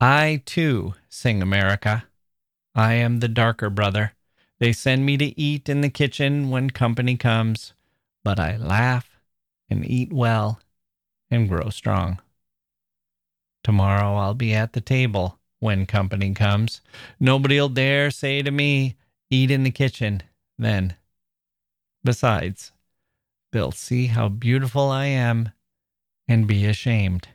I 0.00 0.42
too 0.46 0.94
sing 1.08 1.42
America. 1.42 2.04
I 2.74 2.94
am 2.94 3.20
the 3.20 3.28
darker 3.28 3.70
brother. 3.70 4.14
They 4.58 4.72
send 4.72 5.04
me 5.04 5.16
to 5.16 5.38
eat 5.40 5.68
in 5.68 5.80
the 5.80 5.90
kitchen 5.90 6.50
when 6.50 6.70
company 6.70 7.16
comes, 7.16 7.72
but 8.24 8.40
I 8.40 8.56
laugh 8.56 9.18
and 9.68 9.88
eat 9.88 10.12
well 10.12 10.60
and 11.30 11.48
grow 11.48 11.70
strong. 11.70 12.20
Tomorrow 13.62 14.16
I'll 14.16 14.34
be 14.34 14.54
at 14.54 14.72
the 14.72 14.80
table 14.80 15.38
when 15.58 15.86
company 15.86 16.32
comes. 16.34 16.80
Nobody'll 17.18 17.68
dare 17.68 18.10
say 18.10 18.42
to 18.42 18.50
me, 18.50 18.96
eat 19.30 19.50
in 19.50 19.62
the 19.62 19.70
kitchen 19.70 20.22
then. 20.58 20.94
Besides, 22.02 22.72
they'll 23.52 23.72
see 23.72 24.06
how 24.06 24.28
beautiful 24.28 24.90
I 24.90 25.06
am 25.06 25.50
and 26.26 26.46
be 26.46 26.64
ashamed. 26.66 27.28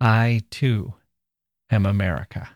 I, 0.00 0.42
too, 0.50 0.94
am 1.70 1.84
America. 1.84 2.50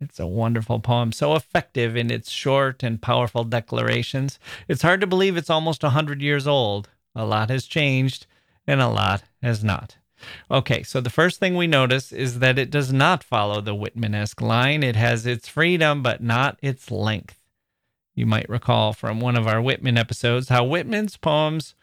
It's 0.00 0.20
a 0.20 0.26
wonderful 0.26 0.78
poem, 0.78 1.10
so 1.12 1.34
effective 1.34 1.96
in 1.96 2.10
its 2.10 2.30
short 2.30 2.82
and 2.82 3.02
powerful 3.02 3.44
declarations. 3.44 4.38
It's 4.68 4.82
hard 4.82 5.00
to 5.00 5.06
believe 5.06 5.36
it's 5.36 5.50
almost 5.50 5.82
a 5.82 5.90
hundred 5.90 6.22
years 6.22 6.46
old. 6.46 6.88
A 7.14 7.24
lot 7.24 7.50
has 7.50 7.66
changed, 7.66 8.26
and 8.68 8.82
a 8.82 8.88
lot 8.88 9.24
has 9.42 9.64
not. 9.64 9.96
Okay, 10.50 10.82
so 10.82 11.00
the 11.00 11.10
first 11.10 11.40
thing 11.40 11.56
we 11.56 11.66
notice 11.66 12.12
is 12.12 12.40
that 12.40 12.58
it 12.58 12.70
does 12.70 12.92
not 12.92 13.24
follow 13.24 13.60
the 13.60 13.74
Whitman-esque 13.74 14.42
line. 14.42 14.82
It 14.82 14.94
has 14.94 15.26
its 15.26 15.48
freedom, 15.48 16.02
but 16.02 16.22
not 16.22 16.58
its 16.60 16.90
length. 16.90 17.36
You 18.14 18.26
might 18.26 18.48
recall 18.48 18.92
from 18.92 19.20
one 19.20 19.36
of 19.36 19.46
our 19.46 19.62
Whitman 19.62 19.96
episodes 19.96 20.50
how 20.50 20.64
Whitman's 20.64 21.16
poems 21.16 21.74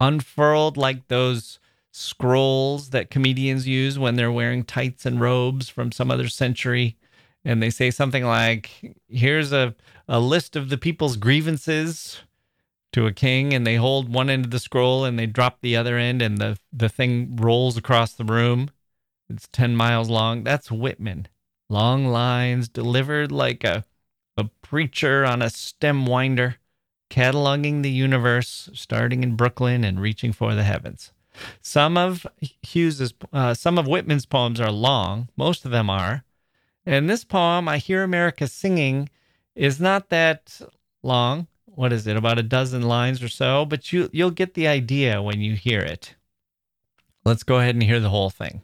unfurled 0.00 0.76
like 0.76 1.08
those 1.08 1.58
scrolls 1.90 2.90
that 2.90 3.10
comedians 3.10 3.66
use 3.66 3.98
when 3.98 4.16
they're 4.16 4.32
wearing 4.32 4.64
tights 4.64 5.04
and 5.04 5.20
robes 5.20 5.68
from 5.68 5.90
some 5.90 6.10
other 6.10 6.28
century. 6.28 6.96
And 7.44 7.60
they 7.62 7.70
say 7.70 7.90
something 7.90 8.24
like, 8.24 8.94
here's 9.08 9.52
a, 9.52 9.74
a 10.06 10.20
list 10.20 10.54
of 10.54 10.68
the 10.68 10.78
people's 10.78 11.16
grievances 11.16 12.20
to 12.92 13.06
a 13.06 13.12
king 13.12 13.54
and 13.54 13.66
they 13.66 13.76
hold 13.76 14.12
one 14.12 14.30
end 14.30 14.44
of 14.44 14.50
the 14.50 14.58
scroll 14.58 15.04
and 15.04 15.18
they 15.18 15.26
drop 15.26 15.58
the 15.60 15.76
other 15.76 15.96
end 15.96 16.22
and 16.22 16.38
the, 16.38 16.58
the 16.72 16.88
thing 16.88 17.36
rolls 17.36 17.76
across 17.76 18.12
the 18.12 18.24
room. 18.24 18.70
It's 19.28 19.48
10 19.52 19.74
miles 19.76 20.10
long. 20.10 20.44
That's 20.44 20.70
Whitman. 20.70 21.28
Long 21.68 22.06
lines 22.06 22.68
delivered 22.68 23.32
like 23.32 23.64
a, 23.64 23.84
a 24.36 24.44
preacher 24.60 25.24
on 25.24 25.40
a 25.40 25.48
stem 25.48 26.04
winder, 26.04 26.56
cataloging 27.10 27.82
the 27.82 27.90
universe, 27.90 28.68
starting 28.74 29.22
in 29.22 29.36
Brooklyn 29.36 29.84
and 29.84 30.00
reaching 30.00 30.32
for 30.32 30.54
the 30.54 30.64
heavens. 30.64 31.12
Some 31.62 31.96
of 31.96 32.26
Hughes's, 32.40 33.14
uh, 33.32 33.54
some 33.54 33.78
of 33.78 33.86
Whitman's 33.86 34.26
poems 34.26 34.60
are 34.60 34.70
long. 34.70 35.28
Most 35.34 35.64
of 35.64 35.70
them 35.70 35.88
are. 35.88 36.24
And 36.84 37.08
this 37.08 37.24
poem, 37.24 37.68
I 37.68 37.78
Hear 37.78 38.02
America 38.02 38.46
Singing, 38.46 39.08
is 39.54 39.80
not 39.80 40.10
that 40.10 40.60
long 41.02 41.46
what 41.74 41.92
is 41.92 42.06
it 42.06 42.16
about 42.16 42.38
a 42.38 42.42
dozen 42.42 42.82
lines 42.82 43.22
or 43.22 43.28
so 43.28 43.64
but 43.64 43.92
you 43.92 44.08
you'll 44.12 44.30
get 44.30 44.54
the 44.54 44.68
idea 44.68 45.22
when 45.22 45.40
you 45.40 45.54
hear 45.54 45.80
it. 45.80 46.14
Let's 47.24 47.44
go 47.44 47.58
ahead 47.58 47.74
and 47.74 47.82
hear 47.82 48.00
the 48.00 48.10
whole 48.10 48.30
thing. 48.30 48.62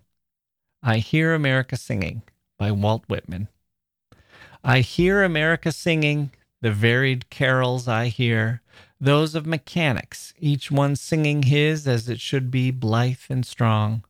I 0.82 0.98
hear 0.98 1.34
america 1.34 1.76
singing 1.76 2.22
by 2.58 2.70
walt 2.70 3.04
whitman. 3.08 3.48
I 4.62 4.80
hear 4.80 5.22
america 5.22 5.72
singing 5.72 6.32
the 6.60 6.72
varied 6.72 7.30
carols 7.30 7.86
i 7.86 8.08
hear 8.08 8.62
those 9.00 9.36
of 9.36 9.46
mechanics 9.46 10.34
each 10.40 10.70
one 10.70 10.96
singing 10.96 11.44
his 11.44 11.86
as 11.86 12.08
it 12.08 12.20
should 12.20 12.50
be 12.50 12.70
blithe 12.70 13.30
and 13.30 13.46
strong. 13.46 14.04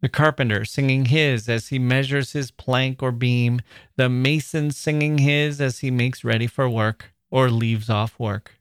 The 0.00 0.08
carpenter 0.08 0.64
singing 0.64 1.06
his 1.06 1.46
as 1.46 1.68
he 1.68 1.78
measures 1.78 2.32
his 2.32 2.50
plank 2.50 3.02
or 3.02 3.12
beam. 3.12 3.60
The 3.96 4.08
mason 4.08 4.70
singing 4.70 5.18
his 5.18 5.60
as 5.60 5.80
he 5.80 5.90
makes 5.90 6.24
ready 6.24 6.46
for 6.46 6.70
work 6.70 7.12
or 7.30 7.50
leaves 7.50 7.88
off 7.88 8.18
work. 8.18 8.56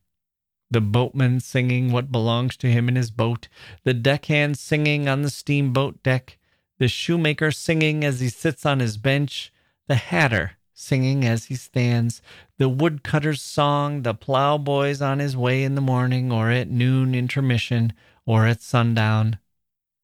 The 0.71 0.81
boatman 0.81 1.39
singing 1.39 1.91
what 1.91 2.11
belongs 2.11 2.55
to 2.57 2.71
him 2.71 2.87
in 2.87 2.95
his 2.95 3.09
boat, 3.09 3.47
the 3.83 3.93
deckhand 3.93 4.57
singing 4.57 5.07
on 5.07 5.23
the 5.23 5.29
steamboat 5.29 6.03
deck, 6.03 6.37
the 6.77 6.87
shoemaker 6.87 7.51
singing 7.51 8.03
as 8.03 8.19
he 8.19 8.29
sits 8.29 8.65
on 8.65 8.79
his 8.79 8.97
bench, 8.97 9.51
the 9.87 9.95
hatter 9.95 10.53
singing 10.73 11.25
as 11.25 11.45
he 11.45 11.55
stands, 11.55 12.21
the 12.57 12.69
woodcutter's 12.69 13.41
song, 13.41 14.03
the 14.03 14.13
plowboy's 14.13 15.01
on 15.01 15.19
his 15.19 15.35
way 15.35 15.63
in 15.63 15.75
the 15.75 15.81
morning 15.81 16.31
or 16.31 16.49
at 16.49 16.69
noon 16.69 17.13
intermission 17.13 17.91
or 18.25 18.45
at 18.45 18.61
sundown, 18.61 19.39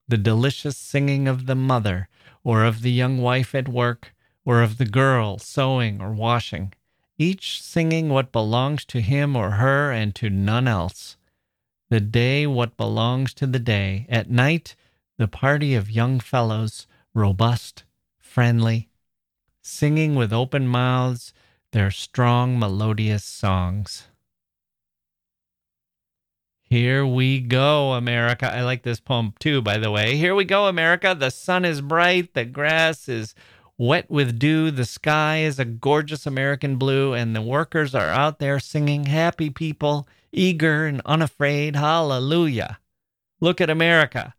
the 0.08 0.18
delicious 0.18 0.78
singing 0.78 1.28
of 1.28 1.46
the 1.46 1.56
mother 1.56 2.10
or 2.44 2.64
of 2.64 2.82
the 2.82 2.92
young 2.92 3.20
wife 3.20 3.56
at 3.56 3.70
work 3.70 4.14
or 4.44 4.62
of 4.62 4.78
the 4.78 4.86
girl 4.86 5.38
sewing 5.38 6.02
or 6.02 6.12
washing, 6.12 6.74
each 7.18 7.62
singing 7.62 8.10
what 8.10 8.32
belongs 8.32 8.86
to 8.86 9.02
him 9.02 9.36
or 9.36 9.52
her 9.52 9.92
and 9.92 10.14
to 10.16 10.30
none 10.30 10.68
else. 10.68 11.18
The 11.90 12.00
day 12.00 12.48
what 12.48 12.78
belongs 12.78 13.34
to 13.36 13.48
the 13.48 13.60
day. 13.60 14.06
At 14.10 14.30
night, 14.30 14.76
the 15.18 15.28
party 15.28 15.76
of 15.76 15.90
young 15.92 16.20
fellows, 16.20 16.88
robust, 17.14 17.84
friendly, 18.18 18.90
singing 19.62 20.16
with 20.16 20.34
open 20.34 20.68
mouths 20.68 21.34
their 21.72 21.92
strong, 21.92 22.58
melodious 22.58 23.24
songs. 23.24 24.08
Here 26.62 27.06
we 27.06 27.40
go, 27.40 27.94
America. 27.94 28.52
I 28.52 28.64
like 28.64 28.84
this 28.84 29.00
poem 29.00 29.34
too, 29.40 29.62
by 29.62 29.78
the 29.78 29.92
way. 29.92 30.18
Here 30.18 30.34
we 30.34 30.46
go, 30.46 30.68
America. 30.68 31.16
The 31.18 31.30
sun 31.30 31.64
is 31.64 31.82
bright, 31.82 32.34
the 32.34 32.44
grass 32.46 33.08
is 33.08 33.36
wet 33.78 34.10
with 34.10 34.40
dew, 34.40 34.72
the 34.72 34.86
sky 34.86 35.40
is 35.40 35.60
a 35.60 35.66
gorgeous 35.66 36.26
American 36.26 36.78
blue, 36.78 37.14
and 37.14 37.36
the 37.36 37.42
workers 37.42 37.94
are 37.94 38.10
out 38.10 38.40
there 38.40 38.60
singing, 38.60 39.06
Happy 39.06 39.50
people, 39.50 40.08
eager 40.32 40.86
and 40.86 41.02
unafraid. 41.06 41.76
Hallelujah. 41.76 42.80
Look 43.40 43.60
at 43.62 43.70
America. 43.70 44.34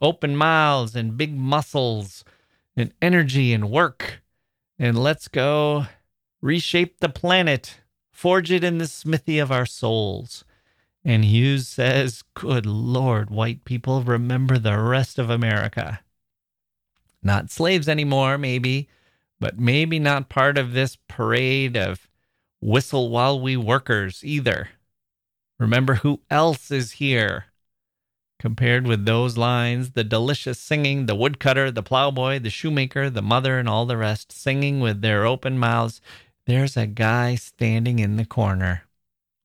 Open 0.00 0.36
mouths 0.36 0.96
and 0.96 1.16
big 1.16 1.36
muscles 1.36 2.24
and 2.76 2.92
energy 3.00 3.52
and 3.52 3.70
work 3.70 4.22
and 4.82 4.98
let's 4.98 5.28
go 5.28 5.86
reshape 6.40 6.98
the 6.98 7.08
planet, 7.08 7.80
forge 8.10 8.50
it 8.50 8.64
in 8.64 8.78
the 8.78 8.88
smithy 8.88 9.38
of 9.38 9.52
our 9.52 9.64
souls. 9.64 10.44
And 11.04 11.24
Hughes 11.24 11.68
says, 11.68 12.24
Good 12.34 12.66
Lord, 12.66 13.30
white 13.30 13.64
people, 13.64 14.02
remember 14.02 14.58
the 14.58 14.76
rest 14.76 15.20
of 15.20 15.30
America. 15.30 16.00
Not 17.22 17.50
slaves 17.50 17.88
anymore, 17.88 18.38
maybe, 18.38 18.88
but 19.38 19.58
maybe 19.58 19.98
not 19.98 20.28
part 20.28 20.58
of 20.58 20.72
this 20.72 20.96
parade 21.08 21.76
of 21.76 22.08
whistle 22.60 23.10
while 23.10 23.40
we 23.40 23.56
workers 23.56 24.22
either. 24.24 24.70
Remember 25.58 25.96
who 25.96 26.20
else 26.30 26.70
is 26.70 26.92
here 26.92 27.46
compared 28.42 28.88
with 28.88 29.04
those 29.04 29.38
lines, 29.38 29.92
the 29.92 30.02
delicious 30.02 30.58
singing, 30.58 31.06
the 31.06 31.14
woodcutter, 31.14 31.70
the 31.70 31.80
plowboy, 31.80 32.40
the 32.40 32.50
shoemaker, 32.50 33.08
the 33.08 33.22
mother, 33.22 33.56
and 33.56 33.68
all 33.68 33.86
the 33.86 33.96
rest 33.96 34.32
singing 34.32 34.80
with 34.80 35.00
their 35.00 35.24
open 35.24 35.56
mouths, 35.56 36.00
there's 36.46 36.76
a 36.76 36.88
guy 36.88 37.36
standing 37.36 38.00
in 38.00 38.16
the 38.16 38.24
corner, 38.24 38.82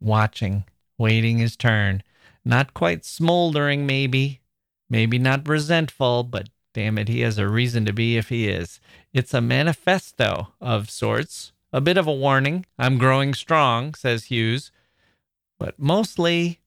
watching, 0.01 0.63
waiting 0.97 1.37
his 1.37 1.55
turn. 1.55 2.01
Not 2.43 2.73
quite 2.73 3.05
smoldering, 3.05 3.85
maybe, 3.85 4.41
maybe 4.89 5.19
not 5.19 5.47
resentful, 5.47 6.23
but 6.23 6.49
damn 6.77 6.99
it, 6.99 7.07
he 7.07 7.21
has 7.21 7.39
a 7.39 7.49
reason 7.49 7.85
to 7.85 7.91
be 7.91 8.17
if 8.17 8.29
he 8.29 8.47
is. 8.47 8.79
It's 9.11 9.33
a 9.33 9.41
manifesto 9.41 10.53
of 10.61 10.91
sorts, 10.91 11.51
a 11.73 11.81
bit 11.81 11.97
of 11.97 12.05
a 12.05 12.13
warning. 12.13 12.67
I'm 12.77 12.99
growing 12.99 13.33
strong, 13.33 13.95
says 13.95 14.25
Hughes, 14.25 14.71
but 15.57 15.79
mostly 15.79 16.59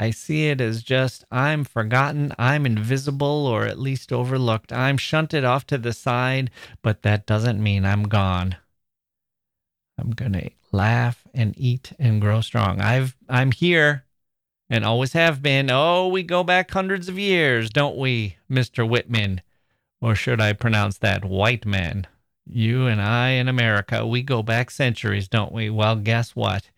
I 0.00 0.10
see 0.10 0.48
it 0.48 0.60
as 0.60 0.82
just 0.82 1.24
I'm 1.30 1.62
forgotten, 1.62 2.32
I'm 2.36 2.66
invisible, 2.66 3.46
or 3.46 3.64
at 3.64 3.78
least 3.78 4.12
overlooked. 4.12 4.72
I'm 4.72 4.96
shunted 4.96 5.44
off 5.44 5.64
to 5.68 5.78
the 5.78 5.92
side, 5.92 6.50
but 6.82 7.02
that 7.02 7.24
doesn't 7.24 7.62
mean 7.62 7.84
I'm 7.84 8.08
gone. 8.08 8.56
I'm 9.96 10.10
gonna 10.10 10.50
laugh 10.72 11.22
and 11.32 11.54
eat 11.56 11.92
and 11.96 12.20
grow 12.20 12.40
strong. 12.40 12.80
I've 12.80 13.16
I'm 13.28 13.52
here 13.52 14.04
and 14.70 14.84
always 14.84 15.12
have 15.12 15.42
been. 15.42 15.70
Oh, 15.70 16.08
we 16.08 16.22
go 16.22 16.44
back 16.44 16.70
hundreds 16.70 17.08
of 17.08 17.18
years, 17.18 17.70
don't 17.70 17.96
we, 17.96 18.36
Mr. 18.50 18.88
Whitman? 18.88 19.40
Or 20.00 20.14
should 20.14 20.40
I 20.40 20.52
pronounce 20.52 20.98
that 20.98 21.24
white 21.24 21.66
man? 21.66 22.06
You 22.46 22.86
and 22.86 23.00
I 23.00 23.30
in 23.30 23.48
America, 23.48 24.06
we 24.06 24.22
go 24.22 24.42
back 24.42 24.70
centuries, 24.70 25.28
don't 25.28 25.52
we? 25.52 25.70
Well, 25.70 25.96
guess 25.96 26.36
what? 26.36 26.70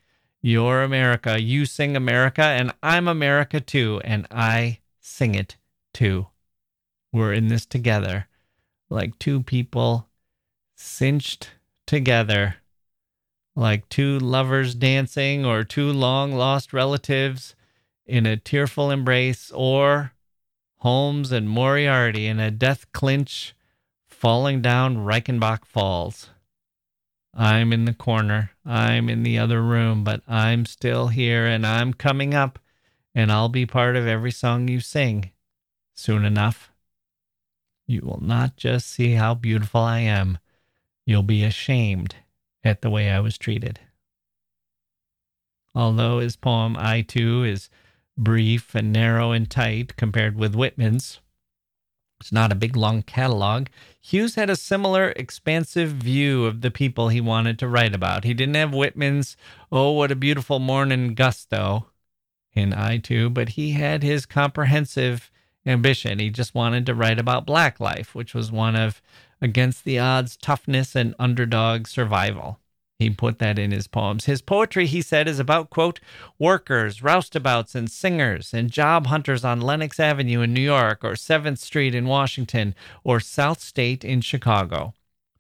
You're 0.43 0.83
America. 0.83 1.41
You 1.41 1.67
sing 1.67 1.97
America, 1.97 2.43
and 2.43 2.73
I'm 2.83 3.07
America 3.07 3.61
too, 3.61 4.01
and 4.05 4.27
I 4.31 4.79
sing 5.01 5.35
it 5.35 5.57
too. 5.93 6.29
We're 7.13 7.35
in 7.35 7.49
this 7.49 7.67
together, 7.67 8.27
like 8.89 9.19
two 9.19 9.43
people 9.43 10.09
cinched 10.77 11.51
together, 11.87 12.57
like 13.55 13.89
two 13.89 14.19
lovers 14.19 14.75
dancing, 14.75 15.45
or 15.45 15.63
two 15.63 15.93
long 15.93 16.33
lost 16.33 16.73
relatives 16.73 17.55
in 18.11 18.27
a 18.27 18.37
tearful 18.37 18.91
embrace, 18.91 19.51
or 19.53 20.13
Holmes 20.79 21.31
and 21.31 21.49
Moriarty 21.49 22.27
in 22.27 22.41
a 22.41 22.51
death 22.51 22.91
clinch 22.93 23.55
falling 24.09 24.61
down 24.61 24.99
Reichenbach 24.99 25.65
Falls. 25.65 26.31
I'm 27.33 27.73
in 27.73 27.85
the 27.85 27.95
corner. 27.95 28.51
I'm 28.67 29.09
in 29.09 29.23
the 29.23 29.39
other 29.39 29.63
room, 29.63 30.03
but 30.03 30.23
I'm 30.27 30.67
still 30.67 31.09
here 31.09 31.47
and 31.47 31.65
I'm 31.65 31.95
coming 31.95 32.35
up 32.35 32.59
and 33.15 33.31
I'll 33.31 33.49
be 33.49 33.67
part 33.67 33.95
of 33.95 34.07
every 34.07 34.33
song 34.33 34.69
you 34.69 34.81
sing. 34.81 35.31
Soon 35.95 36.25
enough, 36.25 36.73
you 37.87 38.01
will 38.03 38.21
not 38.23 38.57
just 38.57 38.89
see 38.89 39.13
how 39.13 39.35
beautiful 39.35 39.81
I 39.81 40.01
am, 40.01 40.39
you'll 41.07 41.23
be 41.23 41.45
ashamed 41.45 42.17
at 42.65 42.83
the 42.83 42.91
way 42.91 43.11
I 43.11 43.21
was 43.21 43.39
treated. 43.39 43.81
Although 45.75 46.19
his 46.19 46.37
poem, 46.37 46.77
I 46.79 47.03
Too, 47.03 47.45
is 47.45 47.71
brief 48.23 48.75
and 48.75 48.93
narrow 48.93 49.33
and 49.33 49.51
tight 49.51 49.97
compared 49.97 50.37
with 50.37 50.55
Whitman's, 50.55 51.21
it's 52.21 52.33
not 52.33 52.53
a 52.53 52.57
big, 52.57 52.77
long 52.77 53.03
catalog. 53.03 53.69
Hughes 54.01 54.35
had 54.35 54.51
a 54.51 54.57
similar 54.57 55.09
expansive 55.17 55.91
view 55.91 56.45
of 56.45 56.61
the 56.61 56.71
people 56.71 57.09
he 57.09 57.21
wanted 57.21 57.59
to 57.59 57.69
write 57.69 57.95
about. 57.95 58.25
He 58.25 58.35
didn't 58.35 58.57
have 58.57 58.75
Whitman's, 58.75 59.37
oh, 59.73 59.93
what 59.93 60.13
a 60.13 60.17
beautiful 60.17 60.59
morning 60.59 61.15
gusto 61.15 61.87
in 62.53 62.75
I 62.75 62.99
Too, 62.99 63.31
but 63.31 63.51
he 63.51 63.71
had 63.73 64.03
his 64.03 64.27
comprehensive 64.27 65.31
ambition. 65.65 66.19
He 66.19 66.31
just 66.31 66.55
wanted 66.55 66.85
to 66.87 66.95
write 66.95 67.19
about 67.19 67.47
black 67.47 67.81
life, 67.81 68.15
which 68.15 68.35
was 68.35 68.53
one 68.53 68.77
of 68.77 69.01
against 69.41 69.85
the 69.85 69.99
odds 69.99 70.37
toughness 70.37 70.95
and 70.95 71.15
underdog 71.19 71.87
survival. 71.87 72.59
He 73.01 73.09
put 73.09 73.39
that 73.39 73.59
in 73.59 73.71
his 73.71 73.87
poems. 73.87 74.27
His 74.27 74.43
poetry, 74.43 74.85
he 74.85 75.01
said, 75.01 75.27
is 75.27 75.39
about, 75.39 75.71
quote, 75.71 76.01
workers, 76.39 77.01
roustabouts, 77.01 77.75
and 77.75 77.91
singers, 77.91 78.53
and 78.53 78.71
job 78.71 79.07
hunters 79.07 79.43
on 79.43 79.63
Lenox 79.63 79.99
Avenue 79.99 80.43
in 80.43 80.53
New 80.53 80.61
York, 80.61 81.03
or 81.03 81.13
7th 81.13 81.57
Street 81.57 81.95
in 81.95 82.05
Washington, 82.05 82.75
or 83.03 83.19
South 83.19 83.63
State 83.63 84.05
in 84.05 84.21
Chicago. 84.21 84.93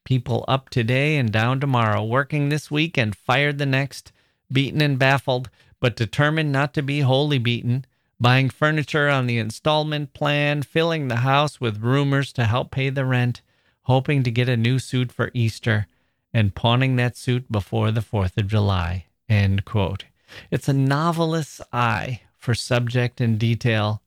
People 0.07 0.43
up 0.49 0.71
today 0.71 1.19
and 1.19 1.31
down 1.31 1.61
tomorrow, 1.61 2.03
working 2.03 2.49
this 2.49 2.71
week 2.71 2.97
and 2.97 3.15
fired 3.15 3.59
the 3.59 3.67
next, 3.67 4.11
beaten 4.51 4.81
and 4.81 4.99
baffled, 4.99 5.51
but 5.81 5.97
determined 5.97 6.51
not 6.51 6.73
to 6.73 6.83
be 6.83 7.01
wholly 7.01 7.37
beaten, 7.37 7.85
buying 8.19 8.49
furniture 8.49 9.11
on 9.11 9.27
the 9.27 9.37
installment 9.37 10.15
plan, 10.15 10.63
filling 10.63 11.09
the 11.09 11.17
house 11.17 11.61
with 11.61 11.83
roomers 11.83 12.33
to 12.33 12.47
help 12.47 12.71
pay 12.71 12.89
the 12.89 13.05
rent, 13.05 13.43
hoping 13.83 14.23
to 14.23 14.31
get 14.31 14.49
a 14.49 14.57
new 14.57 14.79
suit 14.79 15.13
for 15.13 15.31
Easter 15.35 15.89
and 16.33 16.55
pawning 16.55 16.97
that 16.97 17.17
suit 17.17 17.51
before 17.51 17.91
the 17.91 18.01
4th 18.01 18.37
of 18.37 18.47
July. 18.47 19.07
End 19.29 19.65
quote. 19.65 20.05
It's 20.51 20.69
a 20.69 20.73
novelist's 20.73 21.61
eye 21.73 22.23
for 22.37 22.55
subject 22.55 23.21
and 23.21 23.39
detail, 23.39 24.03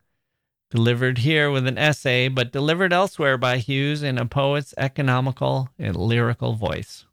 delivered 0.69 1.19
here 1.19 1.51
with 1.51 1.67
an 1.67 1.78
essay, 1.78 2.28
but 2.28 2.51
delivered 2.51 2.93
elsewhere 2.93 3.38
by 3.38 3.57
Hughes 3.57 4.01
in 4.01 4.17
a 4.17 4.26
poet's 4.26 4.74
economical 4.78 5.69
and 5.78 5.95
lyrical 5.95 6.53
voice. 6.53 7.05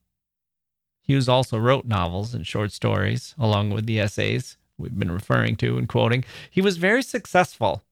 Hughes 1.03 1.29
also 1.29 1.59
wrote 1.59 1.87
novels 1.87 2.35
and 2.35 2.47
short 2.47 2.73
stories, 2.73 3.35
along 3.39 3.71
with 3.71 3.87
the 3.87 3.99
essays 3.99 4.57
we've 4.79 4.99
been 4.99 5.11
referring 5.11 5.57
to 5.57 5.77
and 5.77 5.89
quoting. 5.89 6.25
He 6.51 6.63
was 6.63 6.77
very 6.77 7.03
successful 7.03 7.83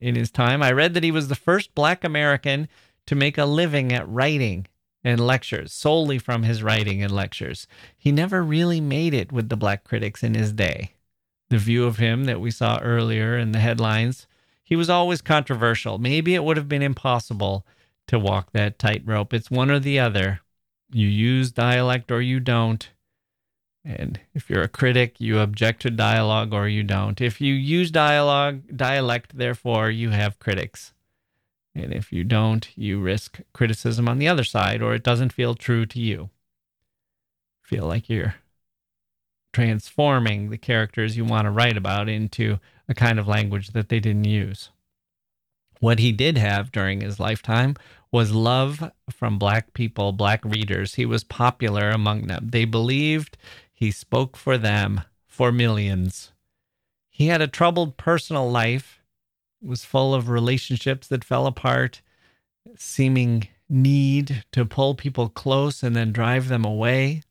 in 0.00 0.16
his 0.16 0.30
time. 0.30 0.62
I 0.62 0.72
read 0.72 0.94
that 0.94 1.04
he 1.04 1.10
was 1.10 1.28
the 1.28 1.34
first 1.34 1.74
black 1.74 2.04
American 2.04 2.68
to 3.06 3.14
make 3.14 3.38
a 3.38 3.44
living 3.46 3.92
at 3.92 4.08
writing 4.08 4.66
and 5.06 5.24
lectures, 5.24 5.72
solely 5.72 6.18
from 6.18 6.42
his 6.42 6.64
writing 6.64 7.00
and 7.00 7.12
lectures. 7.12 7.68
He 7.96 8.10
never 8.10 8.42
really 8.42 8.80
made 8.80 9.14
it 9.14 9.30
with 9.30 9.48
the 9.48 9.56
black 9.56 9.84
critics 9.84 10.24
in 10.24 10.34
his 10.34 10.52
day. 10.52 10.94
The 11.48 11.58
view 11.58 11.84
of 11.84 11.98
him 11.98 12.24
that 12.24 12.40
we 12.40 12.50
saw 12.50 12.80
earlier 12.80 13.38
in 13.38 13.52
the 13.52 13.60
headlines, 13.60 14.26
he 14.64 14.74
was 14.74 14.90
always 14.90 15.22
controversial. 15.22 15.98
Maybe 15.98 16.34
it 16.34 16.42
would 16.42 16.56
have 16.56 16.68
been 16.68 16.82
impossible 16.82 17.64
to 18.08 18.18
walk 18.18 18.50
that 18.50 18.80
tightrope. 18.80 19.32
It's 19.32 19.48
one 19.48 19.70
or 19.70 19.78
the 19.78 20.00
other. 20.00 20.40
You 20.90 21.06
use 21.06 21.52
dialect 21.52 22.10
or 22.10 22.20
you 22.20 22.40
don't. 22.40 22.90
And 23.84 24.18
if 24.34 24.50
you're 24.50 24.64
a 24.64 24.68
critic, 24.68 25.20
you 25.20 25.38
object 25.38 25.82
to 25.82 25.90
dialogue 25.90 26.52
or 26.52 26.66
you 26.66 26.82
don't. 26.82 27.20
If 27.20 27.40
you 27.40 27.54
use 27.54 27.92
dialogue, 27.92 28.62
dialect, 28.74 29.38
therefore, 29.38 29.88
you 29.88 30.10
have 30.10 30.40
critics. 30.40 30.92
And 31.76 31.92
if 31.92 32.10
you 32.10 32.24
don't, 32.24 32.66
you 32.76 33.00
risk 33.00 33.40
criticism 33.52 34.08
on 34.08 34.18
the 34.18 34.28
other 34.28 34.44
side, 34.44 34.80
or 34.80 34.94
it 34.94 35.02
doesn't 35.02 35.32
feel 35.32 35.54
true 35.54 35.84
to 35.86 36.00
you. 36.00 36.30
Feel 37.62 37.84
like 37.84 38.08
you're 38.08 38.36
transforming 39.52 40.50
the 40.50 40.58
characters 40.58 41.16
you 41.16 41.24
want 41.24 41.44
to 41.44 41.50
write 41.50 41.76
about 41.76 42.08
into 42.08 42.58
a 42.88 42.94
kind 42.94 43.18
of 43.18 43.28
language 43.28 43.68
that 43.68 43.88
they 43.88 44.00
didn't 44.00 44.24
use. 44.24 44.70
What 45.80 45.98
he 45.98 46.12
did 46.12 46.38
have 46.38 46.72
during 46.72 47.00
his 47.00 47.20
lifetime 47.20 47.76
was 48.10 48.32
love 48.32 48.90
from 49.10 49.38
black 49.38 49.74
people, 49.74 50.12
black 50.12 50.44
readers. 50.44 50.94
He 50.94 51.04
was 51.04 51.24
popular 51.24 51.90
among 51.90 52.26
them. 52.26 52.48
They 52.50 52.64
believed 52.64 53.36
he 53.72 53.90
spoke 53.90 54.36
for 54.36 54.56
them, 54.56 55.02
for 55.26 55.52
millions. 55.52 56.32
He 57.10 57.26
had 57.26 57.42
a 57.42 57.46
troubled 57.46 57.98
personal 57.98 58.50
life, 58.50 59.00
was 59.62 59.84
full 59.84 60.14
of 60.14 60.28
relationships 60.28 61.06
that 61.08 61.24
fell 61.24 61.46
apart, 61.46 62.02
seeming 62.76 63.48
need 63.68 64.44
to 64.52 64.64
pull 64.64 64.94
people 64.94 65.28
close 65.28 65.82
and 65.82 65.96
then 65.96 66.12
drive 66.12 66.48
them 66.48 66.64
away. 66.64 67.22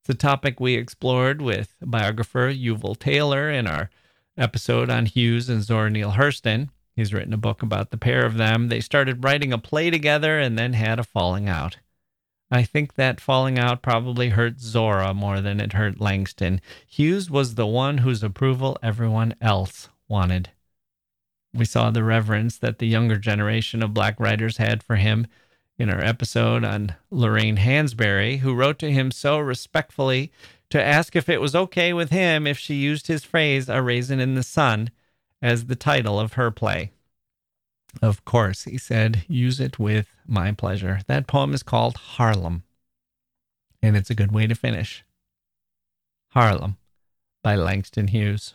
It's 0.00 0.10
a 0.10 0.14
topic 0.14 0.60
we 0.60 0.74
explored 0.74 1.40
with 1.40 1.76
biographer 1.80 2.52
Yuval 2.52 2.98
Taylor 2.98 3.50
in 3.50 3.66
our 3.66 3.90
episode 4.36 4.90
on 4.90 5.06
Hughes 5.06 5.48
and 5.48 5.62
Zora 5.62 5.90
Neale 5.90 6.12
Hurston. 6.12 6.68
He's 6.96 7.12
written 7.12 7.32
a 7.32 7.38
book 7.38 7.62
about 7.62 7.90
the 7.90 7.96
pair 7.96 8.24
of 8.24 8.36
them. 8.36 8.68
They 8.68 8.80
started 8.80 9.24
writing 9.24 9.52
a 9.52 9.58
play 9.58 9.90
together 9.90 10.38
and 10.38 10.58
then 10.58 10.74
had 10.74 10.98
a 10.98 11.04
falling 11.04 11.48
out. 11.48 11.78
I 12.50 12.62
think 12.62 12.94
that 12.94 13.20
falling 13.20 13.58
out 13.58 13.82
probably 13.82 14.28
hurt 14.28 14.60
Zora 14.60 15.14
more 15.14 15.40
than 15.40 15.60
it 15.60 15.72
hurt 15.72 16.00
Langston. 16.00 16.60
Hughes 16.86 17.30
was 17.30 17.54
the 17.54 17.66
one 17.66 17.98
whose 17.98 18.22
approval 18.22 18.78
everyone 18.82 19.34
else 19.40 19.88
wanted. 20.08 20.50
We 21.54 21.64
saw 21.64 21.90
the 21.90 22.02
reverence 22.02 22.58
that 22.58 22.78
the 22.78 22.88
younger 22.88 23.16
generation 23.16 23.82
of 23.82 23.94
black 23.94 24.18
writers 24.18 24.56
had 24.56 24.82
for 24.82 24.96
him 24.96 25.28
in 25.78 25.88
our 25.88 26.02
episode 26.04 26.64
on 26.64 26.94
Lorraine 27.10 27.58
Hansberry, 27.58 28.38
who 28.38 28.54
wrote 28.54 28.78
to 28.80 28.90
him 28.90 29.12
so 29.12 29.38
respectfully 29.38 30.32
to 30.70 30.82
ask 30.82 31.14
if 31.14 31.28
it 31.28 31.40
was 31.40 31.54
okay 31.54 31.92
with 31.92 32.10
him 32.10 32.46
if 32.46 32.58
she 32.58 32.74
used 32.74 33.06
his 33.06 33.24
phrase, 33.24 33.68
a 33.68 33.80
raisin 33.80 34.18
in 34.18 34.34
the 34.34 34.42
sun, 34.42 34.90
as 35.40 35.66
the 35.66 35.76
title 35.76 36.18
of 36.18 36.32
her 36.32 36.50
play. 36.50 36.90
Of 38.02 38.24
course, 38.24 38.64
he 38.64 38.76
said, 38.76 39.24
use 39.28 39.60
it 39.60 39.78
with 39.78 40.08
my 40.26 40.50
pleasure. 40.50 41.00
That 41.06 41.28
poem 41.28 41.54
is 41.54 41.62
called 41.62 41.96
Harlem, 41.96 42.64
and 43.80 43.96
it's 43.96 44.10
a 44.10 44.14
good 44.16 44.32
way 44.32 44.48
to 44.48 44.54
finish. 44.56 45.04
Harlem 46.30 46.78
by 47.44 47.54
Langston 47.54 48.08
Hughes. 48.08 48.54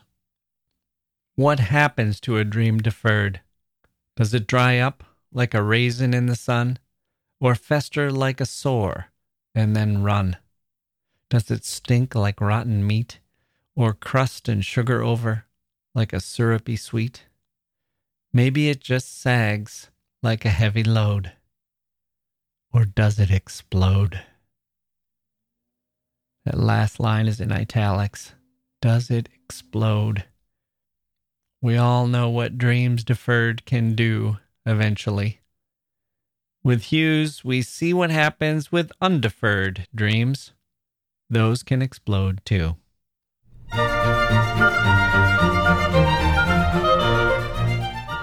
What 1.40 1.62
happens 1.62 2.20
to 2.20 2.36
a 2.36 2.44
dream 2.44 2.80
deferred? 2.80 3.40
Does 4.18 4.34
it 4.34 4.46
dry 4.46 4.78
up 4.78 5.06
like 5.32 5.54
a 5.54 5.64
raisin 5.64 6.14
in 6.14 6.26
the 6.26 6.36
sun, 6.36 6.80
or 7.40 7.56
fester 7.56 8.12
like 8.12 8.42
a 8.42 8.46
sore 8.46 9.14
and 9.56 9.74
then 9.74 10.04
run? 10.04 10.36
Does 11.30 11.50
it 11.50 11.64
stink 11.64 12.14
like 12.14 12.42
rotten 12.42 12.86
meat, 12.86 13.22
or 13.74 13.94
crust 13.94 14.50
and 14.50 14.66
sugar 14.66 15.02
over? 15.02 15.46
like 15.96 16.12
a 16.12 16.20
syrupy 16.20 16.76
sweet. 16.76 17.24
Maybe 18.34 18.68
it 18.68 18.82
just 18.82 19.22
sags 19.22 19.90
like 20.22 20.44
a 20.44 20.50
heavy 20.50 20.84
load. 20.84 21.32
Or 22.74 22.84
does 22.84 23.18
it 23.18 23.32
explode? 23.32 24.24
That 26.44 26.60
last 26.60 27.00
line 27.00 27.28
is 27.28 27.40
in 27.40 27.54
italics. 27.54 28.34
Does 28.82 29.10
it 29.10 29.30
explode? 29.34 30.26
We 31.62 31.76
all 31.76 32.08
know 32.08 32.30
what 32.30 32.58
dreams 32.58 33.04
deferred 33.04 33.66
can 33.66 33.94
do 33.94 34.38
eventually. 34.66 35.42
With 36.64 36.84
Hughes, 36.84 37.44
we 37.44 37.62
see 37.62 37.94
what 37.94 38.12
happens 38.12 38.72
with 38.72 38.92
undeferred 39.02 39.86
dreams. 39.94 40.54
Those 41.30 41.64
can 41.64 41.82
explode 41.82 42.42
too. 42.46 42.76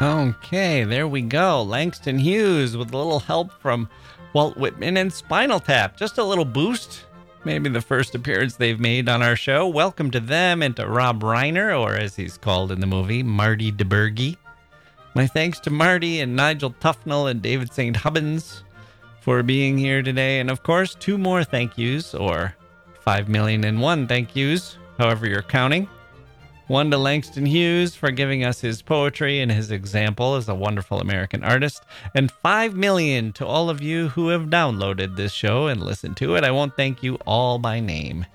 Okay, 0.03 0.85
there 0.85 1.09
we 1.09 1.23
go. 1.23 1.63
Langston 1.63 2.19
Hughes 2.19 2.77
with 2.77 2.93
a 2.93 2.97
little 2.97 3.21
help 3.21 3.53
from 3.61 3.89
Walt 4.33 4.57
Whitman 4.57 4.97
and 4.97 5.13
Spinal 5.13 5.61
Tap. 5.61 5.97
Just 5.97 6.19
a 6.19 6.25
little 6.25 6.45
boost. 6.45 7.06
Maybe 7.47 7.69
the 7.69 7.81
first 7.81 8.17
appearance 8.17 8.57
they've 8.57 8.81
made 8.81 9.09
on 9.09 9.23
our 9.23 9.37
show. 9.37 9.69
Welcome 9.69 10.11
to 10.11 10.19
them 10.19 10.65
and 10.65 10.75
to 10.75 10.85
Rob 10.89 11.23
Reiner, 11.23 11.81
or 11.81 11.95
as 11.95 12.17
he's 12.17 12.37
called 12.37 12.73
in 12.73 12.81
the 12.81 12.89
movie, 12.89 13.23
Marty 13.23 13.71
DiBergi. 13.71 14.37
My 15.15 15.29
thanks 15.29 15.61
to 15.61 15.71
Marty 15.71 16.19
and 16.19 16.35
Nigel 16.35 16.73
Tufnell 16.73 17.31
and 17.31 17.41
David 17.41 17.73
St. 17.73 17.99
Hubbins 17.99 18.65
for 19.21 19.45
being 19.45 19.79
here 19.79 20.03
today. 20.03 20.41
And 20.41 20.51
of 20.51 20.65
course, 20.65 20.97
two 20.97 21.17
more 21.19 21.45
thank 21.45 21.79
yous, 21.79 22.17
or 22.17 22.57
five 22.99 23.29
million 23.29 23.63
and 23.63 23.81
one 23.81 24.09
thank 24.09 24.35
yous, 24.35 24.77
however 24.99 25.29
you're 25.29 25.43
counting. 25.43 25.89
One 26.67 26.91
to 26.91 26.99
Langston 26.99 27.47
Hughes 27.47 27.95
for 27.95 28.11
giving 28.11 28.45
us 28.45 28.61
his 28.61 28.83
poetry 28.83 29.41
and 29.41 29.53
his 29.53 29.71
example 29.71 30.35
as 30.35 30.49
a 30.49 30.55
wonderful 30.55 31.01
American 31.01 31.45
artist. 31.45 31.85
And 32.15 32.31
five 32.31 32.75
million 32.75 33.33
to 33.35 33.47
all 33.47 33.71
of 33.71 33.81
you 33.81 34.09
who 34.09 34.29
have 34.29 34.47
downloaded 34.47 35.15
this 35.15 35.33
show 35.33 35.69
and 35.69 35.81
listened 35.81 36.17
to 36.19 36.35
it. 36.35 36.43
I 36.43 36.51
won't 36.51 36.77
thank 36.77 37.05
you 37.05 37.17
all 37.25 37.61
by 37.61 37.79
name. 37.79 38.27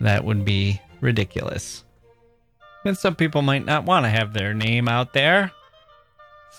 That 0.00 0.24
would 0.24 0.44
be 0.44 0.82
ridiculous. 1.00 1.84
And 2.84 2.96
some 2.96 3.16
people 3.16 3.40
might 3.40 3.64
not 3.64 3.84
want 3.84 4.04
to 4.04 4.10
have 4.10 4.34
their 4.34 4.52
name 4.52 4.86
out 4.86 5.14
there. 5.14 5.50